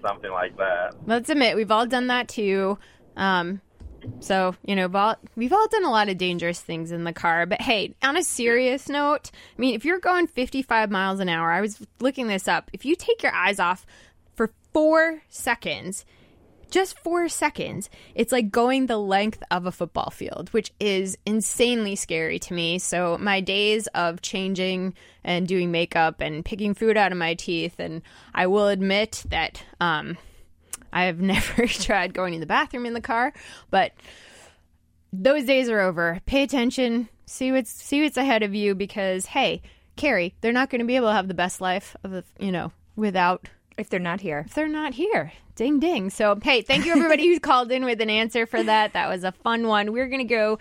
something 0.06 0.32
like 0.32 0.58
that. 0.58 0.96
Let's 1.06 1.30
admit 1.30 1.56
we've 1.56 1.72
all 1.72 1.86
done 1.86 2.08
that 2.08 2.28
too. 2.28 2.78
Um, 3.16 3.62
so 4.20 4.56
you 4.66 4.76
know, 4.76 5.16
we've 5.36 5.54
all, 5.54 5.68
done 5.68 5.86
a 5.86 5.92
lot 5.92 6.10
of 6.10 6.18
dangerous 6.18 6.62
things 6.62 6.92
in 6.92 7.04
the 7.04 7.14
car. 7.14 7.46
But 7.46 7.62
hey, 7.62 7.96
on 8.04 8.18
a 8.18 8.24
serious 8.24 8.90
note, 8.90 9.32
I 9.34 9.62
mean, 9.62 9.76
if 9.76 9.86
you're 9.86 10.00
going 10.00 10.28
55 10.28 10.92
miles 10.92 11.20
an 11.20 11.30
hour, 11.30 11.52
I 11.52 11.62
was 11.62 11.86
looking 12.00 12.28
this 12.28 12.48
up. 12.48 12.70
If 12.74 12.86
you 12.86 12.96
take 12.96 13.24
your 13.24 13.34
eyes 13.34 13.60
off 13.60 13.86
for 14.36 14.52
four 14.74 15.22
seconds, 15.30 16.06
just 16.74 16.98
four 17.00 17.30
seconds, 17.30 17.90
it's 18.16 18.32
like 18.32 18.50
going 18.50 18.88
the 18.88 18.98
length 18.98 19.44
of 19.52 19.68
a 19.68 19.72
football 19.72 20.10
field, 20.10 20.50
which 20.50 20.72
is 20.80 21.18
insanely 21.24 21.96
scary 21.96 22.40
to 22.40 22.54
me. 22.54 22.80
So, 22.80 23.18
my 23.20 23.42
days 23.42 23.86
of 23.88 24.24
changing 24.24 24.96
and 25.24 25.48
doing 25.48 25.72
makeup 25.72 26.20
and 26.20 26.44
picking 26.44 26.74
food 26.74 26.98
out 26.98 27.12
of 27.12 27.18
my 27.18 27.36
teeth, 27.36 27.76
and 27.78 28.02
I 28.34 28.48
will 28.48 28.68
admit 28.68 29.24
that 29.30 29.64
um, 29.80 30.18
I 30.94 31.06
have 31.06 31.20
never 31.22 31.68
tried 31.68 32.14
going 32.14 32.34
to 32.34 32.40
the 32.40 32.46
bathroom 32.46 32.86
in 32.86 32.94
the 32.94 33.02
car, 33.02 33.34
but 33.70 33.94
those 35.12 35.46
days 35.46 35.70
are 35.70 35.82
over. 35.82 36.22
Pay 36.26 36.44
attention, 36.44 37.10
see 37.26 37.52
what's 37.52 37.72
see 37.72 38.02
what's 38.04 38.18
ahead 38.18 38.44
of 38.44 38.56
you, 38.56 38.76
because 38.76 39.26
hey, 39.26 39.62
Carrie, 39.96 40.36
they're 40.42 40.54
not 40.54 40.70
going 40.70 40.80
to 40.80 40.86
be 40.86 40.96
able 40.96 41.08
to 41.08 41.14
have 41.14 41.28
the 41.28 41.34
best 41.34 41.60
life 41.60 41.96
of 42.04 42.12
the 42.12 42.24
you 42.40 42.52
know 42.52 42.72
without 42.96 43.50
if 43.78 43.90
they're 43.90 44.00
not 44.00 44.22
here. 44.22 44.44
if 44.46 44.54
they're 44.54 44.68
not 44.68 44.94
here. 44.94 45.32
Ding 45.56 45.80
ding. 45.80 46.10
So, 46.10 46.38
hey, 46.42 46.64
thank 46.64 46.86
you 46.86 46.94
everybody 46.94 47.28
who 47.28 47.40
called 47.42 47.72
in 47.72 47.86
with 47.86 48.02
an 48.02 48.10
answer 48.10 48.46
for 48.48 48.64
that. 48.64 48.94
That 48.94 49.08
was 49.08 49.24
a 49.24 49.32
fun 49.32 49.68
one. 49.68 49.92
We're 49.92 50.08
going 50.08 50.28
to 50.28 50.34
go 50.34 50.58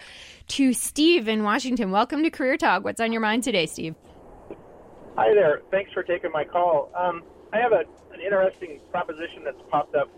to 0.49 0.73
Steve 0.75 1.29
in 1.29 1.45
Washington. 1.45 1.91
Welcome 1.91 2.23
to 2.23 2.31
Career 2.31 2.59
Talk. 2.59 2.85
What's 2.85 3.01
on 3.01 3.11
your 3.11 3.23
mind 3.23 3.43
today, 3.43 3.65
Steve? 3.65 3.95
Hi 5.17 5.33
there. 5.35 5.63
Thanks 5.71 5.93
for 5.93 6.03
taking 6.03 6.31
my 6.31 6.45
call. 6.45 6.91
Um, 6.95 7.23
I 7.53 7.59
have 7.59 7.73
a, 7.73 7.85
an 8.13 8.21
interesting 8.23 8.81
proposition 8.91 9.45
that's 9.45 9.61
popped 9.71 9.95
up. 9.95 10.09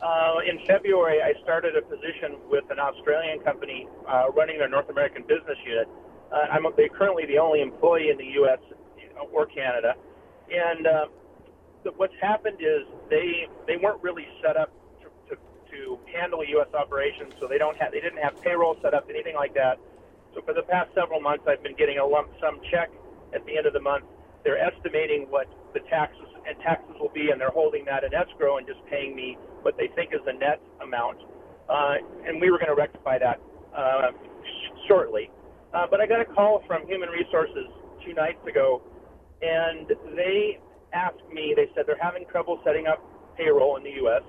Uh, 0.00 0.40
in 0.48 0.58
February, 0.66 1.20
I 1.20 1.36
started 1.42 1.76
a 1.76 1.82
position 1.82 2.40
with 2.48 2.64
an 2.70 2.78
Australian 2.80 3.40
company 3.40 3.86
uh, 4.08 4.32
running 4.32 4.56
their 4.58 4.68
North 4.68 4.88
American 4.88 5.22
business 5.22 5.58
unit. 5.66 5.88
Uh, 6.32 6.48
I'm 6.50 6.64
they're 6.76 6.88
currently 6.88 7.26
the 7.26 7.36
only 7.36 7.60
employee 7.60 8.08
in 8.08 8.16
the 8.16 8.32
U.S. 8.40 8.60
or 9.30 9.44
Canada, 9.44 9.94
and 10.48 10.86
uh, 10.86 11.06
the, 11.84 11.90
what's 12.00 12.14
happened 12.22 12.60
is 12.60 12.88
they 13.10 13.44
they 13.66 13.76
weren't 13.76 14.02
really 14.02 14.24
set 14.40 14.56
up 14.56 14.72
to, 15.02 15.08
to, 15.28 15.36
to 15.36 15.98
handle 16.16 16.40
U.S. 16.48 16.72
operations, 16.72 17.34
so 17.38 17.46
they 17.46 17.58
don't 17.58 17.76
have 17.76 17.92
they 17.92 18.00
didn't 18.00 18.22
have 18.22 18.40
payroll 18.40 18.76
set 18.80 18.94
up, 18.94 19.04
anything 19.10 19.34
like 19.34 19.52
that. 19.52 19.76
So 20.34 20.40
for 20.40 20.54
the 20.54 20.62
past 20.62 20.94
several 20.94 21.20
months, 21.20 21.44
I've 21.46 21.62
been 21.62 21.76
getting 21.76 21.98
a 21.98 22.06
lump 22.06 22.30
sum 22.40 22.60
check 22.70 22.88
at 23.34 23.44
the 23.44 23.58
end 23.58 23.66
of 23.66 23.74
the 23.74 23.84
month. 23.84 24.06
They're 24.44 24.56
estimating 24.56 25.26
what 25.28 25.44
the 25.74 25.80
taxes 25.90 26.29
and 26.48 26.58
taxes 26.60 26.96
will 27.00 27.12
be, 27.12 27.30
and 27.30 27.40
they're 27.40 27.54
holding 27.54 27.84
that 27.86 28.04
in 28.04 28.14
escrow 28.14 28.58
and 28.58 28.66
just 28.66 28.80
paying 28.90 29.14
me 29.16 29.36
what 29.62 29.76
they 29.76 29.88
think 29.94 30.12
is 30.12 30.20
the 30.26 30.32
net 30.32 30.60
amount. 30.82 31.18
Uh, 31.68 31.94
and 32.26 32.40
we 32.40 32.50
were 32.50 32.58
going 32.58 32.70
to 32.70 32.78
rectify 32.78 33.18
that 33.18 33.40
uh, 33.76 34.10
sh- 34.42 34.88
shortly. 34.88 35.30
Uh, 35.74 35.86
but 35.90 36.00
I 36.00 36.06
got 36.06 36.20
a 36.20 36.24
call 36.24 36.62
from 36.66 36.86
Human 36.86 37.08
Resources 37.10 37.68
two 38.04 38.14
nights 38.14 38.42
ago, 38.48 38.82
and 39.42 39.88
they 40.16 40.58
asked 40.92 41.22
me. 41.32 41.54
They 41.56 41.68
said 41.74 41.84
they're 41.86 42.00
having 42.00 42.24
trouble 42.30 42.60
setting 42.64 42.86
up 42.86 42.98
payroll 43.36 43.76
in 43.76 43.84
the 43.84 43.94
U.S. 44.04 44.22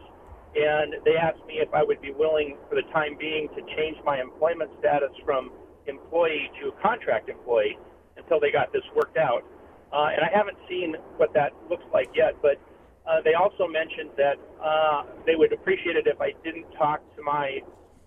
And 0.55 0.95
they 1.05 1.15
asked 1.15 1.43
me 1.47 1.59
if 1.63 1.73
I 1.73 1.83
would 1.83 2.01
be 2.01 2.11
willing, 2.11 2.57
for 2.69 2.75
the 2.75 2.85
time 2.93 3.15
being, 3.19 3.47
to 3.55 3.61
change 3.75 3.97
my 4.05 4.19
employment 4.21 4.69
status 4.79 5.11
from 5.25 5.51
employee 5.87 6.51
to 6.61 6.71
contract 6.81 7.29
employee 7.29 7.77
until 8.17 8.39
they 8.39 8.51
got 8.51 8.71
this 8.73 8.83
worked 8.95 9.17
out. 9.17 9.43
Uh, 9.91 10.07
and 10.15 10.23
I 10.23 10.29
haven't 10.33 10.57
seen 10.69 10.95
what 11.17 11.33
that 11.33 11.51
looks 11.69 11.83
like 11.93 12.09
yet, 12.15 12.35
but 12.41 12.59
uh, 13.07 13.21
they 13.23 13.33
also 13.33 13.67
mentioned 13.67 14.11
that 14.15 14.37
uh, 14.63 15.03
they 15.25 15.35
would 15.35 15.51
appreciate 15.51 15.95
it 15.95 16.07
if 16.07 16.21
I 16.21 16.33
didn't 16.43 16.69
talk 16.77 17.01
to 17.15 17.21
my 17.21 17.59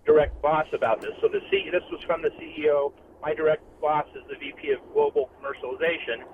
direct 0.07 0.41
boss 0.41 0.67
about 0.73 1.01
this. 1.01 1.13
So 1.21 1.29
the 1.29 1.41
C- 1.51 1.69
this 1.71 1.83
was 1.91 2.03
from 2.07 2.23
the 2.23 2.31
CEO. 2.41 2.93
My 3.23 3.35
direct 3.35 3.63
boss 3.81 4.07
is 4.15 4.23
the 4.29 4.37
VP 4.37 4.73
of 4.73 4.81
Global 4.93 5.31
Commercialization, 5.41 6.25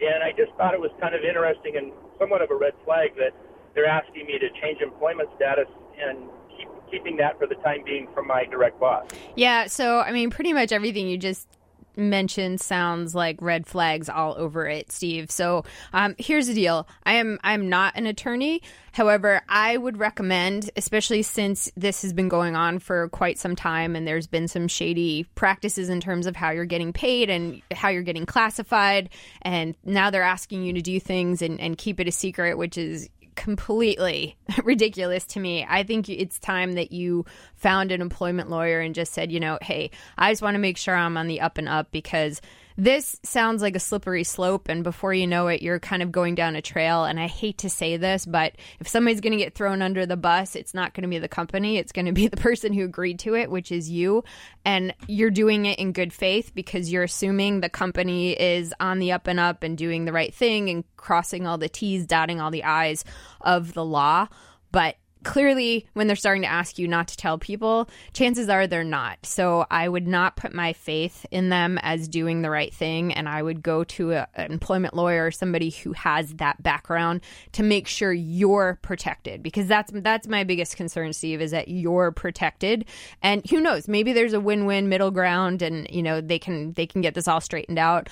and 0.00 0.22
I 0.22 0.32
just 0.36 0.52
thought 0.56 0.74
it 0.74 0.80
was 0.80 0.90
kind 1.00 1.14
of 1.14 1.24
interesting 1.24 1.76
and 1.76 1.92
somewhat 2.18 2.42
of 2.42 2.50
a 2.50 2.54
red 2.56 2.74
flag 2.84 3.16
that 3.16 3.32
they're 3.74 3.86
asking 3.86 4.26
me 4.26 4.38
to 4.38 4.48
change 4.60 4.80
employment 4.80 5.28
status 5.36 5.68
and 5.98 6.28
keep 6.56 6.68
keeping 6.90 7.16
that 7.16 7.38
for 7.38 7.46
the 7.46 7.56
time 7.56 7.82
being 7.84 8.06
from 8.14 8.26
my 8.26 8.44
direct 8.44 8.78
boss. 8.78 9.06
Yeah, 9.34 9.66
so 9.66 10.00
I 10.00 10.12
mean, 10.12 10.30
pretty 10.30 10.52
much 10.52 10.72
everything 10.72 11.08
you 11.08 11.18
just 11.18 11.48
mentioned 11.96 12.60
sounds 12.60 13.14
like 13.14 13.40
red 13.40 13.66
flags 13.66 14.08
all 14.08 14.34
over 14.36 14.66
it, 14.66 14.92
Steve. 14.92 15.30
So 15.30 15.64
um, 15.92 16.14
here's 16.18 16.46
the 16.46 16.54
deal: 16.54 16.88
I 17.04 17.14
am 17.14 17.38
I'm 17.42 17.68
not 17.68 17.96
an 17.96 18.06
attorney. 18.06 18.62
However, 18.92 19.42
I 19.46 19.76
would 19.76 19.98
recommend, 19.98 20.70
especially 20.74 21.20
since 21.22 21.70
this 21.76 22.00
has 22.00 22.14
been 22.14 22.30
going 22.30 22.56
on 22.56 22.78
for 22.78 23.10
quite 23.10 23.38
some 23.38 23.54
time, 23.54 23.94
and 23.94 24.08
there's 24.08 24.26
been 24.26 24.48
some 24.48 24.68
shady 24.68 25.24
practices 25.34 25.90
in 25.90 26.00
terms 26.00 26.26
of 26.26 26.34
how 26.34 26.50
you're 26.50 26.64
getting 26.64 26.94
paid 26.94 27.28
and 27.28 27.60
how 27.72 27.90
you're 27.90 28.02
getting 28.02 28.24
classified, 28.24 29.10
and 29.42 29.74
now 29.84 30.08
they're 30.08 30.22
asking 30.22 30.62
you 30.62 30.72
to 30.72 30.80
do 30.80 30.98
things 30.98 31.42
and, 31.42 31.60
and 31.60 31.76
keep 31.76 32.00
it 32.00 32.08
a 32.08 32.12
secret, 32.12 32.56
which 32.56 32.78
is 32.78 33.10
completely 33.36 34.36
ridiculous 34.64 35.24
to 35.26 35.40
me. 35.40 35.64
I 35.68 35.82
think 35.82 36.08
it's 36.08 36.38
time 36.38 36.72
that 36.72 36.90
you 36.92 37.24
found 37.54 37.92
an 37.92 38.00
employment 38.00 38.50
lawyer 38.50 38.80
and 38.80 38.94
just 38.94 39.12
said, 39.12 39.30
you 39.30 39.38
know, 39.38 39.58
hey, 39.62 39.90
I 40.18 40.32
just 40.32 40.42
want 40.42 40.54
to 40.56 40.58
make 40.58 40.76
sure 40.76 40.94
I'm 40.94 41.16
on 41.16 41.28
the 41.28 41.40
up 41.40 41.58
and 41.58 41.68
up 41.68 41.90
because 41.92 42.40
this 42.76 43.18
sounds 43.22 43.62
like 43.62 43.74
a 43.74 43.80
slippery 43.80 44.24
slope, 44.24 44.68
and 44.68 44.84
before 44.84 45.14
you 45.14 45.26
know 45.26 45.48
it, 45.48 45.62
you're 45.62 45.78
kind 45.78 46.02
of 46.02 46.12
going 46.12 46.34
down 46.34 46.56
a 46.56 46.62
trail. 46.62 47.04
And 47.04 47.18
I 47.18 47.26
hate 47.26 47.58
to 47.58 47.70
say 47.70 47.96
this, 47.96 48.26
but 48.26 48.52
if 48.80 48.88
somebody's 48.88 49.22
going 49.22 49.32
to 49.32 49.42
get 49.42 49.54
thrown 49.54 49.80
under 49.80 50.04
the 50.04 50.16
bus, 50.16 50.54
it's 50.54 50.74
not 50.74 50.92
going 50.92 51.02
to 51.02 51.08
be 51.08 51.18
the 51.18 51.28
company, 51.28 51.78
it's 51.78 51.92
going 51.92 52.06
to 52.06 52.12
be 52.12 52.28
the 52.28 52.36
person 52.36 52.72
who 52.72 52.84
agreed 52.84 53.18
to 53.20 53.34
it, 53.34 53.50
which 53.50 53.72
is 53.72 53.90
you. 53.90 54.24
And 54.64 54.94
you're 55.06 55.30
doing 55.30 55.64
it 55.64 55.78
in 55.78 55.92
good 55.92 56.12
faith 56.12 56.52
because 56.54 56.92
you're 56.92 57.04
assuming 57.04 57.60
the 57.60 57.68
company 57.68 58.32
is 58.32 58.74
on 58.78 58.98
the 58.98 59.12
up 59.12 59.26
and 59.26 59.40
up 59.40 59.62
and 59.62 59.78
doing 59.78 60.04
the 60.04 60.12
right 60.12 60.34
thing 60.34 60.68
and 60.68 60.84
crossing 60.96 61.46
all 61.46 61.56
the 61.56 61.68
T's, 61.68 62.06
dotting 62.06 62.40
all 62.40 62.50
the 62.50 62.64
I's 62.64 63.04
of 63.40 63.72
the 63.72 63.84
law. 63.84 64.28
But 64.70 64.96
clearly 65.26 65.86
when 65.94 66.06
they're 66.06 66.16
starting 66.16 66.42
to 66.42 66.48
ask 66.48 66.78
you 66.78 66.88
not 66.88 67.08
to 67.08 67.16
tell 67.16 67.36
people 67.36 67.88
chances 68.12 68.48
are 68.48 68.66
they're 68.66 68.84
not. 68.84 69.18
So 69.24 69.66
i 69.70 69.88
would 69.88 70.06
not 70.06 70.36
put 70.36 70.54
my 70.54 70.72
faith 70.72 71.26
in 71.30 71.48
them 71.48 71.78
as 71.82 72.08
doing 72.08 72.42
the 72.42 72.50
right 72.50 72.72
thing 72.72 73.12
and 73.12 73.28
i 73.28 73.42
would 73.42 73.62
go 73.62 73.84
to 73.84 74.12
a, 74.12 74.28
an 74.36 74.52
employment 74.52 74.94
lawyer 74.94 75.26
or 75.26 75.30
somebody 75.30 75.70
who 75.70 75.92
has 75.92 76.34
that 76.34 76.62
background 76.62 77.20
to 77.52 77.62
make 77.62 77.88
sure 77.88 78.12
you're 78.12 78.78
protected 78.82 79.42
because 79.42 79.66
that's 79.66 79.90
that's 79.96 80.28
my 80.28 80.44
biggest 80.44 80.76
concern 80.76 81.12
steve 81.12 81.40
is 81.40 81.50
that 81.50 81.68
you're 81.68 82.12
protected. 82.12 82.84
And 83.22 83.48
who 83.48 83.60
knows 83.60 83.88
maybe 83.88 84.12
there's 84.12 84.32
a 84.32 84.40
win-win 84.40 84.88
middle 84.88 85.10
ground 85.10 85.62
and 85.62 85.88
you 85.90 86.02
know 86.02 86.20
they 86.20 86.38
can 86.38 86.72
they 86.72 86.86
can 86.86 87.00
get 87.00 87.14
this 87.14 87.28
all 87.28 87.40
straightened 87.40 87.78
out 87.78 88.08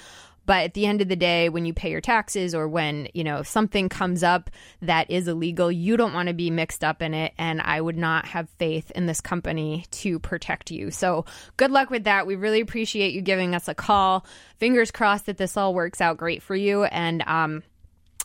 but 0.46 0.64
at 0.64 0.74
the 0.74 0.86
end 0.86 1.00
of 1.00 1.08
the 1.08 1.16
day, 1.16 1.48
when 1.48 1.64
you 1.64 1.72
pay 1.72 1.90
your 1.90 2.00
taxes 2.00 2.54
or 2.54 2.68
when, 2.68 3.08
you 3.14 3.24
know, 3.24 3.42
something 3.42 3.88
comes 3.88 4.22
up 4.22 4.50
that 4.82 5.10
is 5.10 5.28
illegal, 5.28 5.70
you 5.70 5.96
don't 5.96 6.12
want 6.12 6.28
to 6.28 6.34
be 6.34 6.50
mixed 6.50 6.84
up 6.84 7.02
in 7.02 7.14
it. 7.14 7.32
And 7.38 7.60
I 7.60 7.80
would 7.80 7.96
not 7.96 8.26
have 8.26 8.48
faith 8.58 8.90
in 8.92 9.06
this 9.06 9.20
company 9.20 9.86
to 9.90 10.18
protect 10.18 10.70
you. 10.70 10.90
So 10.90 11.24
good 11.56 11.70
luck 11.70 11.90
with 11.90 12.04
that. 12.04 12.26
We 12.26 12.36
really 12.36 12.60
appreciate 12.60 13.14
you 13.14 13.22
giving 13.22 13.54
us 13.54 13.68
a 13.68 13.74
call. 13.74 14.26
Fingers 14.58 14.90
crossed 14.90 15.26
that 15.26 15.38
this 15.38 15.56
all 15.56 15.74
works 15.74 16.00
out 16.00 16.16
great 16.16 16.42
for 16.42 16.56
you. 16.56 16.84
And, 16.84 17.22
um, 17.26 17.62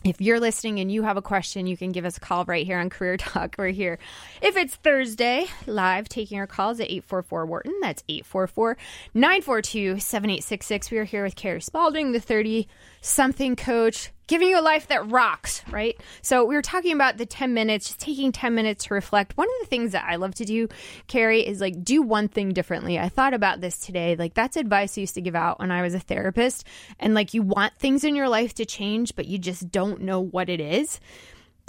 if 0.02 0.20
you're 0.20 0.40
listening 0.40 0.80
and 0.80 0.90
you 0.90 1.02
have 1.02 1.16
a 1.16 1.22
question, 1.22 1.66
you 1.66 1.76
can 1.76 1.92
give 1.92 2.04
us 2.04 2.16
a 2.16 2.20
call 2.20 2.44
right 2.46 2.64
here 2.64 2.78
on 2.78 2.88
Career 2.88 3.16
Talk. 3.16 3.56
We're 3.58 3.68
here. 3.68 3.98
If 4.40 4.56
it's 4.56 4.74
Thursday, 4.74 5.46
live 5.66 6.08
taking 6.08 6.38
your 6.38 6.46
calls 6.46 6.80
at 6.80 6.86
844 6.86 7.46
Wharton. 7.46 7.74
That's 7.82 8.02
844 8.08 8.78
942 9.12 9.98
7866. 10.00 10.90
We 10.90 10.98
are 10.98 11.04
here 11.04 11.22
with 11.22 11.36
Carrie 11.36 11.60
Spaulding, 11.60 12.12
the 12.12 12.20
30 12.20 12.66
something 13.00 13.56
coach, 13.56 14.10
giving 14.26 14.48
you 14.48 14.60
a 14.60 14.62
life 14.62 14.88
that 14.88 15.10
rocks, 15.10 15.62
right? 15.70 16.00
So 16.22 16.44
we 16.44 16.54
were 16.54 16.62
talking 16.62 16.92
about 16.92 17.16
the 17.16 17.26
10 17.26 17.52
minutes, 17.54 17.86
just 17.86 18.00
taking 18.00 18.32
10 18.32 18.54
minutes 18.54 18.84
to 18.84 18.94
reflect. 18.94 19.36
One 19.36 19.48
of 19.48 19.54
the 19.60 19.66
things 19.66 19.92
that 19.92 20.04
I 20.06 20.16
love 20.16 20.34
to 20.36 20.44
do, 20.44 20.68
Carrie, 21.06 21.46
is 21.46 21.60
like 21.60 21.82
do 21.82 22.02
one 22.02 22.28
thing 22.28 22.52
differently. 22.52 22.98
I 22.98 23.08
thought 23.08 23.34
about 23.34 23.60
this 23.60 23.78
today. 23.78 24.16
Like 24.16 24.34
that's 24.34 24.56
advice 24.56 24.96
I 24.96 25.02
used 25.02 25.14
to 25.14 25.20
give 25.20 25.34
out 25.34 25.58
when 25.58 25.70
I 25.70 25.82
was 25.82 25.94
a 25.94 26.00
therapist. 26.00 26.64
And 26.98 27.14
like 27.14 27.34
you 27.34 27.42
want 27.42 27.76
things 27.78 28.04
in 28.04 28.14
your 28.14 28.28
life 28.28 28.54
to 28.54 28.64
change, 28.64 29.16
but 29.16 29.26
you 29.26 29.38
just 29.38 29.70
don't 29.70 30.02
know 30.02 30.20
what 30.20 30.48
it 30.48 30.60
is 30.60 31.00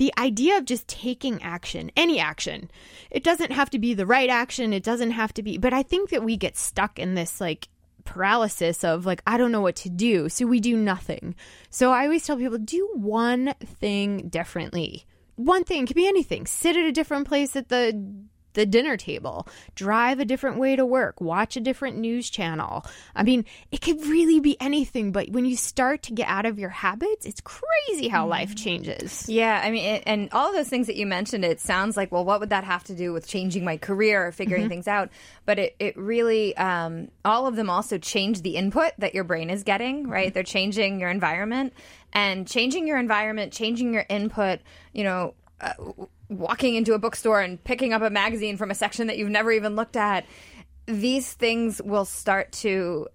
the 0.01 0.13
idea 0.17 0.57
of 0.57 0.65
just 0.65 0.87
taking 0.87 1.39
action, 1.43 1.91
any 1.95 2.19
action, 2.19 2.71
it 3.11 3.23
doesn't 3.23 3.51
have 3.51 3.69
to 3.69 3.77
be 3.77 3.93
the 3.93 4.05
right 4.07 4.31
action. 4.31 4.73
It 4.73 4.81
doesn't 4.81 5.11
have 5.11 5.31
to 5.35 5.43
be, 5.43 5.59
but 5.59 5.73
I 5.73 5.83
think 5.83 6.09
that 6.09 6.23
we 6.23 6.37
get 6.37 6.57
stuck 6.57 6.97
in 6.97 7.13
this 7.13 7.39
like 7.39 7.67
paralysis 8.05 8.83
of 8.83 9.05
like, 9.05 9.21
I 9.25 9.37
don't 9.37 9.51
know 9.51 9.61
what 9.61 9.75
to 9.77 9.89
do. 9.89 10.29
So 10.29 10.45
we 10.45 10.59
do 10.59 10.75
nothing. 10.75 11.35
So 11.69 11.91
I 11.91 12.03
always 12.03 12.25
tell 12.25 12.37
people 12.37 12.57
do 12.57 12.89
one 12.93 13.53
thing 13.63 14.29
differently. 14.29 15.05
One 15.35 15.63
thing 15.63 15.85
could 15.85 15.95
be 15.95 16.07
anything. 16.07 16.45
Sit 16.45 16.75
at 16.75 16.85
a 16.85 16.91
different 16.91 17.27
place 17.27 17.55
at 17.55 17.69
the 17.69 17.93
the 18.53 18.65
dinner 18.65 18.97
table, 18.97 19.47
drive 19.75 20.19
a 20.19 20.25
different 20.25 20.57
way 20.57 20.75
to 20.75 20.85
work, 20.85 21.21
watch 21.21 21.55
a 21.55 21.59
different 21.59 21.97
news 21.97 22.29
channel. 22.29 22.85
I 23.15 23.23
mean, 23.23 23.45
it 23.71 23.81
could 23.81 24.01
really 24.05 24.39
be 24.39 24.57
anything, 24.59 25.11
but 25.11 25.29
when 25.29 25.45
you 25.45 25.55
start 25.55 26.03
to 26.03 26.13
get 26.13 26.27
out 26.27 26.45
of 26.45 26.59
your 26.59 26.69
habits, 26.69 27.25
it's 27.25 27.41
crazy 27.41 28.07
how 28.07 28.27
life 28.27 28.55
changes. 28.55 29.27
Yeah, 29.29 29.61
I 29.63 29.71
mean, 29.71 29.85
it, 29.85 30.03
and 30.05 30.29
all 30.31 30.51
those 30.53 30.69
things 30.69 30.87
that 30.87 30.95
you 30.95 31.05
mentioned, 31.05 31.45
it 31.45 31.59
sounds 31.59 31.95
like, 31.95 32.11
well, 32.11 32.25
what 32.25 32.39
would 32.39 32.49
that 32.49 32.63
have 32.63 32.83
to 32.85 32.95
do 32.95 33.13
with 33.13 33.27
changing 33.27 33.63
my 33.63 33.77
career 33.77 34.27
or 34.27 34.31
figuring 34.31 34.65
Mhm. 34.65 34.69
things 34.69 34.87
out? 34.87 35.09
But 35.45 35.59
it, 35.59 35.75
it 35.79 35.97
really, 35.97 36.55
um, 36.57 37.09
all 37.23 37.47
of 37.47 37.55
them 37.55 37.69
also 37.69 37.97
change 37.97 38.41
the 38.41 38.55
input 38.55 38.91
that 38.97 39.13
your 39.13 39.23
brain 39.23 39.49
is 39.49 39.63
getting, 39.63 40.07
right? 40.07 40.33
They're 40.33 40.43
changing 40.43 40.99
your 40.99 41.09
environment 41.09 41.73
and 42.13 42.47
changing 42.47 42.87
your 42.87 42.97
environment, 42.97 43.53
changing 43.53 43.93
your 43.93 44.05
input, 44.09 44.59
you 44.93 45.03
know, 45.03 45.33
uh, 45.61 45.73
walking 46.31 46.75
into 46.75 46.93
a 46.93 46.99
bookstore 46.99 47.41
and 47.41 47.61
picking 47.63 47.93
up 47.93 48.01
a 48.01 48.09
magazine 48.09 48.57
from 48.57 48.71
a 48.71 48.75
section 48.75 49.07
that 49.07 49.17
you've 49.17 49.29
never 49.29 49.51
even 49.51 49.75
looked 49.75 49.97
at. 49.97 50.25
These 50.87 51.33
things 51.33 51.81
will 51.81 52.05
start 52.05 52.51
to 52.53 53.07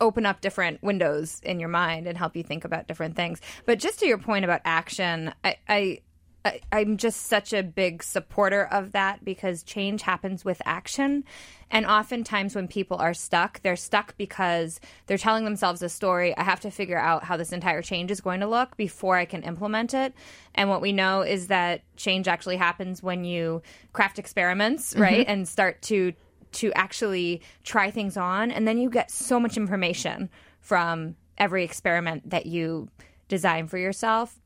open 0.00 0.26
up 0.26 0.40
different 0.40 0.82
windows 0.82 1.40
in 1.42 1.58
your 1.58 1.68
mind 1.68 2.06
and 2.06 2.18
help 2.18 2.36
you 2.36 2.42
think 2.42 2.64
about 2.64 2.86
different 2.86 3.16
things. 3.16 3.40
But 3.64 3.78
just 3.78 4.00
to 4.00 4.06
your 4.06 4.18
point 4.18 4.44
about 4.44 4.60
action, 4.64 5.32
I, 5.42 5.56
I, 5.68 6.00
I 6.46 6.60
I'm 6.72 6.96
just 6.96 7.26
such 7.26 7.52
a 7.52 7.62
big 7.62 8.02
supporter 8.02 8.64
of 8.64 8.92
that 8.92 9.24
because 9.24 9.62
change 9.62 10.02
happens 10.02 10.44
with 10.44 10.62
action. 10.64 11.24
And 11.70 11.84
oftentimes 11.84 12.54
when 12.54 12.68
people 12.68 12.96
are 12.98 13.14
stuck, 13.14 13.60
they're 13.62 13.76
stuck 13.76 14.16
because 14.16 14.80
they're 15.06 15.18
telling 15.18 15.44
themselves 15.44 15.82
a 15.82 15.88
story. 15.88 16.36
I 16.36 16.44
have 16.44 16.60
to 16.60 16.70
figure 16.70 16.98
out 16.98 17.24
how 17.24 17.36
this 17.36 17.52
entire 17.52 17.82
change 17.82 18.10
is 18.10 18.20
going 18.20 18.40
to 18.40 18.46
look 18.46 18.76
before 18.76 19.16
I 19.16 19.24
can 19.24 19.42
implement 19.42 19.92
it. 19.92 20.14
And 20.54 20.70
what 20.70 20.80
we 20.80 20.92
know 20.92 21.22
is 21.22 21.48
that 21.48 21.82
change 21.96 22.28
actually 22.28 22.56
happens 22.56 23.02
when 23.02 23.24
you 23.24 23.62
craft 23.92 24.18
experiments, 24.18 24.94
right? 24.96 25.26
Mhm. 25.26 25.30
And 25.30 25.48
start 25.48 25.82
to 25.82 26.12
to 26.52 26.72
actually 26.74 27.42
try 27.64 27.90
things 27.90 28.16
on 28.16 28.50
and 28.50 28.66
then 28.66 28.78
you 28.78 28.88
get 28.88 29.10
so 29.10 29.38
much 29.38 29.56
information 29.56 30.30
from 30.60 31.16
every 31.36 31.64
experiment 31.64 32.30
that 32.30 32.46
you 32.46 32.88
design 33.28 33.66
for 33.66 33.76
yourself 33.76 34.38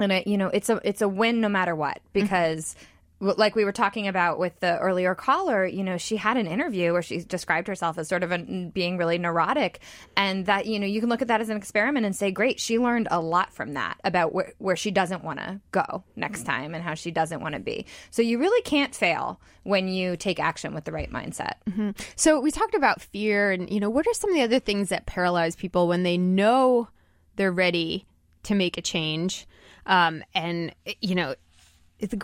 and 0.00 0.12
it, 0.12 0.26
you 0.26 0.38
know 0.38 0.48
it's 0.48 0.68
a 0.68 0.80
it's 0.84 1.02
a 1.02 1.08
win 1.08 1.40
no 1.40 1.48
matter 1.48 1.74
what 1.74 2.00
because 2.12 2.76
w 3.20 3.34
like 3.36 3.56
we 3.56 3.64
were 3.64 3.72
talking 3.72 4.06
about 4.06 4.38
with 4.38 4.58
the 4.60 4.78
earlier 4.78 5.12
caller 5.12 5.66
you 5.66 5.82
know 5.82 5.96
she 5.98 6.16
had 6.16 6.36
an 6.36 6.46
interview 6.46 6.92
where 6.92 7.02
she 7.02 7.18
described 7.18 7.66
herself 7.66 7.98
as 7.98 8.06
sort 8.06 8.22
of 8.22 8.30
a, 8.30 8.38
being 8.72 8.96
really 8.96 9.18
neurotic 9.18 9.80
and 10.16 10.46
that 10.46 10.66
you 10.66 10.78
know 10.78 10.86
you 10.86 11.00
can 11.00 11.08
look 11.08 11.20
at 11.20 11.26
that 11.26 11.40
as 11.40 11.48
an 11.48 11.56
experiment 11.56 12.06
and 12.06 12.14
say 12.14 12.30
great 12.30 12.60
she 12.60 12.78
learned 12.78 13.08
a 13.10 13.20
lot 13.20 13.52
from 13.52 13.74
that 13.74 13.96
about 14.04 14.32
where, 14.32 14.52
where 14.58 14.76
she 14.76 14.92
doesn't 14.92 15.24
want 15.24 15.40
to 15.40 15.60
go 15.72 16.04
next 16.14 16.44
time 16.44 16.76
and 16.76 16.84
how 16.84 16.94
she 16.94 17.10
doesn't 17.10 17.40
want 17.40 17.54
to 17.54 17.60
be 17.60 17.84
so 18.10 18.22
you 18.22 18.38
really 18.38 18.62
can't 18.62 18.94
fail 18.94 19.40
when 19.64 19.88
you 19.88 20.16
take 20.16 20.38
action 20.38 20.72
with 20.72 20.84
the 20.84 20.92
right 20.92 21.10
mindset 21.10 21.54
Mhm. 21.68 21.94
So 22.16 22.40
we 22.40 22.50
talked 22.50 22.74
about 22.74 23.02
fear, 23.02 23.50
and 23.50 23.68
you 23.68 23.80
know, 23.80 23.90
what 23.90 24.06
are 24.06 24.14
some 24.14 24.30
of 24.30 24.36
the 24.36 24.42
other 24.42 24.58
things 24.58 24.88
that 24.88 25.06
paralyze 25.06 25.54
people 25.56 25.88
when 25.88 26.02
they 26.02 26.16
know 26.16 26.88
they're 27.36 27.52
ready 27.52 28.06
to 28.44 28.54
make 28.54 28.78
a 28.78 28.82
change? 28.82 29.46
Um, 29.88 30.22
and 30.34 30.72
you 31.00 31.14
know, 31.16 31.34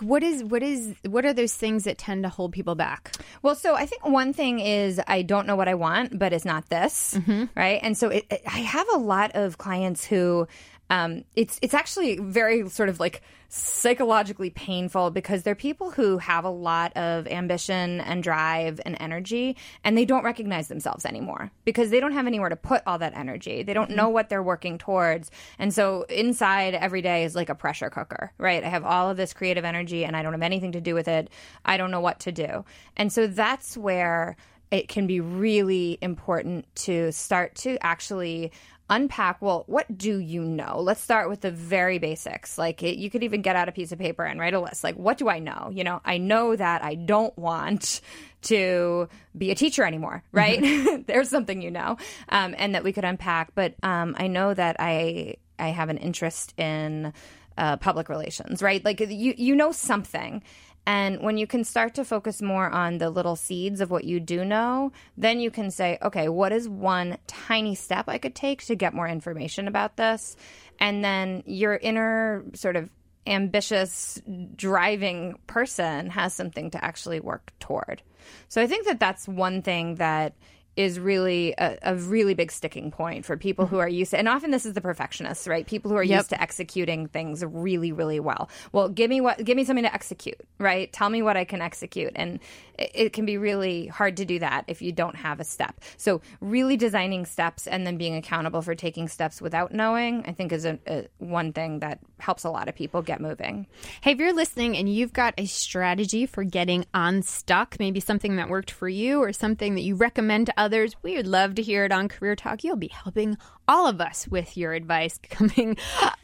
what 0.01 0.23
is 0.23 0.43
what 0.43 0.63
is 0.63 0.95
what 1.05 1.25
are 1.25 1.33
those 1.33 1.53
things 1.53 1.83
that 1.83 1.97
tend 1.97 2.23
to 2.23 2.29
hold 2.29 2.53
people 2.53 2.75
back? 2.75 3.11
Well, 3.41 3.55
so 3.55 3.75
I 3.75 3.85
think 3.85 4.07
one 4.07 4.31
thing 4.31 4.59
is 4.59 5.01
I 5.05 5.21
don't 5.21 5.45
know 5.45 5.57
what 5.57 5.67
I 5.67 5.73
want, 5.73 6.17
but 6.17 6.31
it's 6.31 6.45
not 6.45 6.69
this, 6.69 7.19
right? 7.55 7.79
And 7.83 7.97
so 7.97 8.09
it, 8.09 8.25
it, 8.29 8.41
I 8.47 8.59
have 8.59 8.87
a 8.93 8.97
lot 8.97 9.31
of 9.33 9.57
clients 9.57 10.05
who 10.05 10.47
um, 10.89 11.23
it's 11.35 11.59
it's 11.61 11.73
actually 11.73 12.17
very 12.17 12.69
sort 12.69 12.89
of 12.89 12.99
like 12.99 13.21
psychologically 13.49 14.49
painful 14.49 15.11
because 15.11 15.43
they're 15.43 15.55
people 15.55 15.91
who 15.91 16.17
have 16.17 16.43
a 16.43 16.49
lot 16.49 16.95
of 16.97 17.27
ambition 17.27 18.01
and 18.01 18.21
drive 18.21 18.81
and 18.85 18.97
energy, 18.99 19.55
and 19.83 19.97
they 19.97 20.05
don't 20.05 20.23
recognize 20.23 20.67
themselves 20.67 21.05
anymore 21.05 21.51
because 21.63 21.89
they 21.89 21.99
don't 21.99 22.11
have 22.11 22.27
anywhere 22.27 22.49
to 22.49 22.55
put 22.55 22.83
all 22.85 22.99
that 22.99 23.15
energy. 23.15 23.63
They 23.63 23.73
don't 23.73 23.91
know 23.91 24.09
what 24.09 24.29
they're 24.29 24.43
working 24.43 24.77
towards, 24.77 25.31
and 25.57 25.73
so 25.73 26.03
inside 26.03 26.75
every 26.75 27.01
day 27.01 27.23
is 27.23 27.35
like 27.35 27.49
a 27.49 27.55
pressure 27.55 27.89
cooker, 27.89 28.31
right? 28.37 28.63
I 28.63 28.69
have 28.69 28.85
all 28.85 29.09
of 29.09 29.17
this 29.17 29.33
creative 29.33 29.65
energy, 29.65 30.05
and 30.05 30.15
I 30.15 30.21
don't 30.21 30.33
have 30.33 30.41
anything 30.43 30.73
to 30.73 30.81
do 30.81 30.93
with 30.93 31.07
it. 31.07 31.29
I 31.63 31.77
don't 31.77 31.91
know 31.91 32.01
what 32.01 32.19
to 32.21 32.31
do, 32.31 32.63
and 32.95 33.11
so 33.11 33.25
that's 33.25 33.75
where 33.75 34.37
it 34.71 34.87
can 34.87 35.07
be 35.07 35.19
really 35.19 35.97
important 36.01 36.65
to 36.75 37.11
start 37.11 37.55
to 37.55 37.77
actually 37.85 38.51
unpack 38.89 39.41
well 39.41 39.63
what 39.67 39.97
do 39.97 40.17
you 40.19 40.43
know? 40.43 40.79
Let's 40.79 41.01
start 41.01 41.29
with 41.29 41.41
the 41.41 41.51
very 41.51 41.97
basics. 41.97 42.57
Like 42.57 42.83
it, 42.83 42.97
you 42.97 43.09
could 43.09 43.23
even 43.23 43.41
get 43.41 43.55
out 43.55 43.67
a 43.69 43.71
piece 43.71 43.91
of 43.91 43.99
paper 43.99 44.23
and 44.23 44.39
write 44.39 44.53
a 44.53 44.59
list. 44.59 44.83
Like 44.83 44.95
what 44.95 45.17
do 45.17 45.29
i 45.29 45.39
know? 45.39 45.71
You 45.73 45.83
know 45.83 46.01
i 46.05 46.17
know 46.17 46.55
that 46.55 46.83
i 46.83 46.95
don't 46.95 47.35
want 47.37 48.01
to 48.43 49.09
be 49.37 49.51
a 49.51 49.55
teacher 49.55 49.83
anymore 49.83 50.23
right? 50.31 50.61
There's 51.07 51.29
something 51.29 51.61
you 51.61 51.71
know 51.71 51.97
um, 52.29 52.53
and 52.57 52.75
that 52.75 52.83
we 52.83 52.93
could 52.93 53.05
unpack. 53.05 53.55
But 53.55 53.75
um, 53.83 54.15
i 54.17 54.27
know 54.27 54.53
that 54.53 54.75
i 54.79 55.35
i 55.57 55.69
have 55.69 55.89
an 55.89 55.97
interest 55.97 56.53
in 56.59 57.13
uh, 57.57 57.77
public 57.77 58.09
relations 58.09 58.61
right? 58.61 58.83
Like 58.83 58.99
you 58.99 59.33
you 59.37 59.55
know 59.55 59.71
something 59.71 60.43
and 60.87 61.21
when 61.21 61.37
you 61.37 61.47
can 61.47 61.63
start 61.63 61.95
to 61.95 62.05
focus 62.05 62.41
more 62.41 62.69
on 62.69 62.99
the 62.99 63.09
little 63.09 63.35
seeds 63.35 63.81
of 63.81 63.89
what 63.89 64.03
you 64.03 64.19
do 64.19 64.45
know, 64.45 64.91
then 65.17 65.39
you 65.39 65.49
can 65.49 65.71
say, 65.71 65.97
okay, 66.01 66.29
what 66.29 66.51
is 66.51 66.69
one 66.69 67.17
tiny 67.27 67.73
step 67.75 68.05
I 68.07 68.19
could 68.19 68.35
take 68.35 68.63
to 68.65 68.75
get 68.75 68.93
more 68.93 69.07
information 69.07 69.67
about 69.67 69.97
this? 69.97 70.35
And 70.79 71.03
then 71.03 71.43
your 71.45 71.75
inner 71.75 72.43
sort 72.53 72.75
of 72.75 72.89
ambitious, 73.27 74.21
driving 74.55 75.39
person 75.47 76.11
has 76.11 76.33
something 76.33 76.69
to 76.71 76.83
actually 76.83 77.19
work 77.19 77.51
toward. 77.59 78.03
So 78.49 78.61
I 78.61 78.67
think 78.67 78.85
that 78.85 78.99
that's 78.99 79.27
one 79.27 79.63
thing 79.63 79.95
that 79.95 80.35
is 80.75 80.99
really 80.99 81.53
a, 81.57 81.77
a 81.81 81.95
really 81.95 82.33
big 82.33 82.51
sticking 82.51 82.91
point 82.91 83.25
for 83.25 83.37
people 83.37 83.65
who 83.65 83.77
mm-hmm. 83.77 83.85
are 83.85 83.89
used 83.89 84.11
to, 84.11 84.17
and 84.17 84.27
often 84.27 84.51
this 84.51 84.65
is 84.65 84.73
the 84.73 84.81
perfectionists, 84.81 85.47
right? 85.47 85.65
People 85.65 85.91
who 85.91 85.97
are 85.97 86.03
Yep. 86.03 86.19
used 86.19 86.29
to 86.29 86.41
executing 86.41 87.07
things 87.07 87.43
really, 87.43 87.91
really 87.91 88.19
well. 88.19 88.49
Well, 88.71 88.89
give 88.89 89.09
me 89.09 89.21
what, 89.21 89.43
give 89.43 89.55
me 89.55 89.63
something 89.63 89.83
to 89.83 89.93
execute, 89.93 90.39
right? 90.59 90.91
Tell 90.91 91.09
me 91.09 91.21
what 91.21 91.37
I 91.37 91.45
can 91.45 91.61
execute, 91.61 92.11
and 92.15 92.39
it, 92.77 92.91
it 92.93 93.13
can 93.13 93.25
be 93.25 93.37
really 93.37 93.87
hard 93.87 94.17
to 94.17 94.25
do 94.25 94.39
that 94.39 94.65
if 94.67 94.81
you 94.81 94.91
don't 94.91 95.15
have 95.15 95.39
a 95.39 95.43
step. 95.43 95.79
So, 95.97 96.21
really 96.41 96.77
designing 96.77 97.25
steps 97.25 97.67
and 97.67 97.85
then 97.85 97.97
being 97.97 98.15
accountable 98.15 98.61
for 98.61 98.75
taking 98.75 99.07
steps 99.07 99.41
without 99.41 99.73
knowing, 99.73 100.23
I 100.27 100.33
think, 100.33 100.51
is 100.51 100.65
a, 100.65 100.79
a 100.87 101.07
one 101.19 101.53
thing 101.53 101.79
that 101.79 101.99
helps 102.19 102.43
a 102.43 102.49
lot 102.49 102.67
of 102.67 102.75
people 102.75 103.01
get 103.01 103.21
moving. 103.21 103.67
Hey, 104.01 104.11
if 104.11 104.19
you're 104.19 104.33
listening 104.33 104.77
and 104.77 104.87
you've 104.87 105.13
got 105.13 105.33
a 105.37 105.45
strategy 105.45 106.25
for 106.25 106.43
getting 106.43 106.85
unstuck, 106.93 107.77
maybe 107.79 107.99
something 107.99 108.37
that 108.37 108.49
worked 108.49 108.71
for 108.71 108.87
you 108.87 109.21
or 109.21 109.33
something 109.33 109.75
that 109.75 109.81
you 109.81 109.95
recommend 109.95 110.47
to 110.47 110.53
others, 110.57 110.64
we 111.03 111.15
would 111.15 111.27
love 111.27 111.55
to 111.55 111.61
hear 111.61 111.85
it 111.85 111.91
on 111.91 112.07
Career 112.07 112.35
Talk. 112.35 112.63
You'll 112.63 112.75
be 112.75 112.87
helping 112.87 113.37
all 113.67 113.87
of 113.87 113.99
us 113.99 114.27
with 114.27 114.57
your 114.57 114.73
advice 114.73 115.19
coming 115.29 115.77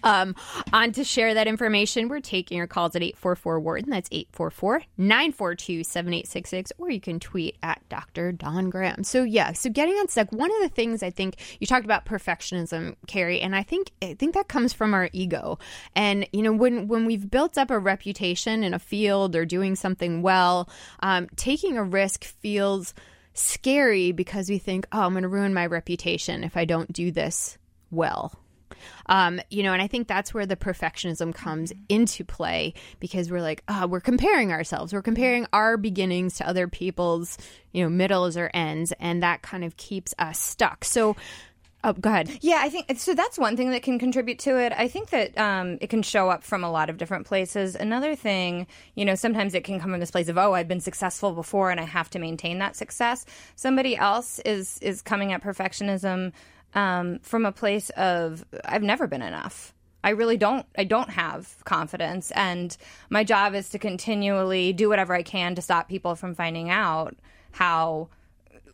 um, 0.04 0.36
on 0.74 0.92
to 0.94 1.04
share 1.04 1.34
that 1.34 1.48
information. 1.48 2.08
We're 2.08 2.20
taking 2.20 2.58
your 2.58 2.68
calls 2.68 2.96
at 2.96 3.04
844 3.04 3.60
Wharton. 3.60 3.90
That's 3.90 4.10
844 4.12 4.84
942 4.98 5.84
7866. 5.84 6.74
Or 6.78 6.90
you 6.90 7.02
can 7.02 7.20
tweet 7.20 7.58
at 7.64 7.82
Dr. 7.90 8.32
Dawn 8.32 8.70
Graham. 8.70 9.04
So, 9.04 9.24
yeah, 9.24 9.54
so 9.54 9.70
getting 9.70 9.98
unstuck, 10.00 10.32
one 10.32 10.52
of 10.52 10.62
the 10.62 10.70
things 10.70 11.04
I 11.04 11.10
think 11.10 11.36
you 11.60 11.68
talked 11.68 11.86
about 11.86 12.06
perfectionism, 12.06 12.96
Carrie, 13.08 13.42
and 13.42 13.56
I 13.56 13.64
think 13.64 13.92
I 14.02 14.14
think 14.14 14.34
that 14.34 14.48
comes 14.48 14.74
from 14.74 14.94
our 14.94 15.10
ego. 15.14 15.60
And, 15.96 16.28
you 16.32 16.42
know, 16.42 16.54
when, 16.54 16.88
when 16.88 17.06
we've 17.06 17.30
built 17.30 17.58
up 17.58 17.72
a 17.72 17.80
reputation 17.80 18.64
in 18.64 18.74
a 18.74 18.80
field 18.80 19.36
or 19.36 19.46
doing 19.46 19.76
something 19.76 20.22
well, 20.22 20.70
um, 21.02 21.28
taking 21.36 21.78
a 21.78 21.84
risk 21.84 22.24
feels 22.24 22.94
scary 23.34 24.12
because 24.12 24.50
we 24.50 24.58
think, 24.58 24.88
oh, 24.92 25.02
I'm 25.02 25.14
going 25.14 25.24
to 25.24 25.30
ruin 25.30 25.54
my 25.54 25.66
reputation 25.66 26.44
if 26.44 26.58
I 26.58 26.66
don't 26.66 26.92
do 26.92 27.12
this 27.12 27.58
well. 27.90 28.34
Um, 29.08 29.42
you 29.50 29.64
know, 29.64 29.74
and 29.74 29.82
I 29.82 29.88
think 29.88 30.08
that's 30.08 30.34
where 30.34 30.46
the 30.46 30.56
perfectionism 30.56 31.34
comes 31.34 31.74
into 31.90 32.24
play 32.24 32.74
because 33.00 33.30
we're 33.30 33.42
like, 33.42 33.64
oh, 33.68 33.88
we're 33.88 34.00
comparing 34.00 34.52
ourselves. 34.52 34.94
We're 34.94 35.02
comparing 35.02 35.46
our 35.54 35.78
beginnings 35.78 36.38
to 36.38 36.48
other 36.48 36.68
people's, 36.68 37.38
you 37.72 37.84
know, 37.84 37.90
middles 37.90 38.38
or 38.38 38.50
ends, 38.54 38.94
and 39.00 39.22
that 39.24 39.42
kind 39.42 39.64
of 39.64 39.78
keeps 39.78 40.14
us 40.18 40.40
stuck. 40.40 40.84
So, 40.84 41.16
oh, 41.84 41.94
go 41.94 42.10
ahead. 42.10 42.30
Yeah, 42.42 42.60
I 42.60 42.70
think 42.70 42.98
so. 42.98 43.14
That's 43.14 43.38
one 43.38 43.58
thing 43.58 43.72
that 43.72 43.84
can 43.84 44.00
contribute 44.00 44.40
to 44.40 44.58
it. 44.58 44.74
I 44.76 44.88
think 44.88 45.10
that 45.10 45.38
um, 45.38 45.78
it 45.82 45.90
can 45.90 46.02
show 46.02 46.30
up 46.30 46.44
from 46.44 46.64
a 46.64 46.72
lot 46.72 46.90
of 46.90 46.98
different 46.98 47.26
places. 47.26 47.76
Another 47.76 48.16
thing, 48.16 48.68
you 48.96 49.06
know, 49.06 49.16
sometimes 49.16 49.54
it 49.54 49.64
can 49.64 49.80
come 49.80 49.92
from 49.92 50.00
this 50.00 50.12
place 50.12 50.28
of, 50.30 50.38
oh, 50.38 50.54
I've 50.54 50.68
been 50.68 50.82
successful 50.82 51.32
before 51.32 51.72
and 51.72 51.80
I 51.80 51.84
have 51.84 52.10
to 52.12 52.20
maintain 52.20 52.60
that 52.60 52.76
success. 52.76 53.26
Somebody 53.56 53.96
else 53.98 54.40
is 54.40 54.78
is 54.80 55.02
coming 55.02 55.34
at 55.34 55.44
perfectionism 55.44 56.32
um, 56.74 57.20
from 57.22 57.46
a 57.46 57.52
place 57.52 57.90
of, 57.92 58.46
I've 58.66 58.84
never 58.84 59.08
been 59.08 59.22
enough. 59.22 59.74
I 60.04 60.12
really 60.12 60.38
don't 60.38 60.66
I 60.76 60.84
don't 60.84 61.12
have 61.12 61.58
confidence 61.64 62.32
and 62.32 62.76
my 63.12 63.24
job 63.24 63.54
is 63.54 63.70
to 63.70 63.78
continually 63.78 64.74
do 64.74 64.90
whatever 64.90 65.14
I 65.14 65.22
can 65.22 65.54
to 65.56 65.62
stop 65.62 65.88
people 65.88 66.16
from 66.16 66.34
finding 66.34 66.72
out 66.72 67.16
how 67.52 68.10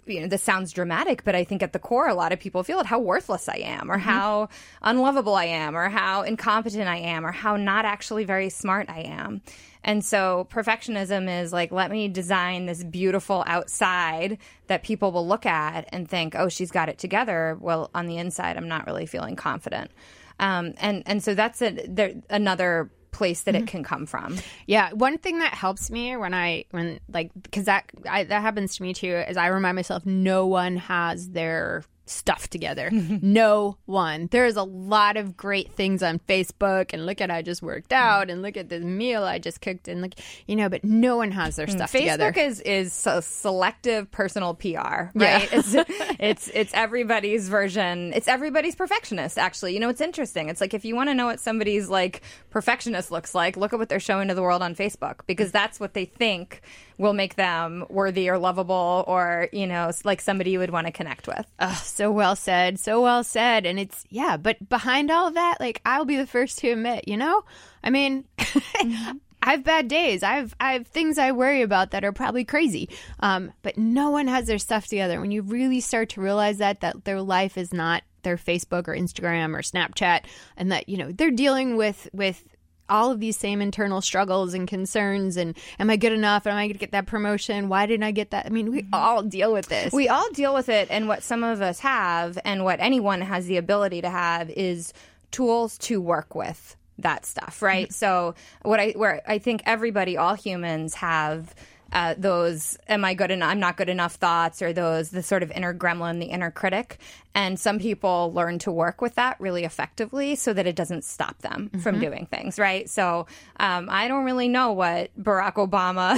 you 0.07 0.21
know, 0.21 0.27
this 0.27 0.43
sounds 0.43 0.71
dramatic, 0.71 1.23
but 1.23 1.35
I 1.35 1.43
think 1.43 1.61
at 1.63 1.73
the 1.73 1.79
core, 1.79 2.07
a 2.07 2.13
lot 2.13 2.31
of 2.31 2.39
people 2.39 2.63
feel 2.63 2.79
it 2.79 2.85
how 2.85 2.99
worthless 2.99 3.47
I 3.49 3.57
am, 3.57 3.91
or 3.91 3.97
how 3.97 4.49
unlovable 4.81 5.35
I 5.35 5.45
am, 5.45 5.75
or 5.75 5.89
how 5.89 6.21
incompetent 6.21 6.87
I 6.87 6.97
am, 6.97 7.25
or 7.25 7.31
how 7.31 7.57
not 7.57 7.85
actually 7.85 8.23
very 8.23 8.49
smart 8.49 8.89
I 8.89 9.01
am. 9.01 9.41
And 9.83 10.03
so 10.03 10.47
perfectionism 10.51 11.41
is 11.41 11.53
like, 11.53 11.71
let 11.71 11.91
me 11.91 12.07
design 12.09 12.65
this 12.65 12.83
beautiful 12.83 13.43
outside 13.47 14.37
that 14.67 14.83
people 14.83 15.11
will 15.11 15.27
look 15.27 15.45
at 15.45 15.87
and 15.93 16.09
think, 16.09 16.35
oh, 16.35 16.49
she's 16.49 16.71
got 16.71 16.89
it 16.89 16.97
together. 16.97 17.57
Well, 17.59 17.89
on 17.95 18.07
the 18.07 18.17
inside, 18.17 18.57
I'm 18.57 18.67
not 18.67 18.85
really 18.85 19.05
feeling 19.05 19.35
confident. 19.35 19.91
Um, 20.39 20.73
and, 20.77 21.03
and 21.05 21.23
so 21.23 21.33
that's 21.33 21.61
a, 21.61 21.71
there, 21.87 22.13
another 22.29 22.91
place 23.17 23.41
that 23.41 23.55
it 23.55 23.59
mm-hmm. 23.59 23.65
can 23.65 23.83
come 23.83 24.05
from. 24.05 24.37
Yeah, 24.67 24.91
one 24.93 25.17
thing 25.17 25.39
that 25.39 25.53
helps 25.53 25.89
me 25.89 26.15
when 26.15 26.33
I 26.33 26.65
when 26.71 26.99
like 27.09 27.31
because 27.41 27.65
that 27.65 27.89
I, 28.07 28.23
that 28.25 28.41
happens 28.41 28.77
to 28.77 28.83
me 28.83 28.93
too 28.93 29.15
is 29.27 29.37
I 29.37 29.47
remind 29.47 29.75
myself 29.75 30.05
no 30.05 30.45
one 30.45 30.77
has 30.77 31.29
their 31.31 31.83
stuff 32.09 32.49
together. 32.49 32.89
no 32.91 33.77
one. 33.85 34.27
There's 34.31 34.55
a 34.55 34.63
lot 34.63 35.17
of 35.17 35.37
great 35.37 35.71
things 35.73 36.03
on 36.03 36.19
Facebook 36.19 36.93
and 36.93 37.05
look 37.05 37.21
at 37.21 37.31
I 37.31 37.41
just 37.41 37.61
worked 37.61 37.89
mm. 37.89 37.97
out 37.97 38.29
and 38.29 38.41
look 38.41 38.57
at 38.57 38.69
this 38.69 38.83
meal 38.83 39.23
I 39.23 39.39
just 39.39 39.61
cooked 39.61 39.87
and 39.87 40.01
look 40.01 40.13
you 40.47 40.55
know, 40.55 40.69
but 40.69 40.83
no 40.83 41.17
one 41.17 41.31
has 41.31 41.55
their 41.55 41.67
mm. 41.67 41.71
stuff 41.71 41.91
Facebook 41.91 42.33
together. 42.33 42.33
is 42.39 42.61
is 42.61 42.93
so 42.93 43.19
selective 43.19 44.09
personal 44.11 44.53
PR, 44.53 44.67
right? 44.67 45.13
Yeah. 45.13 45.47
it's, 45.51 45.75
it's 46.19 46.51
it's 46.53 46.73
everybody's 46.73 47.49
version. 47.49 48.13
It's 48.13 48.27
everybody's 48.27 48.75
perfectionist. 48.75 49.37
Actually, 49.37 49.73
you 49.73 49.79
know, 49.79 49.89
it's 49.89 50.01
interesting. 50.01 50.49
It's 50.49 50.61
like 50.61 50.73
if 50.73 50.85
you 50.85 50.95
want 50.95 51.09
to 51.09 51.15
know 51.15 51.25
what 51.25 51.39
somebody's 51.39 51.89
like 51.89 52.21
perfectionist 52.49 53.11
looks 53.11 53.35
like, 53.35 53.57
look 53.57 53.73
at 53.73 53.79
what 53.79 53.89
they're 53.89 53.99
showing 53.99 54.27
to 54.29 54.33
the 54.33 54.41
world 54.41 54.61
on 54.61 54.75
Facebook 54.75 55.21
because 55.27 55.51
that's 55.51 55.79
what 55.79 55.93
they 55.93 56.05
think 56.05 56.61
will 56.97 57.13
make 57.13 57.35
them 57.35 57.85
worthy 57.89 58.29
or 58.29 58.37
lovable 58.37 59.03
or 59.07 59.49
you 59.53 59.67
know 59.67 59.91
like 60.03 60.19
somebody 60.21 60.51
you 60.51 60.59
would 60.59 60.71
want 60.71 60.87
to 60.87 60.91
connect 60.91 61.27
with. 61.27 61.45
Ugh, 61.59 61.75
so 61.97 62.11
well 62.11 62.35
said, 62.35 62.79
so 62.79 63.01
well 63.01 63.23
said. 63.23 63.65
And 63.65 63.79
it's 63.79 64.05
yeah, 64.09 64.37
but 64.37 64.69
behind 64.69 65.09
all 65.11 65.27
of 65.27 65.33
that, 65.33 65.59
like 65.59 65.81
I'll 65.85 66.05
be 66.05 66.17
the 66.17 66.27
first 66.27 66.59
to 66.59 66.69
admit, 66.69 67.07
you 67.07 67.17
know, 67.17 67.43
I 67.83 67.89
mean. 67.89 68.25
I 69.39 69.51
have 69.51 69.63
bad 69.63 69.87
days. 69.87 70.23
I 70.23 70.37
have 70.37 70.55
I 70.59 70.73
have 70.73 70.87
things 70.87 71.17
I 71.17 71.31
worry 71.31 71.61
about 71.61 71.91
that 71.91 72.03
are 72.03 72.11
probably 72.11 72.43
crazy. 72.43 72.89
Um, 73.21 73.53
but 73.61 73.77
no 73.77 74.09
one 74.09 74.27
has 74.27 74.47
their 74.47 74.57
stuff 74.57 74.87
together. 74.87 75.21
When 75.21 75.31
you 75.31 75.41
really 75.41 75.79
start 75.79 76.09
to 76.09 76.21
realize 76.21 76.57
that 76.57 76.81
that 76.81 77.05
their 77.05 77.21
life 77.21 77.57
is 77.57 77.71
not 77.71 78.03
their 78.23 78.35
Facebook 78.35 78.89
or 78.89 78.95
Instagram 78.95 79.55
or 79.55 79.61
Snapchat, 79.61 80.25
and 80.57 80.71
that 80.73 80.89
you 80.89 80.97
know 80.97 81.13
they're 81.13 81.31
dealing 81.31 81.77
with 81.77 82.09
with 82.11 82.43
all 82.89 83.11
of 83.11 83.19
these 83.19 83.37
same 83.37 83.61
internal 83.61 84.01
struggles 84.01 84.53
and 84.53 84.67
concerns 84.67 85.37
and 85.37 85.57
am 85.79 85.89
I 85.89 85.97
good 85.97 86.13
enough? 86.13 86.47
Am 86.47 86.55
I 86.55 86.65
going 86.65 86.73
to 86.73 86.79
get 86.79 86.91
that 86.91 87.05
promotion? 87.05 87.69
Why 87.69 87.85
didn't 87.85 88.03
I 88.03 88.11
get 88.11 88.31
that? 88.31 88.45
I 88.45 88.49
mean, 88.49 88.71
we 88.71 88.81
mm-hmm. 88.81 88.93
all 88.93 89.23
deal 89.23 89.53
with 89.53 89.67
this. 89.67 89.93
We 89.93 90.09
all 90.09 90.29
deal 90.31 90.53
with 90.53 90.69
it, 90.69 90.87
and 90.89 91.07
what 91.07 91.23
some 91.23 91.43
of 91.43 91.61
us 91.61 91.79
have, 91.79 92.37
and 92.45 92.63
what 92.63 92.79
anyone 92.79 93.21
has 93.21 93.45
the 93.47 93.57
ability 93.57 94.01
to 94.01 94.09
have, 94.09 94.49
is 94.49 94.93
tools 95.31 95.77
to 95.79 95.99
work 96.01 96.35
with 96.35 96.75
that 96.99 97.25
stuff, 97.25 97.61
right? 97.61 97.87
Mm-hmm. 97.87 97.93
So, 97.93 98.35
what 98.63 98.79
I 98.79 98.91
where 98.91 99.21
I 99.27 99.37
think 99.39 99.63
everybody, 99.65 100.17
all 100.17 100.35
humans, 100.35 100.95
have. 100.95 101.53
Uh, 101.91 102.15
those 102.17 102.77
am 102.87 103.05
I 103.05 103.13
good 103.13 103.31
enough? 103.31 103.49
I'm 103.49 103.59
not 103.59 103.77
good 103.77 103.89
enough 103.89 104.15
thoughts, 104.15 104.61
or 104.61 104.73
those 104.73 105.09
the 105.09 105.23
sort 105.23 105.43
of 105.43 105.51
inner 105.51 105.73
gremlin, 105.73 106.19
the 106.19 106.25
inner 106.27 106.51
critic, 106.51 106.99
and 107.33 107.59
some 107.59 107.79
people 107.79 108.33
learn 108.33 108.59
to 108.59 108.71
work 108.71 108.99
with 109.01 109.15
that 109.15 109.39
really 109.39 109.63
effectively, 109.63 110.35
so 110.35 110.51
that 110.53 110.67
it 110.67 110.75
doesn't 110.75 111.03
stop 111.03 111.37
them 111.39 111.69
from 111.81 111.97
Mhm. 111.97 112.01
doing 112.01 112.25
things. 112.25 112.59
Right. 112.59 112.89
So 112.89 113.27
um, 113.59 113.87
I 113.89 114.07
don't 114.07 114.25
really 114.25 114.47
know 114.47 114.71
what 114.73 115.11
Barack 115.21 115.53
Obama 115.55 116.17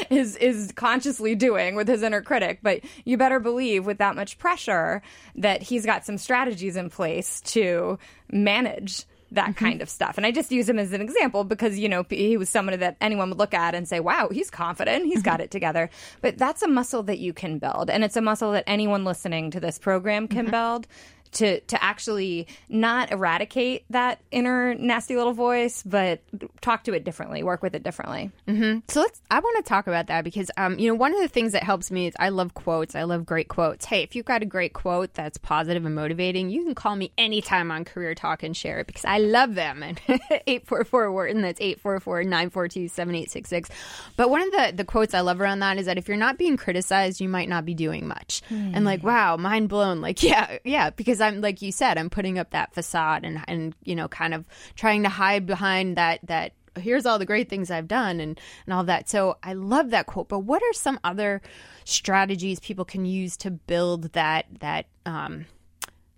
is 0.10 0.36
is 0.36 0.72
consciously 0.74 1.34
doing 1.34 1.74
with 1.74 1.88
his 1.88 2.02
inner 2.02 2.22
critic, 2.22 2.60
but 2.62 2.80
you 3.04 3.16
better 3.16 3.38
believe 3.40 3.84
with 3.86 3.98
that 3.98 4.16
much 4.16 4.38
pressure 4.38 5.02
that 5.36 5.62
he's 5.62 5.84
got 5.84 6.04
some 6.06 6.16
strategies 6.18 6.76
in 6.76 6.88
place 6.90 7.40
to 7.42 7.98
manage 8.30 9.04
that 9.34 9.50
mm-hmm. 9.50 9.64
kind 9.64 9.82
of 9.82 9.88
stuff. 9.88 10.16
And 10.16 10.26
I 10.26 10.30
just 10.30 10.52
use 10.52 10.68
him 10.68 10.78
as 10.78 10.92
an 10.92 11.00
example 11.00 11.44
because, 11.44 11.78
you 11.78 11.88
know, 11.88 12.04
he 12.08 12.36
was 12.36 12.48
someone 12.48 12.78
that 12.78 12.96
anyone 13.00 13.30
would 13.30 13.38
look 13.38 13.54
at 13.54 13.74
and 13.74 13.88
say, 13.88 14.00
wow, 14.00 14.28
he's 14.30 14.50
confident. 14.50 15.06
He's 15.06 15.16
mm-hmm. 15.16 15.22
got 15.22 15.40
it 15.40 15.50
together. 15.50 15.90
But 16.20 16.38
that's 16.38 16.62
a 16.62 16.68
muscle 16.68 17.02
that 17.04 17.18
you 17.18 17.32
can 17.32 17.58
build. 17.58 17.90
And 17.90 18.04
it's 18.04 18.16
a 18.16 18.20
muscle 18.20 18.52
that 18.52 18.64
anyone 18.66 19.04
listening 19.04 19.50
to 19.52 19.60
this 19.60 19.78
program 19.78 20.28
can 20.28 20.46
mm-hmm. 20.46 20.52
build. 20.52 20.86
To, 21.32 21.60
to 21.60 21.82
actually 21.82 22.46
not 22.68 23.10
eradicate 23.10 23.84
that 23.90 24.20
inner 24.30 24.74
nasty 24.74 25.16
little 25.16 25.32
voice, 25.32 25.82
but 25.82 26.20
talk 26.60 26.84
to 26.84 26.92
it 26.92 27.04
differently, 27.04 27.42
work 27.42 27.62
with 27.62 27.74
it 27.74 27.82
differently. 27.82 28.30
hmm 28.46 28.78
So 28.88 29.00
let's. 29.00 29.20
I 29.30 29.40
want 29.40 29.64
to 29.64 29.68
talk 29.68 29.86
about 29.86 30.08
that 30.08 30.24
because, 30.24 30.50
um, 30.58 30.78
you 30.78 30.88
know, 30.88 30.94
one 30.94 31.14
of 31.14 31.20
the 31.20 31.28
things 31.28 31.52
that 31.52 31.62
helps 31.62 31.90
me 31.90 32.06
is 32.06 32.14
I 32.18 32.28
love 32.28 32.52
quotes. 32.54 32.94
I 32.94 33.04
love 33.04 33.24
great 33.24 33.48
quotes. 33.48 33.86
Hey, 33.86 34.02
if 34.02 34.14
you've 34.14 34.26
got 34.26 34.42
a 34.42 34.46
great 34.46 34.74
quote 34.74 35.14
that's 35.14 35.38
positive 35.38 35.86
and 35.86 35.94
motivating, 35.94 36.50
you 36.50 36.64
can 36.64 36.74
call 36.74 36.96
me 36.96 37.12
anytime 37.16 37.70
on 37.70 37.84
Career 37.84 38.14
Talk 38.14 38.42
and 38.42 38.54
share 38.56 38.80
it 38.80 38.86
because 38.86 39.04
I 39.06 39.18
love 39.18 39.54
them. 39.54 39.82
And 39.82 40.00
eight 40.46 40.66
four 40.66 40.84
four 40.84 41.10
Wharton. 41.10 41.40
That's 41.42 41.60
844-942-7866. 41.60 43.68
But 44.16 44.30
one 44.30 44.42
of 44.42 44.50
the 44.50 44.72
the 44.76 44.84
quotes 44.84 45.14
I 45.14 45.20
love 45.20 45.40
around 45.40 45.60
that 45.60 45.78
is 45.78 45.86
that 45.86 45.98
if 45.98 46.08
you're 46.08 46.16
not 46.16 46.38
being 46.38 46.56
criticized, 46.56 47.20
you 47.20 47.28
might 47.28 47.48
not 47.48 47.64
be 47.64 47.74
doing 47.74 48.06
much. 48.06 48.42
Hmm. 48.48 48.72
And 48.74 48.84
like, 48.84 49.02
wow, 49.02 49.36
mind 49.36 49.68
blown. 49.68 50.00
Like, 50.00 50.22
yeah, 50.32 50.58
yeah, 50.64 50.90
because 50.90 51.20
I'm 51.22 51.40
like 51.40 51.62
you 51.62 51.72
said, 51.72 51.96
I'm 51.96 52.10
putting 52.10 52.38
up 52.38 52.50
that 52.50 52.74
facade 52.74 53.24
and 53.24 53.42
and 53.48 53.74
you 53.84 53.94
know, 53.94 54.08
kind 54.08 54.34
of 54.34 54.44
trying 54.74 55.04
to 55.04 55.08
hide 55.08 55.46
behind 55.46 55.96
that 55.96 56.20
that 56.24 56.52
here's 56.78 57.06
all 57.06 57.18
the 57.18 57.26
great 57.26 57.48
things 57.48 57.70
I've 57.70 57.88
done 57.88 58.20
and, 58.20 58.40
and 58.66 58.74
all 58.74 58.84
that. 58.84 59.08
So 59.08 59.36
I 59.42 59.52
love 59.54 59.90
that 59.90 60.06
quote. 60.06 60.28
But 60.28 60.40
what 60.40 60.62
are 60.62 60.72
some 60.72 60.98
other 61.04 61.42
strategies 61.84 62.60
people 62.60 62.84
can 62.84 63.04
use 63.04 63.36
to 63.38 63.50
build 63.50 64.12
that 64.12 64.46
that 64.60 64.86
um, 65.06 65.46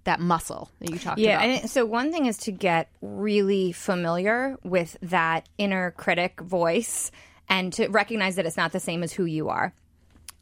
that 0.04 0.20
muscle 0.20 0.70
that 0.80 0.90
you 0.90 0.98
talked 0.98 1.18
yeah, 1.18 1.42
about? 1.42 1.48
Yeah, 1.48 1.66
so 1.66 1.84
one 1.84 2.12
thing 2.12 2.26
is 2.26 2.38
to 2.38 2.52
get 2.52 2.90
really 3.00 3.72
familiar 3.72 4.56
with 4.62 4.96
that 5.02 5.48
inner 5.58 5.90
critic 5.92 6.40
voice 6.40 7.10
and 7.48 7.72
to 7.74 7.88
recognize 7.88 8.36
that 8.36 8.46
it's 8.46 8.56
not 8.56 8.72
the 8.72 8.80
same 8.80 9.02
as 9.02 9.12
who 9.12 9.24
you 9.24 9.48
are. 9.48 9.74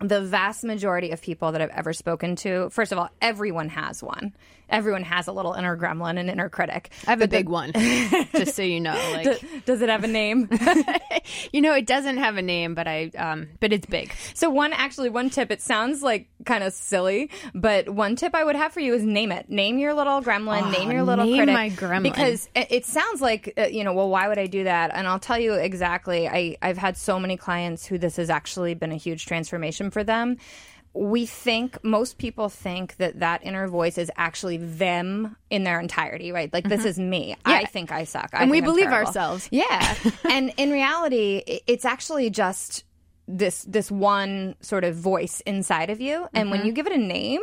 The 0.02 0.20
vast 0.20 0.64
majority 0.64 1.10
of 1.10 1.22
people 1.22 1.52
that 1.52 1.60
I've 1.60 1.70
ever 1.70 1.92
spoken 1.92 2.36
to, 2.36 2.70
first 2.70 2.92
of 2.92 2.98
all, 2.98 3.10
everyone 3.20 3.68
has 3.70 4.02
one. 4.02 4.34
Everyone 4.72 5.02
has 5.04 5.28
a 5.28 5.32
little 5.32 5.52
inner 5.52 5.76
gremlin 5.76 6.18
and 6.18 6.28
inner 6.28 6.48
critic. 6.48 6.90
I 7.06 7.10
have 7.10 7.22
a 7.22 7.28
big 7.28 7.48
one, 7.48 7.72
just 8.32 8.56
so 8.56 8.62
you 8.62 8.80
know. 8.80 8.94
Like, 9.12 9.24
Does, 9.24 9.40
does 9.66 9.82
it 9.82 9.88
have 9.88 10.02
a 10.02 10.08
name? 10.08 10.48
you 11.52 11.60
know, 11.60 11.74
it 11.74 11.86
doesn't 11.86 12.16
have 12.16 12.36
a 12.36 12.42
name, 12.42 12.74
but 12.74 12.88
I, 12.88 13.10
um, 13.16 13.48
but 13.60 13.72
it's 13.72 13.86
big. 13.86 14.12
So 14.34 14.50
one 14.50 14.72
actually 14.72 15.10
one 15.10 15.30
tip. 15.30 15.50
It 15.50 15.60
sounds 15.60 16.02
like 16.02 16.28
kind 16.44 16.64
of 16.64 16.72
silly, 16.72 17.30
but 17.54 17.88
one 17.88 18.16
tip 18.16 18.34
I 18.34 18.44
would 18.44 18.56
have 18.56 18.72
for 18.72 18.80
you 18.80 18.94
is 18.94 19.02
name 19.02 19.30
it. 19.32 19.48
Name 19.48 19.78
your 19.78 19.94
little 19.94 20.22
gremlin. 20.22 20.62
Oh, 20.62 20.70
name 20.70 20.90
your 20.90 21.02
little 21.02 21.24
name 21.24 21.36
critic. 21.36 21.54
my 21.54 21.70
gremlin. 21.70 22.02
because 22.02 22.48
it, 22.54 22.68
it 22.70 22.86
sounds 22.86 23.20
like 23.20 23.52
uh, 23.56 23.66
you 23.66 23.84
know. 23.84 23.92
Well, 23.92 24.08
why 24.08 24.28
would 24.28 24.38
I 24.38 24.46
do 24.46 24.64
that? 24.64 24.90
And 24.94 25.06
I'll 25.06 25.18
tell 25.18 25.38
you 25.38 25.54
exactly. 25.54 26.28
I 26.28 26.56
I've 26.62 26.78
had 26.78 26.96
so 26.96 27.18
many 27.18 27.36
clients 27.36 27.86
who 27.86 27.98
this 27.98 28.16
has 28.16 28.30
actually 28.30 28.74
been 28.74 28.92
a 28.92 28.96
huge 28.96 29.26
transformation 29.26 29.90
for 29.90 30.02
them. 30.02 30.38
We 30.94 31.24
think 31.26 31.82
most 31.82 32.18
people 32.18 32.48
think 32.50 32.96
that 32.96 33.20
that 33.20 33.42
inner 33.44 33.66
voice 33.66 33.96
is 33.96 34.10
actually 34.16 34.58
them 34.58 35.36
in 35.48 35.64
their 35.64 35.80
entirety, 35.80 36.32
right? 36.32 36.52
Like 36.52 36.68
this 36.68 36.84
is 36.84 36.98
me. 36.98 37.34
I 37.46 37.64
think 37.64 37.90
I 37.90 38.04
suck, 38.04 38.30
I 38.34 38.42
And 38.42 38.50
we 38.50 38.58
I'm 38.58 38.64
believe 38.64 38.88
terrible. 38.88 39.06
ourselves. 39.06 39.48
Yeah, 39.50 39.94
and 40.30 40.52
in 40.58 40.70
reality, 40.70 41.42
it's 41.66 41.84
actually 41.86 42.28
just 42.30 42.84
this 43.26 43.62
this 43.62 43.90
one 43.90 44.54
sort 44.60 44.84
of 44.84 44.94
voice 44.96 45.40
inside 45.46 45.88
of 45.88 46.00
you, 46.00 46.26
and 46.34 46.50
when 46.50 46.60
Mhm. 46.60 46.66
you 46.66 46.72
give 46.72 46.86
it 46.86 46.92
a 46.92 46.98
name. 46.98 47.40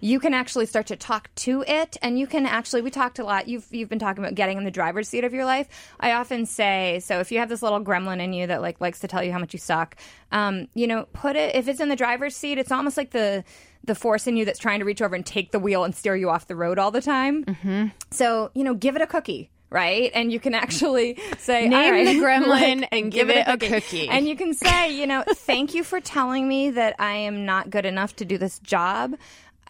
You 0.00 0.18
can 0.18 0.34
actually 0.34 0.66
start 0.66 0.86
to 0.88 0.96
talk 0.96 1.30
to 1.36 1.62
it, 1.66 1.96
and 2.02 2.18
you 2.18 2.26
can 2.26 2.46
actually. 2.46 2.82
We 2.82 2.90
talked 2.90 3.18
a 3.18 3.24
lot. 3.24 3.48
You've 3.48 3.66
you've 3.70 3.88
been 3.88 3.98
talking 3.98 4.22
about 4.24 4.34
getting 4.34 4.58
in 4.58 4.64
the 4.64 4.70
driver's 4.70 5.08
seat 5.08 5.24
of 5.24 5.32
your 5.32 5.44
life. 5.44 5.68
I 5.98 6.12
often 6.12 6.46
say, 6.46 7.00
so 7.02 7.20
if 7.20 7.30
you 7.30 7.38
have 7.38 7.48
this 7.48 7.62
little 7.62 7.82
gremlin 7.84 8.20
in 8.20 8.32
you 8.32 8.46
that 8.46 8.62
like 8.62 8.80
likes 8.80 9.00
to 9.00 9.08
tell 9.08 9.22
you 9.22 9.32
how 9.32 9.38
much 9.38 9.52
you 9.52 9.58
suck, 9.58 9.96
um, 10.32 10.68
you 10.74 10.86
know, 10.86 11.06
put 11.12 11.36
it. 11.36 11.54
If 11.54 11.68
it's 11.68 11.80
in 11.80 11.88
the 11.88 11.96
driver's 11.96 12.34
seat, 12.36 12.58
it's 12.58 12.72
almost 12.72 12.96
like 12.96 13.10
the 13.10 13.44
the 13.84 13.94
force 13.94 14.26
in 14.26 14.36
you 14.36 14.44
that's 14.44 14.58
trying 14.58 14.80
to 14.80 14.84
reach 14.84 15.02
over 15.02 15.14
and 15.14 15.24
take 15.24 15.52
the 15.52 15.58
wheel 15.58 15.84
and 15.84 15.94
steer 15.94 16.16
you 16.16 16.30
off 16.30 16.46
the 16.46 16.56
road 16.56 16.78
all 16.78 16.90
the 16.90 17.00
time. 17.00 17.44
Mm-hmm. 17.44 17.86
So 18.10 18.50
you 18.54 18.64
know, 18.64 18.74
give 18.74 18.96
it 18.96 19.02
a 19.02 19.06
cookie. 19.06 19.50
Right, 19.72 20.10
and 20.16 20.32
you 20.32 20.40
can 20.40 20.52
actually 20.52 21.16
say, 21.38 21.68
Name 21.68 21.72
"All 21.74 21.90
right," 21.92 22.04
the 22.04 22.14
gremlin 22.24 22.80
like, 22.80 22.88
and 22.90 23.12
give 23.12 23.30
it 23.30 23.44
a 23.46 23.56
cookie. 23.56 24.08
and 24.08 24.26
you 24.26 24.34
can 24.34 24.52
say, 24.52 24.92
you 24.92 25.06
know, 25.06 25.22
thank 25.28 25.74
you 25.74 25.84
for 25.84 26.00
telling 26.00 26.48
me 26.48 26.70
that 26.70 26.96
I 26.98 27.12
am 27.12 27.46
not 27.46 27.70
good 27.70 27.86
enough 27.86 28.16
to 28.16 28.24
do 28.24 28.36
this 28.36 28.58
job. 28.58 29.14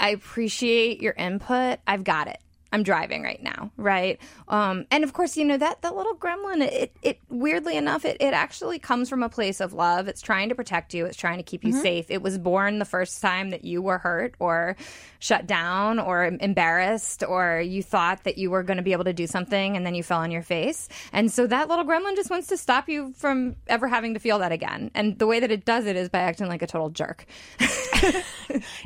I 0.01 0.11
appreciate 0.11 1.03
your 1.03 1.12
input. 1.12 1.78
I've 1.86 2.05
got 2.05 2.26
it. 2.26 2.38
I'm 2.73 2.83
driving 2.85 3.23
right 3.23 3.43
now, 3.43 3.73
right? 3.77 4.21
Um, 4.49 4.87
and 4.91 5.03
of 5.03 5.12
course, 5.12 5.37
you 5.37 5.45
know 5.45 5.57
that 5.57 5.83
that 5.83 5.97
little 5.97 6.14
gremlin. 6.14 6.62
It, 6.62 6.93
it 7.03 7.18
weirdly 7.29 7.77
enough, 7.77 8.05
it, 8.05 8.16
it 8.21 8.33
actually 8.33 8.79
comes 8.79 9.09
from 9.09 9.23
a 9.23 9.29
place 9.29 9.61
of 9.61 9.73
love. 9.73 10.07
It's 10.07 10.23
trying 10.23 10.51
to 10.51 10.55
protect 10.55 10.95
you. 10.95 11.07
It's 11.07 11.16
trying 11.16 11.39
to 11.39 11.43
keep 11.43 11.64
you 11.64 11.71
Mm-hmm. 11.73 11.83
safe. 11.83 12.11
It 12.11 12.21
was 12.23 12.37
born 12.39 12.79
the 12.79 12.85
first 12.85 13.21
time 13.23 13.51
that 13.51 13.64
you 13.64 13.81
were 13.83 13.99
hurt 13.99 14.35
or 14.41 14.77
shut 15.21 15.47
down 15.47 15.99
or 15.99 16.25
embarrassed 16.25 17.23
or 17.23 17.61
you 17.61 17.83
thought 17.83 18.25
that 18.25 18.39
you 18.39 18.51
were 18.51 18.62
going 18.62 18.79
to 18.79 18.83
be 18.83 18.93
able 18.93 19.05
to 19.05 19.12
do 19.12 19.27
something 19.27 19.77
and 19.77 19.85
then 19.87 19.95
you 19.95 20.03
fell 20.03 20.21
on 20.21 20.31
your 20.31 20.43
face. 20.43 20.89
And 21.12 21.31
so 21.31 21.47
that 21.47 21.68
little 21.68 21.85
gremlin 21.85 22.16
just 22.16 22.31
wants 22.31 22.49
to 22.49 22.57
stop 22.57 22.89
you 22.89 23.12
from 23.16 23.57
ever 23.68 23.87
having 23.87 24.14
to 24.14 24.21
feel 24.21 24.39
that 24.41 24.51
again. 24.53 24.91
And 24.95 25.18
the 25.18 25.27
way 25.27 25.41
that 25.41 25.51
it 25.51 25.64
does 25.64 25.87
it 25.87 25.97
is 25.97 26.09
by 26.09 26.21
acting 26.21 26.49
like 26.49 26.62
a 26.62 26.66
total 26.66 26.91
jerk. 26.91 27.27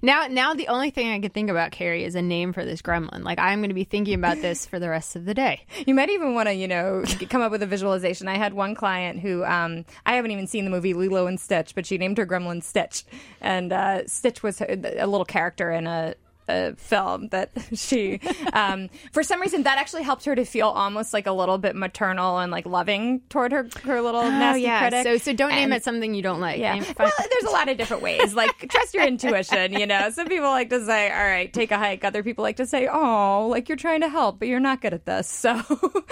Now, 0.03 0.27
now 0.27 0.55
the 0.55 0.69
only 0.69 0.91
thing 0.91 1.11
I 1.11 1.19
can 1.21 1.31
think 1.31 1.49
about, 1.51 1.71
Carrie, 1.71 2.05
is 2.05 2.15
a 2.15 2.23
name 2.23 2.53
for 2.53 2.65
this 2.65 2.83
gremlin. 2.83 3.23
Like 3.23 3.39
I'm 3.39 3.61
going 3.61 3.71
to 3.71 3.74
be 3.75 3.85
thinking 3.85 4.15
about 4.15 4.41
this 4.41 4.67
for 4.67 4.79
the 4.79 4.89
rest 4.89 5.17
of 5.17 5.25
the 5.25 5.35
day. 5.35 5.67
You 5.87 5.95
might 5.95 6.11
even 6.11 6.35
want 6.35 6.49
to, 6.49 6.55
you 6.55 6.69
know, 6.69 7.05
come 7.29 7.43
up 7.43 7.51
with 7.51 7.63
a 7.63 7.67
visualization. 7.67 8.29
I 8.29 8.37
had 8.37 8.55
one 8.55 8.75
client 8.75 9.21
who, 9.21 9.45
um, 9.45 9.85
I 10.07 10.15
haven't 10.15 10.31
even 10.31 10.47
seen 10.47 10.65
the 10.65 10.71
movie 10.71 10.95
Lilo 10.95 11.27
and 11.27 11.39
Stitch, 11.39 11.75
but 11.75 11.87
she 11.87 11.99
named 11.99 12.19
her 12.19 12.27
gremlin 12.27 12.63
Stitch. 12.63 13.05
And 13.41 13.73
uh, 13.73 14.07
Stitch 14.07 14.43
was 14.43 14.61
a 14.61 15.07
little 15.07 15.25
character 15.25 15.71
in 15.71 15.87
a, 15.87 16.15
a 16.49 16.75
film 16.77 17.29
that 17.29 17.51
she, 17.75 18.21
um, 18.53 18.91
for 19.13 19.23
some 19.23 19.41
reason, 19.41 19.65
that 19.65 19.79
actually 19.79 20.03
helped 20.03 20.25
her 20.25 20.35
to 20.35 20.45
feel 20.45 20.69
almost 20.69 21.13
like 21.13 21.27
a 21.27 21.33
little 21.33 21.59
bit 21.59 21.77
maternal 21.77 22.39
and 22.39 22.53
like 22.53 22.67
loving 22.67 23.21
toward 23.29 23.53
her, 23.53 23.69
her 23.85 24.01
little 24.01 24.23
nasty 24.23 24.63
oh 24.63 24.67
yeah. 24.67 24.81
critic. 24.81 25.05
So 25.05 25.19
so 25.19 25.33
don't 25.33 25.51
name 25.51 25.73
it 25.73 25.85
something 25.85 26.15
you 26.15 26.23
don't 26.23 26.41
like. 26.41 26.59
Yeah. 26.59 26.83
Well, 26.99 27.11
there's 27.19 27.45
a 27.45 27.51
lot 27.51 27.69
of 27.69 27.77
different 27.77 28.03
ways. 28.03 28.35
Like, 28.35 28.69
trust 28.69 28.95
your 28.95 29.07
intuition, 29.07 29.73
you 29.73 29.87
know? 29.87 30.11
Some 30.11 30.27
people 30.27 30.49
like 30.49 30.71
to 30.71 30.85
say, 30.85 31.11
all 31.11 31.25
right, 31.25 31.53
take 31.53 31.71
a 31.71 31.79
hike. 31.79 32.05
Other 32.05 32.23
people 32.23 32.43
like 32.43 32.57
to 32.57 32.67
say, 32.67 32.89
oh, 32.91 33.49
like 33.49 33.69
you're 33.69 33.77
trying 33.77 34.01
to 34.03 34.09
help, 34.09 34.39
but 34.39 34.49
you're 34.49 34.61
not 34.61 34.81
good 34.81 34.95
at 34.95 35.07
this. 35.07 35.29
So 35.29 35.61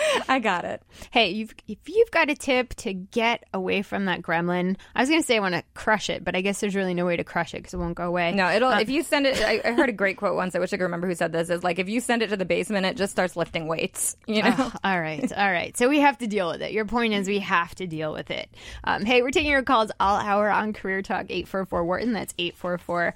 I 0.29 0.39
got 0.39 0.65
it. 0.65 0.83
Hey, 1.11 1.31
you've, 1.31 1.55
if 1.69 1.79
you've 1.89 2.11
got 2.11 2.31
a 2.31 2.35
tip 2.35 2.75
to 2.77 2.93
get 2.93 3.45
away 3.53 3.83
from 3.83 4.07
that 4.07 4.23
gremlin, 4.23 4.77
I 4.95 5.01
was 5.01 5.09
going 5.09 5.21
to 5.21 5.27
say 5.27 5.37
I 5.37 5.41
want 5.41 5.55
to 5.55 5.65
crush 5.75 6.11
it, 6.11 6.25
but 6.25 6.37
I 6.37 6.41
guess 6.41 6.61
there's 6.61 6.75
really 6.75 6.95
no 6.95 7.07
way 7.07 7.17
to 7.17 7.25
crush 7.25 7.55
it 7.55 7.59
because 7.59 7.75
it 7.75 7.79
won't 7.79 7.97
go 7.97 8.05
away. 8.05 8.33
No, 8.33 8.51
it'll, 8.51 8.71
Um, 8.71 8.81
if 8.81 8.89
you 8.89 9.03
send 9.03 9.27
it, 9.27 9.43
I, 9.43 9.61
I 9.65 9.73
heard 9.73 9.89
a 9.89 9.93
great 9.93 10.17
quote 10.23 10.37
once. 10.37 10.55
I 10.55 10.61
wish 10.61 10.73
I 10.73 10.77
could 10.77 10.85
remember 10.85 11.09
who 11.09 11.17
said 11.17 11.33
this. 11.33 11.51
Is 11.51 11.65
like, 11.65 11.81
if 11.81 11.89
you 11.89 12.01
send 12.01 12.23
it 12.23 12.29
to 12.29 12.37
the 12.37 12.45
basement, 12.45 12.87
it 12.87 12.97
just 12.97 13.11
starts 13.11 13.35
lifting 13.35 13.67
weights, 13.67 14.17
you 14.29 14.45
know? 14.45 14.55
Oh, 14.57 14.73
all 14.85 15.01
right, 15.01 15.33
all 15.37 15.51
right. 15.51 15.77
So 15.77 15.89
we 15.89 15.99
have 15.99 16.19
to 16.19 16.29
deal 16.29 16.49
with 16.49 16.63
it. 16.63 16.71
Your 16.71 16.85
point 16.85 17.13
is 17.13 17.27
we 17.27 17.41
have 17.41 17.75
to 17.75 17.89
deal 17.89 18.13
with 18.13 18.31
it. 18.31 18.49
Um, 18.85 19.05
hey, 19.05 19.23
we're 19.23 19.33
taking 19.33 19.51
your 19.51 19.65
calls 19.65 19.91
all 19.99 20.17
hour 20.19 20.49
on 20.49 20.75
Career 20.75 21.03
Talk 21.03 21.27
844 21.29 21.85
Wharton. 21.85 22.13
That's 22.13 22.33
844 22.39 23.15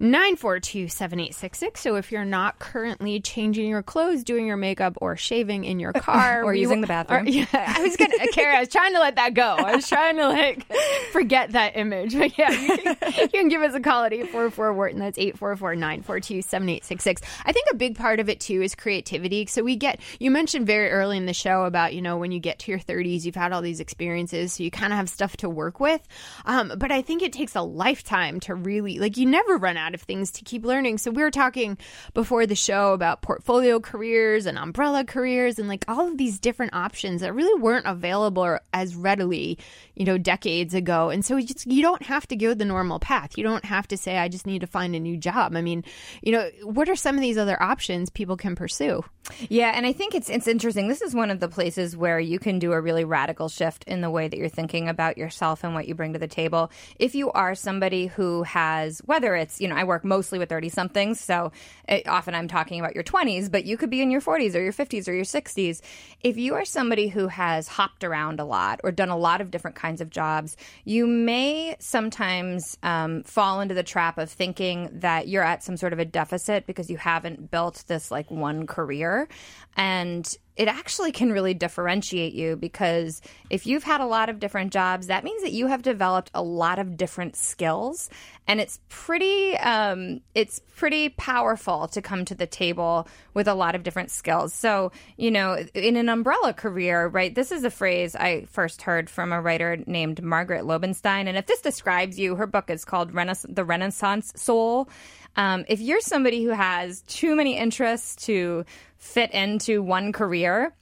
942 0.00 0.88
7866. 0.88 1.80
So 1.80 1.96
if 1.96 2.12
you're 2.12 2.24
not 2.24 2.58
currently 2.58 3.20
changing 3.20 3.68
your 3.68 3.82
clothes, 3.82 4.22
doing 4.22 4.46
your 4.46 4.56
makeup, 4.56 4.96
or 5.00 5.16
shaving 5.16 5.64
in 5.64 5.80
your 5.80 5.92
car, 5.94 6.44
Or 6.44 6.54
using 6.54 6.76
will- 6.78 6.82
the 6.82 6.86
bathroom. 6.88 7.26
or- 7.26 7.30
yeah, 7.30 7.46
I 7.52 7.80
was 7.82 7.96
going 7.96 8.10
to, 8.12 8.28
Carrie, 8.32 8.56
I 8.56 8.60
was 8.60 8.68
trying 8.68 8.92
to 8.94 9.00
let 9.00 9.16
that 9.16 9.34
go. 9.34 9.56
I 9.58 9.74
was 9.74 9.88
trying 9.88 10.16
to 10.16 10.28
like 10.28 10.64
forget 11.12 11.52
that 11.52 11.76
image. 11.76 12.16
But 12.16 12.38
yeah, 12.38 12.50
you 12.52 12.76
can, 12.78 12.96
you 13.22 13.28
can 13.28 13.48
give 13.48 13.62
us 13.62 13.74
a 13.74 13.80
call 13.80 14.04
at 14.04 14.12
844 14.12 14.72
Wharton. 14.72 14.98
That's 15.00 15.18
844 15.18 15.74
942 15.76 16.42
7866. 16.42 17.22
I 17.44 17.52
think 17.52 17.66
a 17.72 17.74
big 17.74 17.96
part 17.96 18.20
of 18.20 18.28
it 18.28 18.40
too 18.40 18.62
is 18.62 18.74
creativity. 18.74 19.46
So 19.46 19.62
we 19.62 19.76
get, 19.76 20.00
you 20.20 20.30
mentioned 20.30 20.66
very 20.66 20.90
early 20.90 21.16
in 21.16 21.26
the 21.26 21.34
show 21.34 21.64
about, 21.64 21.94
you 21.94 22.02
know, 22.02 22.16
when 22.18 22.30
you 22.32 22.38
get 22.40 22.60
to 22.60 22.70
your 22.70 22.80
30s, 22.80 23.24
you've 23.24 23.34
had 23.34 23.52
all 23.52 23.62
these 23.62 23.80
experiences, 23.80 24.52
so 24.54 24.62
you 24.62 24.70
kind 24.70 24.92
of 24.92 24.96
have 24.96 25.08
stuff 25.08 25.36
to 25.38 25.48
work 25.48 25.80
with. 25.80 26.06
Um, 26.44 26.72
but 26.76 26.92
I 26.92 27.02
think 27.02 27.22
it 27.22 27.32
takes 27.32 27.54
a 27.56 27.62
lifetime 27.62 28.40
to 28.40 28.54
really, 28.54 28.98
like, 28.98 29.16
you 29.16 29.26
never 29.26 29.56
run 29.56 29.76
out 29.76 29.87
of 29.94 30.02
things 30.02 30.30
to 30.32 30.44
keep 30.44 30.64
learning. 30.64 30.98
So 30.98 31.10
we 31.10 31.22
were 31.22 31.30
talking 31.30 31.78
before 32.14 32.46
the 32.46 32.54
show 32.54 32.92
about 32.92 33.22
portfolio 33.22 33.80
careers 33.80 34.46
and 34.46 34.58
umbrella 34.58 35.04
careers 35.04 35.58
and 35.58 35.68
like 35.68 35.84
all 35.88 36.08
of 36.08 36.18
these 36.18 36.38
different 36.38 36.74
options 36.74 37.20
that 37.20 37.34
really 37.34 37.60
weren't 37.60 37.86
available 37.86 38.58
as 38.72 38.94
readily, 38.94 39.58
you 39.94 40.04
know, 40.04 40.18
decades 40.18 40.74
ago. 40.74 41.10
And 41.10 41.24
so 41.24 41.36
you 41.36 41.46
just, 41.46 41.66
you 41.66 41.82
don't 41.82 42.02
have 42.02 42.26
to 42.28 42.36
go 42.36 42.54
the 42.54 42.64
normal 42.64 42.98
path. 42.98 43.36
You 43.36 43.44
don't 43.44 43.64
have 43.64 43.88
to 43.88 43.96
say, 43.96 44.18
I 44.18 44.28
just 44.28 44.46
need 44.46 44.60
to 44.60 44.66
find 44.66 44.94
a 44.94 45.00
new 45.00 45.16
job. 45.16 45.56
I 45.56 45.62
mean, 45.62 45.84
you 46.22 46.32
know, 46.32 46.48
what 46.62 46.88
are 46.88 46.96
some 46.96 47.14
of 47.14 47.20
these 47.20 47.38
other 47.38 47.60
options 47.62 48.10
people 48.10 48.36
can 48.36 48.54
pursue? 48.54 49.04
Yeah, 49.48 49.72
and 49.74 49.84
I 49.86 49.92
think 49.92 50.14
it's 50.14 50.30
it's 50.30 50.48
interesting. 50.48 50.88
This 50.88 51.02
is 51.02 51.14
one 51.14 51.30
of 51.30 51.40
the 51.40 51.48
places 51.48 51.96
where 51.96 52.18
you 52.18 52.38
can 52.38 52.58
do 52.58 52.72
a 52.72 52.80
really 52.80 53.04
radical 53.04 53.48
shift 53.48 53.84
in 53.84 54.00
the 54.00 54.10
way 54.10 54.26
that 54.26 54.36
you're 54.36 54.48
thinking 54.48 54.88
about 54.88 55.18
yourself 55.18 55.64
and 55.64 55.74
what 55.74 55.86
you 55.86 55.94
bring 55.94 56.14
to 56.14 56.18
the 56.18 56.28
table. 56.28 56.70
If 56.98 57.14
you 57.14 57.30
are 57.32 57.54
somebody 57.54 58.06
who 58.06 58.42
has 58.44 59.00
whether 59.04 59.34
it's, 59.34 59.60
you 59.60 59.68
know, 59.68 59.76
I 59.78 59.84
work 59.84 60.04
mostly 60.04 60.38
with 60.38 60.48
30 60.48 60.68
somethings, 60.70 61.20
so 61.20 61.52
uh, 61.88 61.98
often 62.06 62.34
I'm 62.34 62.48
talking 62.48 62.80
about 62.80 62.94
your 62.94 63.04
20s, 63.04 63.50
but 63.50 63.64
you 63.64 63.76
could 63.76 63.90
be 63.90 64.02
in 64.02 64.10
your 64.10 64.20
40s 64.20 64.54
or 64.56 64.60
your 64.60 64.72
50s 64.72 65.06
or 65.06 65.12
your 65.12 65.24
60s. 65.24 65.80
If 66.20 66.36
you 66.36 66.54
are 66.54 66.64
somebody 66.64 67.06
who 67.08 67.28
has 67.28 67.68
hopped 67.68 68.02
around 68.02 68.40
a 68.40 68.44
lot 68.44 68.80
or 68.82 68.90
done 68.90 69.08
a 69.08 69.16
lot 69.16 69.40
of 69.40 69.52
different 69.52 69.76
kinds 69.76 70.00
of 70.00 70.10
jobs, 70.10 70.56
you 70.84 71.06
may 71.06 71.76
sometimes 71.78 72.76
um, 72.82 73.22
fall 73.22 73.60
into 73.60 73.74
the 73.74 73.84
trap 73.84 74.18
of 74.18 74.28
thinking 74.30 74.88
that 74.92 75.28
you're 75.28 75.44
at 75.44 75.62
some 75.62 75.76
sort 75.76 75.92
of 75.92 76.00
a 76.00 76.04
deficit 76.04 76.66
because 76.66 76.90
you 76.90 76.96
haven't 76.96 77.50
built 77.50 77.84
this 77.86 78.10
like 78.10 78.30
one 78.30 78.66
career. 78.66 79.28
And 79.76 80.36
it 80.58 80.66
actually 80.66 81.12
can 81.12 81.30
really 81.30 81.54
differentiate 81.54 82.34
you 82.34 82.56
because 82.56 83.22
if 83.48 83.64
you've 83.64 83.84
had 83.84 84.00
a 84.00 84.06
lot 84.06 84.28
of 84.28 84.40
different 84.40 84.72
jobs, 84.72 85.06
that 85.06 85.22
means 85.22 85.42
that 85.42 85.52
you 85.52 85.68
have 85.68 85.82
developed 85.82 86.32
a 86.34 86.42
lot 86.42 86.80
of 86.80 86.96
different 86.96 87.36
skills, 87.36 88.10
and 88.48 88.60
it's 88.60 88.80
pretty 88.88 89.56
um, 89.58 90.20
it's 90.34 90.60
pretty 90.74 91.10
powerful 91.10 91.86
to 91.88 92.02
come 92.02 92.24
to 92.24 92.34
the 92.34 92.46
table 92.46 93.06
with 93.34 93.46
a 93.46 93.54
lot 93.54 93.76
of 93.76 93.84
different 93.84 94.10
skills. 94.10 94.52
So 94.52 94.90
you 95.16 95.30
know, 95.30 95.64
in 95.74 95.96
an 95.96 96.08
umbrella 96.08 96.52
career, 96.52 97.06
right? 97.06 97.32
This 97.32 97.52
is 97.52 97.62
a 97.62 97.70
phrase 97.70 98.16
I 98.16 98.46
first 98.50 98.82
heard 98.82 99.08
from 99.08 99.32
a 99.32 99.40
writer 99.40 99.78
named 99.86 100.24
Margaret 100.24 100.64
Lobenstine, 100.64 101.28
and 101.28 101.38
if 101.38 101.46
this 101.46 101.60
describes 101.60 102.18
you, 102.18 102.34
her 102.34 102.48
book 102.48 102.68
is 102.68 102.84
called 102.84 103.12
"The 103.12 103.64
Renaissance 103.64 104.32
Soul." 104.34 104.88
Um, 105.36 105.64
if 105.68 105.80
you're 105.80 106.00
somebody 106.00 106.44
who 106.44 106.50
has 106.50 107.02
too 107.02 107.36
many 107.36 107.56
interests 107.56 108.26
to 108.26 108.64
fit 108.96 109.30
into 109.32 109.82
one 109.82 110.12
career, 110.12 110.74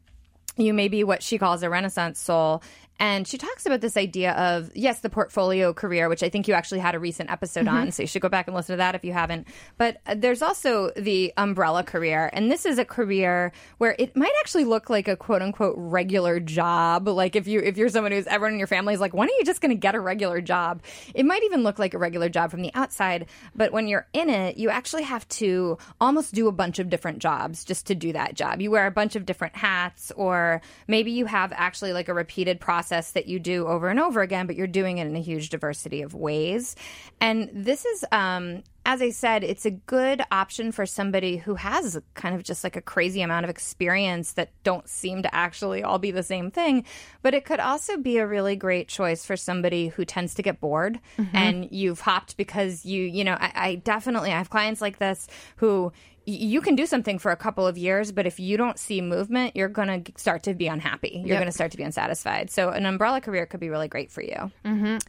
you 0.56 0.72
may 0.72 0.88
be 0.88 1.04
what 1.04 1.22
she 1.22 1.38
calls 1.38 1.62
a 1.62 1.70
renaissance 1.70 2.18
soul 2.18 2.62
And 2.98 3.28
she 3.28 3.36
talks 3.36 3.66
about 3.66 3.82
this 3.82 3.96
idea 3.96 4.32
of, 4.32 4.70
yes, 4.74 5.00
the 5.00 5.10
portfolio 5.10 5.74
career, 5.74 6.08
which 6.08 6.22
I 6.22 6.30
think 6.30 6.48
you 6.48 6.54
actually 6.54 6.80
had 6.80 6.94
a 6.94 6.98
recent 6.98 7.30
episode 7.30 7.68
on. 7.68 7.92
So 7.92 8.02
you 8.02 8.06
should 8.06 8.22
go 8.22 8.30
back 8.30 8.46
and 8.46 8.56
listen 8.56 8.72
to 8.72 8.78
that 8.78 8.94
if 8.94 9.04
you 9.04 9.12
haven't. 9.12 9.48
But 9.76 9.98
uh, 10.06 10.14
there's 10.16 10.40
also 10.40 10.92
the 10.96 11.32
umbrella 11.36 11.84
career. 11.84 12.30
And 12.32 12.50
this 12.50 12.64
is 12.64 12.78
a 12.78 12.86
career 12.86 13.52
where 13.76 13.94
it 13.98 14.16
might 14.16 14.32
actually 14.40 14.64
look 14.64 14.88
like 14.88 15.08
a 15.08 15.16
quote 15.16 15.42
unquote 15.42 15.74
regular 15.76 16.40
job. 16.40 17.06
Like 17.06 17.36
if 17.36 17.46
you 17.46 17.60
if 17.60 17.76
you're 17.76 17.90
someone 17.90 18.12
who's 18.12 18.26
everyone 18.26 18.54
in 18.54 18.58
your 18.58 18.66
family 18.66 18.94
is 18.94 19.00
like, 19.00 19.12
when 19.12 19.28
are 19.28 19.36
you 19.38 19.44
just 19.44 19.60
going 19.60 19.70
to 19.70 19.80
get 19.80 19.94
a 19.94 20.00
regular 20.00 20.40
job? 20.40 20.82
It 21.14 21.26
might 21.26 21.42
even 21.44 21.64
look 21.64 21.78
like 21.78 21.92
a 21.92 21.98
regular 21.98 22.30
job 22.30 22.50
from 22.50 22.62
the 22.62 22.70
outside, 22.74 23.26
but 23.54 23.72
when 23.72 23.88
you're 23.88 24.06
in 24.14 24.30
it, 24.30 24.56
you 24.56 24.70
actually 24.70 25.02
have 25.02 25.28
to 25.28 25.76
almost 26.00 26.32
do 26.32 26.48
a 26.48 26.52
bunch 26.52 26.78
of 26.78 26.88
different 26.88 27.18
jobs 27.18 27.62
just 27.64 27.88
to 27.88 27.94
do 27.94 28.14
that 28.14 28.34
job. 28.34 28.62
You 28.62 28.70
wear 28.70 28.86
a 28.86 28.90
bunch 28.90 29.16
of 29.16 29.26
different 29.26 29.54
hats, 29.54 30.12
or 30.16 30.62
maybe 30.88 31.10
you 31.10 31.26
have 31.26 31.52
actually 31.54 31.92
like 31.92 32.08
a 32.08 32.14
repeated 32.14 32.58
process 32.58 32.85
that 32.88 33.26
you 33.26 33.38
do 33.38 33.66
over 33.66 33.88
and 33.88 34.00
over 34.00 34.22
again, 34.22 34.46
but 34.46 34.56
you're 34.56 34.66
doing 34.66 34.98
it 34.98 35.06
in 35.06 35.16
a 35.16 35.20
huge 35.20 35.50
diversity 35.50 36.02
of 36.02 36.14
ways. 36.14 36.76
And 37.20 37.50
this 37.52 37.84
is 37.84 38.04
um, 38.12 38.62
as 38.86 39.02
I 39.02 39.10
said, 39.10 39.42
it's 39.42 39.66
a 39.66 39.72
good 39.72 40.22
option 40.30 40.70
for 40.70 40.86
somebody 40.86 41.38
who 41.38 41.56
has 41.56 42.00
kind 42.14 42.36
of 42.36 42.44
just 42.44 42.62
like 42.62 42.76
a 42.76 42.80
crazy 42.80 43.20
amount 43.20 43.42
of 43.42 43.50
experience 43.50 44.34
that 44.34 44.50
don't 44.62 44.88
seem 44.88 45.24
to 45.24 45.34
actually 45.34 45.82
all 45.82 45.98
be 45.98 46.12
the 46.12 46.22
same 46.22 46.52
thing. 46.52 46.84
But 47.20 47.34
it 47.34 47.44
could 47.44 47.58
also 47.58 47.96
be 47.96 48.18
a 48.18 48.26
really 48.26 48.54
great 48.54 48.86
choice 48.86 49.24
for 49.24 49.36
somebody 49.36 49.88
who 49.88 50.04
tends 50.04 50.34
to 50.34 50.42
get 50.42 50.60
bored 50.60 51.00
and 51.32 51.68
you've 51.72 52.00
hopped 52.00 52.36
because 52.36 52.84
you, 52.84 53.02
you 53.02 53.24
know, 53.24 53.36
I, 53.40 53.52
I 53.56 53.74
definitely 53.74 54.30
I 54.30 54.38
have 54.38 54.50
clients 54.50 54.80
like 54.80 54.98
this 54.98 55.26
who 55.56 55.92
you 56.26 56.60
can 56.60 56.74
do 56.74 56.86
something 56.86 57.18
for 57.20 57.30
a 57.30 57.36
couple 57.36 57.66
of 57.66 57.78
years, 57.78 58.10
but 58.10 58.26
if 58.26 58.40
you 58.40 58.56
don't 58.56 58.78
see 58.78 59.00
movement, 59.00 59.54
you're 59.54 59.68
going 59.68 60.02
to 60.04 60.12
start 60.16 60.42
to 60.42 60.54
be 60.54 60.66
unhappy. 60.66 61.22
You're 61.24 61.28
Yep. 61.34 61.38
going 61.38 61.46
to 61.46 61.52
start 61.52 61.70
to 61.70 61.76
be 61.76 61.84
unsatisfied. 61.84 62.50
So 62.50 62.70
an 62.70 62.84
umbrella 62.84 63.20
career 63.20 63.46
could 63.46 63.60
be 63.60 63.68
really 63.70 63.86
great 63.86 64.10
for 64.10 64.22
you. 64.22 64.50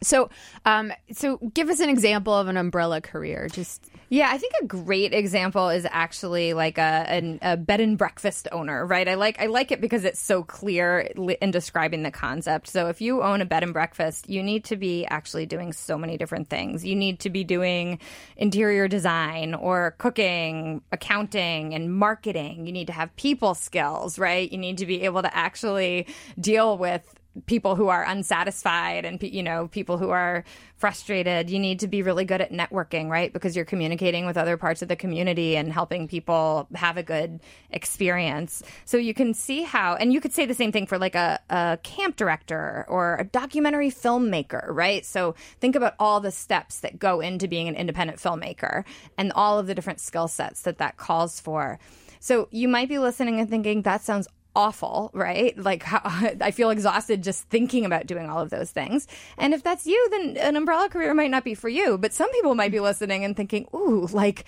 So, 0.00 0.30
um, 0.64 0.92
so 1.12 1.38
give 1.52 1.68
us 1.70 1.80
an 1.80 1.88
example 1.88 2.32
of 2.32 2.46
an 2.46 2.56
umbrella 2.56 3.00
career. 3.00 3.48
Just 3.50 3.84
Yeah, 4.10 4.28
I 4.30 4.38
think 4.38 4.52
a 4.62 4.66
great 4.66 5.12
example 5.12 5.68
is 5.70 5.86
actually 5.90 6.54
like 6.54 6.78
a, 6.78 6.80
an, 7.08 7.40
a 7.42 7.56
bed 7.56 7.80
and 7.80 7.98
breakfast 7.98 8.46
owner, 8.52 8.86
right? 8.86 9.08
I 9.08 9.14
like 9.14 9.40
I 9.40 9.46
like 9.46 9.72
it 9.72 9.80
because 9.80 10.04
it's 10.04 10.20
so 10.20 10.44
clear 10.44 11.00
in 11.40 11.50
describing 11.50 12.04
the 12.04 12.10
concept. 12.12 12.68
So 12.68 12.86
if 12.88 13.00
you 13.00 13.22
own 13.24 13.40
a 13.42 13.44
bed 13.44 13.64
and 13.64 13.72
breakfast, 13.72 14.30
you 14.30 14.42
need 14.42 14.64
to 14.66 14.76
be 14.76 15.04
actually 15.06 15.46
doing 15.46 15.72
so 15.72 15.98
many 15.98 16.16
different 16.16 16.48
things. 16.48 16.84
You 16.84 16.94
need 16.94 17.18
to 17.20 17.30
be 17.30 17.42
doing 17.42 17.98
interior 18.36 18.86
design 18.86 19.54
or 19.54 19.96
cooking, 19.98 20.80
accounting, 20.92 21.07
and 21.74 21.94
marketing. 21.94 22.66
You 22.66 22.72
need 22.72 22.86
to 22.88 22.92
have 22.92 23.14
people 23.16 23.54
skills, 23.54 24.18
right? 24.18 24.50
You 24.50 24.58
need 24.58 24.78
to 24.78 24.86
be 24.86 25.02
able 25.02 25.22
to 25.22 25.36
actually 25.36 26.06
deal 26.38 26.76
with 26.76 27.17
people 27.46 27.76
who 27.76 27.88
are 27.88 28.04
unsatisfied 28.04 29.04
and 29.04 29.22
you 29.22 29.42
know 29.42 29.68
people 29.68 29.98
who 29.98 30.10
are 30.10 30.44
frustrated 30.76 31.50
you 31.50 31.58
need 31.58 31.80
to 31.80 31.88
be 31.88 32.02
really 32.02 32.24
good 32.24 32.40
at 32.40 32.52
networking 32.52 33.08
right? 33.08 33.32
Because 33.32 33.56
you're 33.56 33.64
communicating 33.64 34.26
with 34.26 34.36
other 34.36 34.56
parts 34.56 34.82
of 34.82 34.88
the 34.88 34.96
community 34.96 35.56
and 35.56 35.72
helping 35.72 36.08
people 36.08 36.68
have 36.74 36.96
a 36.96 37.02
good 37.02 37.40
experience. 37.70 38.62
So 38.84 38.96
you 38.96 39.14
can 39.14 39.34
see 39.34 39.62
how 39.62 39.94
and 39.96 40.12
you 40.12 40.20
could 40.20 40.32
say 40.32 40.46
the 40.46 40.54
same 40.54 40.72
thing 40.72 40.86
for 40.86 40.98
like 40.98 41.14
a, 41.14 41.40
a 41.50 41.78
camp 41.82 42.16
director 42.16 42.84
or 42.88 43.16
a 43.16 43.24
documentary 43.24 43.90
filmmaker 43.90 44.66
right? 44.68 45.04
So 45.04 45.34
think 45.60 45.76
about 45.76 45.94
all 45.98 46.20
the 46.20 46.30
steps 46.30 46.80
that 46.80 46.98
go 46.98 47.20
into 47.20 47.48
being 47.48 47.68
an 47.68 47.74
independent 47.74 48.18
filmmaker 48.18 48.84
and 49.16 49.32
all 49.32 49.58
of 49.58 49.66
the 49.66 49.74
different 49.74 50.00
skill 50.00 50.28
sets 50.28 50.62
that 50.62 50.78
that 50.78 50.96
calls 50.96 51.40
for. 51.40 51.78
So 52.20 52.48
you 52.50 52.68
might 52.68 52.88
be 52.88 52.98
listening 52.98 53.40
and 53.40 53.48
thinking 53.48 53.82
that 53.82 54.02
sounds 54.02 54.28
awful, 54.58 55.10
right? 55.14 55.56
Like 55.56 55.84
how, 55.84 56.00
I 56.40 56.50
feel 56.50 56.70
exhausted 56.70 57.22
just 57.22 57.44
thinking 57.44 57.84
about 57.84 58.06
doing 58.06 58.28
all 58.28 58.40
of 58.40 58.50
those 58.50 58.72
things. 58.72 59.06
And 59.38 59.54
if 59.54 59.62
that's 59.62 59.86
you, 59.86 60.08
then 60.10 60.36
an 60.36 60.56
umbrella 60.56 60.88
career 60.88 61.14
might 61.14 61.30
not 61.30 61.44
be 61.44 61.54
for 61.54 61.68
you. 61.68 61.96
But 61.96 62.12
some 62.12 62.30
people 62.32 62.56
might 62.56 62.72
be 62.72 62.80
listening 62.80 63.24
and 63.24 63.36
thinking, 63.36 63.68
"Ooh, 63.72 64.08
like 64.12 64.44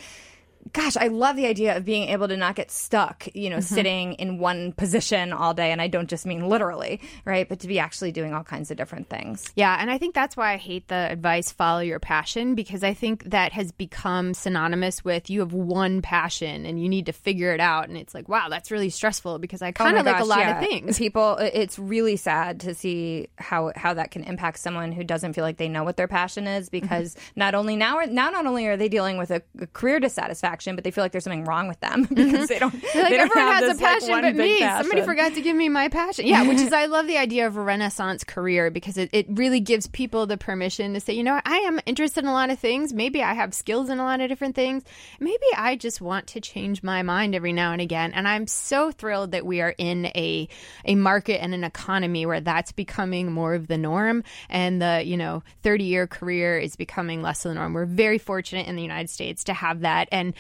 gosh, 0.72 0.96
I 0.96 1.08
love 1.08 1.36
the 1.36 1.46
idea 1.46 1.76
of 1.76 1.84
being 1.84 2.08
able 2.08 2.28
to 2.28 2.36
not 2.36 2.54
get 2.54 2.70
stuck, 2.70 3.28
you 3.34 3.50
know, 3.50 3.60
sitting 3.60 4.14
in 4.14 4.38
one 4.38 4.72
position 4.72 5.32
all 5.32 5.54
day 5.54 5.72
and 5.72 5.80
I 5.82 5.88
don't 5.88 6.08
just 6.08 6.26
mean 6.26 6.48
literally, 6.48 7.00
right? 7.24 7.48
But 7.48 7.60
to 7.60 7.68
be 7.68 7.78
actually 7.78 8.12
doing 8.12 8.32
all 8.34 8.44
kinds 8.44 8.70
of 8.70 8.76
different 8.76 9.08
things. 9.08 9.50
Yeah, 9.56 9.76
and 9.78 9.90
I 9.90 9.98
think 9.98 10.14
that's 10.14 10.36
why 10.36 10.52
I 10.52 10.56
hate 10.56 10.88
the 10.88 10.94
advice 11.10 11.50
follow 11.50 11.80
your 11.80 11.98
passion 11.98 12.54
because 12.54 12.82
I 12.84 12.94
think 12.94 13.24
that 13.30 13.52
has 13.52 13.72
become 13.72 14.34
synonymous 14.34 15.04
with 15.04 15.28
you 15.30 15.40
have 15.40 15.52
one 15.52 16.02
passion 16.02 16.66
and 16.66 16.80
you 16.82 16.88
need 16.88 17.06
to 17.06 17.12
figure 17.12 17.52
it 17.52 17.60
out 17.60 17.88
and 17.88 17.96
it's 17.96 18.14
like, 18.14 18.28
wow, 18.28 18.48
that's 18.48 18.70
really 18.70 18.90
stressful 18.90 19.38
because 19.38 19.62
I 19.62 19.72
kind 19.72 19.96
Oh 19.96 20.00
of 20.00 20.06
my 20.06 20.12
like 20.12 20.22
a 20.22 20.24
lot 20.24 20.38
yeah. 20.40 20.60
of 20.60 20.66
things. 20.68 20.98
People, 20.98 21.36
it's 21.38 21.78
really 21.78 22.16
sad 22.16 22.60
to 22.60 22.74
see 22.74 23.28
how 23.38 23.72
how 23.76 23.94
that 23.94 24.10
can 24.10 24.24
impact 24.24 24.58
someone 24.58 24.92
who 24.92 25.04
doesn't 25.04 25.32
feel 25.32 25.44
like 25.44 25.56
they 25.56 25.68
know 25.68 25.84
what 25.84 25.96
their 25.96 26.08
passion 26.08 26.46
is 26.46 26.68
Mm-hmm. 26.70 26.80
because 26.80 27.16
not 27.36 27.54
only 27.54 27.74
now 27.76 28.00
now 28.08 28.30
not 28.30 28.44
only 28.46 28.66
are 28.66 28.76
they 28.76 28.88
dealing 28.88 29.16
with 29.16 29.30
a, 29.30 29.42
a 29.60 29.66
career 29.68 29.98
dissatisfaction, 30.00 30.59
but 30.66 30.84
they 30.84 30.90
feel 30.90 31.04
like 31.04 31.12
there's 31.12 31.24
something 31.24 31.44
wrong 31.44 31.68
with 31.68 31.80
them 31.80 32.04
because 32.14 32.48
they 32.48 32.58
don't. 32.58 32.74
Mm-hmm. 32.74 32.98
Like 32.98 33.11
they 33.11 33.16
don't 33.16 33.30
everyone 33.30 33.52
have 33.52 33.54
has 33.54 33.62
a 33.62 33.72
this, 33.74 33.80
like, 33.80 33.92
passion 33.92 34.11
one 34.11 34.22
but 34.22 34.36
me. 34.36 34.58
Somebody 34.58 35.02
forgot 35.02 35.34
to 35.34 35.40
give 35.40 35.56
me 35.56 35.68
my 35.68 35.88
passion. 35.88 36.26
Yeah, 36.26 36.46
which 36.46 36.58
is 36.58 36.72
I 36.72 36.86
love 36.86 37.06
the 37.06 37.18
idea 37.18 37.46
of 37.46 37.56
a 37.56 37.62
renaissance 37.62 38.24
career 38.24 38.70
because 38.70 38.98
it, 38.98 39.11
it 39.12 39.26
really 39.28 39.61
gives 39.61 39.86
people 39.86 40.26
the 40.26 40.36
permission 40.36 40.94
to 40.94 41.00
say, 41.00 41.14
you 41.14 41.24
know, 41.24 41.34
what, 41.34 41.46
I 41.46 41.58
am 41.58 41.80
interested 41.86 42.24
in 42.24 42.30
a 42.30 42.32
lot 42.32 42.50
of 42.50 42.58
things. 42.58 42.92
Maybe 42.92 43.22
I 43.22 43.34
have 43.34 43.54
skills 43.54 43.88
in 43.88 43.98
a 43.98 44.04
lot 44.04 44.20
of 44.20 44.28
different 44.28 44.54
things. 44.54 44.84
Maybe 45.18 45.46
I 45.56 45.76
just 45.76 46.00
want 46.00 46.28
to 46.28 46.40
change 46.40 46.82
my 46.82 47.02
mind 47.02 47.34
every 47.34 47.52
now 47.52 47.72
and 47.72 47.80
again. 47.80 48.12
And 48.12 48.28
I'm 48.28 48.46
so 48.46 48.90
thrilled 48.90 49.32
that 49.32 49.46
we 49.46 49.61
are 49.61 49.74
in 49.76 50.06
a 50.06 50.48
a 50.84 50.94
market 50.94 51.42
and 51.42 51.54
an 51.54 51.64
economy 51.64 52.26
where 52.26 52.40
that's 52.40 52.72
becoming 52.72 53.32
more 53.32 53.54
of 53.54 53.66
the 53.66 53.78
norm 53.78 54.24
and 54.48 54.80
the, 54.80 55.02
you 55.04 55.16
know, 55.16 55.42
30 55.62 55.84
year 55.84 56.06
career 56.06 56.58
is 56.58 56.76
becoming 56.76 57.22
less 57.22 57.44
of 57.44 57.50
the 57.50 57.54
norm. 57.54 57.72
We're 57.72 57.86
very 57.86 58.18
fortunate 58.18 58.66
in 58.66 58.76
the 58.76 58.82
United 58.82 59.11
States 59.11 59.44
to 59.44 59.54
have 59.54 59.80
that. 59.80 60.08
And 60.12 60.34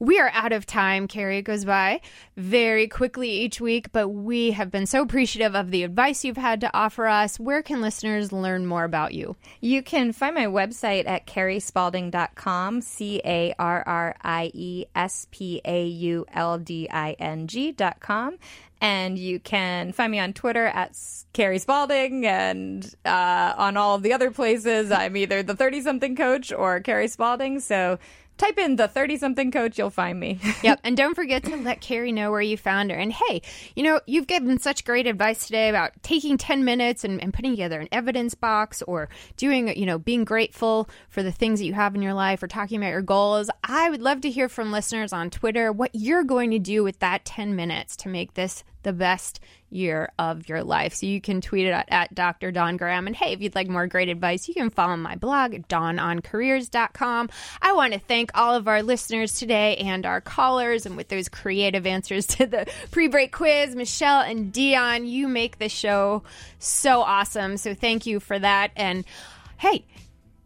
we 0.00 0.18
are 0.18 0.30
out 0.32 0.52
of 0.52 0.64
time. 0.64 1.06
Carrie 1.06 1.42
goes 1.42 1.66
by 1.66 2.00
very 2.34 2.88
quickly 2.88 3.30
each 3.30 3.60
week, 3.60 3.92
but 3.92 4.08
we 4.08 4.52
have 4.52 4.70
been 4.70 4.86
so 4.86 5.02
appreciative 5.02 5.54
of 5.54 5.70
the 5.70 5.82
advice 5.84 6.24
you've 6.24 6.38
had 6.38 6.62
to 6.62 6.74
offer 6.74 7.06
us. 7.06 7.38
Where 7.38 7.62
can 7.62 7.82
listeners 7.82 8.32
learn 8.32 8.64
more 8.64 8.84
about 8.84 9.12
you? 9.12 9.36
You 9.60 9.82
can 9.82 10.12
find 10.12 10.34
my 10.34 10.46
website 10.46 11.06
at 11.06 11.26
carriespaulding.com, 11.26 12.80
C 12.80 13.20
A 13.24 13.54
R 13.58 13.84
R 13.86 14.16
I 14.22 14.50
E 14.54 14.86
S 14.94 15.26
P 15.30 15.60
A 15.66 15.86
U 15.86 16.24
L 16.32 16.58
D 16.58 16.88
I 16.90 17.12
N 17.12 17.46
G.com. 17.46 18.38
And 18.82 19.18
you 19.18 19.38
can 19.38 19.92
find 19.92 20.10
me 20.10 20.18
on 20.18 20.32
Twitter 20.32 20.64
at 20.64 20.96
Carrie 21.34 21.58
Spaulding 21.58 22.24
and 22.26 22.90
uh, 23.04 23.52
on 23.58 23.76
all 23.76 23.96
of 23.96 24.02
the 24.02 24.14
other 24.14 24.30
places. 24.30 24.90
I'm 24.90 25.18
either 25.18 25.42
the 25.42 25.54
30 25.54 25.82
something 25.82 26.16
coach 26.16 26.50
or 26.50 26.80
Carrie 26.80 27.08
Spaulding. 27.08 27.60
So 27.60 27.98
type 28.40 28.58
in 28.58 28.76
the 28.76 28.88
30 28.88 29.18
something 29.18 29.50
coach, 29.50 29.78
you'll 29.78 29.90
find 29.90 30.18
me. 30.18 30.38
Yep. 30.62 30.80
And 30.84 30.96
don't 30.96 31.14
forget 31.14 31.42
to 31.44 31.56
let 31.56 31.80
Carrie 31.80 32.12
know 32.12 32.30
where 32.30 32.40
you 32.40 32.56
found 32.56 32.90
her. 32.90 32.96
And 32.96 33.12
hey, 33.12 33.40
you 33.74 33.82
know, 33.82 34.00
you've 34.06 34.26
given 34.26 34.58
such 34.58 34.84
great 34.84 35.06
advice 35.06 35.46
today 35.46 35.70
about 35.70 35.92
taking 36.02 36.36
10 36.36 36.64
minutes 36.64 37.02
and, 37.02 37.22
and 37.22 37.32
putting 37.32 37.52
together 37.52 37.80
an 37.80 37.88
evidence 37.92 38.34
box 38.34 38.82
or 38.82 39.08
doing, 39.38 39.74
you 39.78 39.86
know, 39.86 39.98
being 39.98 40.24
grateful 40.24 40.90
for 41.08 41.22
the 41.22 41.32
things 41.32 41.60
that 41.60 41.66
you 41.66 41.72
have 41.72 41.94
in 41.94 42.02
your 42.02 42.12
life 42.12 42.42
or 42.42 42.46
talking 42.46 42.78
about 42.78 42.90
your 42.90 43.00
goals. 43.00 43.48
I 43.64 43.88
would 43.88 44.02
love 44.02 44.20
to 44.22 44.30
hear 44.30 44.50
from 44.50 44.70
listeners 44.70 45.14
on 45.14 45.30
Twitter 45.30 45.72
what 45.72 45.92
you're 45.94 46.24
going 46.24 46.50
to 46.50 46.58
do 46.58 46.84
with 46.84 46.98
that 46.98 47.24
10 47.24 47.56
minutes 47.56 47.96
to 47.96 48.08
make 48.08 48.34
this 48.34 48.64
the 48.82 48.92
best 48.92 49.40
year 49.70 50.10
of 50.18 50.48
your 50.48 50.62
life. 50.64 50.94
So 50.94 51.06
you 51.06 51.20
can 51.20 51.40
tweet 51.40 51.66
it 51.66 51.70
at, 51.70 51.88
at 51.90 52.14
Dr. 52.14 52.50
Dawn 52.50 52.76
Graham. 52.76 53.06
And 53.06 53.14
hey, 53.14 53.32
if 53.32 53.40
you'd 53.40 53.54
like 53.54 53.68
more 53.68 53.86
great 53.86 54.08
advice, 54.08 54.48
you 54.48 54.54
can 54.54 54.70
follow 54.70 54.96
my 54.96 55.16
blog 55.16 55.52
dawnoncareers.com. 55.68 57.30
I 57.62 57.72
want 57.72 57.92
to 57.92 57.98
thank 58.00 58.30
all 58.34 58.54
of 58.54 58.68
our 58.68 58.82
listeners 58.82 59.38
today 59.38 59.76
and 59.76 60.04
our 60.06 60.20
callers 60.20 60.86
and 60.86 60.96
with 60.96 61.08
those 61.08 61.28
creative 61.28 61.86
answers 61.86 62.26
to 62.26 62.46
the 62.46 62.66
pre-break 62.90 63.32
quiz, 63.32 63.74
Michelle 63.74 64.20
and 64.20 64.52
Dion, 64.52 65.06
you 65.06 65.28
make 65.28 65.58
the 65.58 65.68
show 65.68 66.22
so 66.58 67.02
awesome. 67.02 67.56
So 67.56 67.74
thank 67.74 68.06
you 68.06 68.20
for 68.20 68.38
that. 68.38 68.72
And 68.76 69.04
hey, 69.56 69.84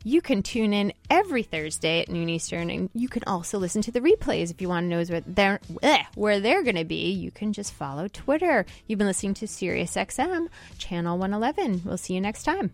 you 0.04 0.20
can 0.20 0.42
tune 0.42 0.74
in 0.74 0.92
every 1.08 1.42
Thursday 1.42 2.00
at 2.00 2.10
noon 2.10 2.28
Eastern, 2.28 2.70
and 2.70 2.90
you 2.94 3.08
can 3.08 3.24
also 3.26 3.58
listen 3.58 3.82
to 3.82 3.90
the 3.90 4.00
replays 4.00 4.50
if 4.50 4.60
you 4.60 4.68
want 4.68 4.84
to 4.84 4.88
know 4.88 5.02
where 5.02 5.20
they're, 5.26 5.60
eh, 5.82 6.02
where 6.14 6.40
they're 6.40 6.62
going 6.62 6.76
to 6.76 6.84
be. 6.84 7.10
You 7.10 7.30
can 7.30 7.54
just 7.54 7.72
follow 7.72 8.06
Twitter. 8.08 8.66
You've 8.86 8.98
been 8.98 9.08
listening 9.08 9.34
to 9.34 9.46
SiriusXM, 9.46 10.48
Channel 10.78 11.18
111. 11.18 11.82
We'll 11.84 11.96
see 11.96 12.14
you 12.14 12.20
next 12.20 12.44
time. 12.44 12.70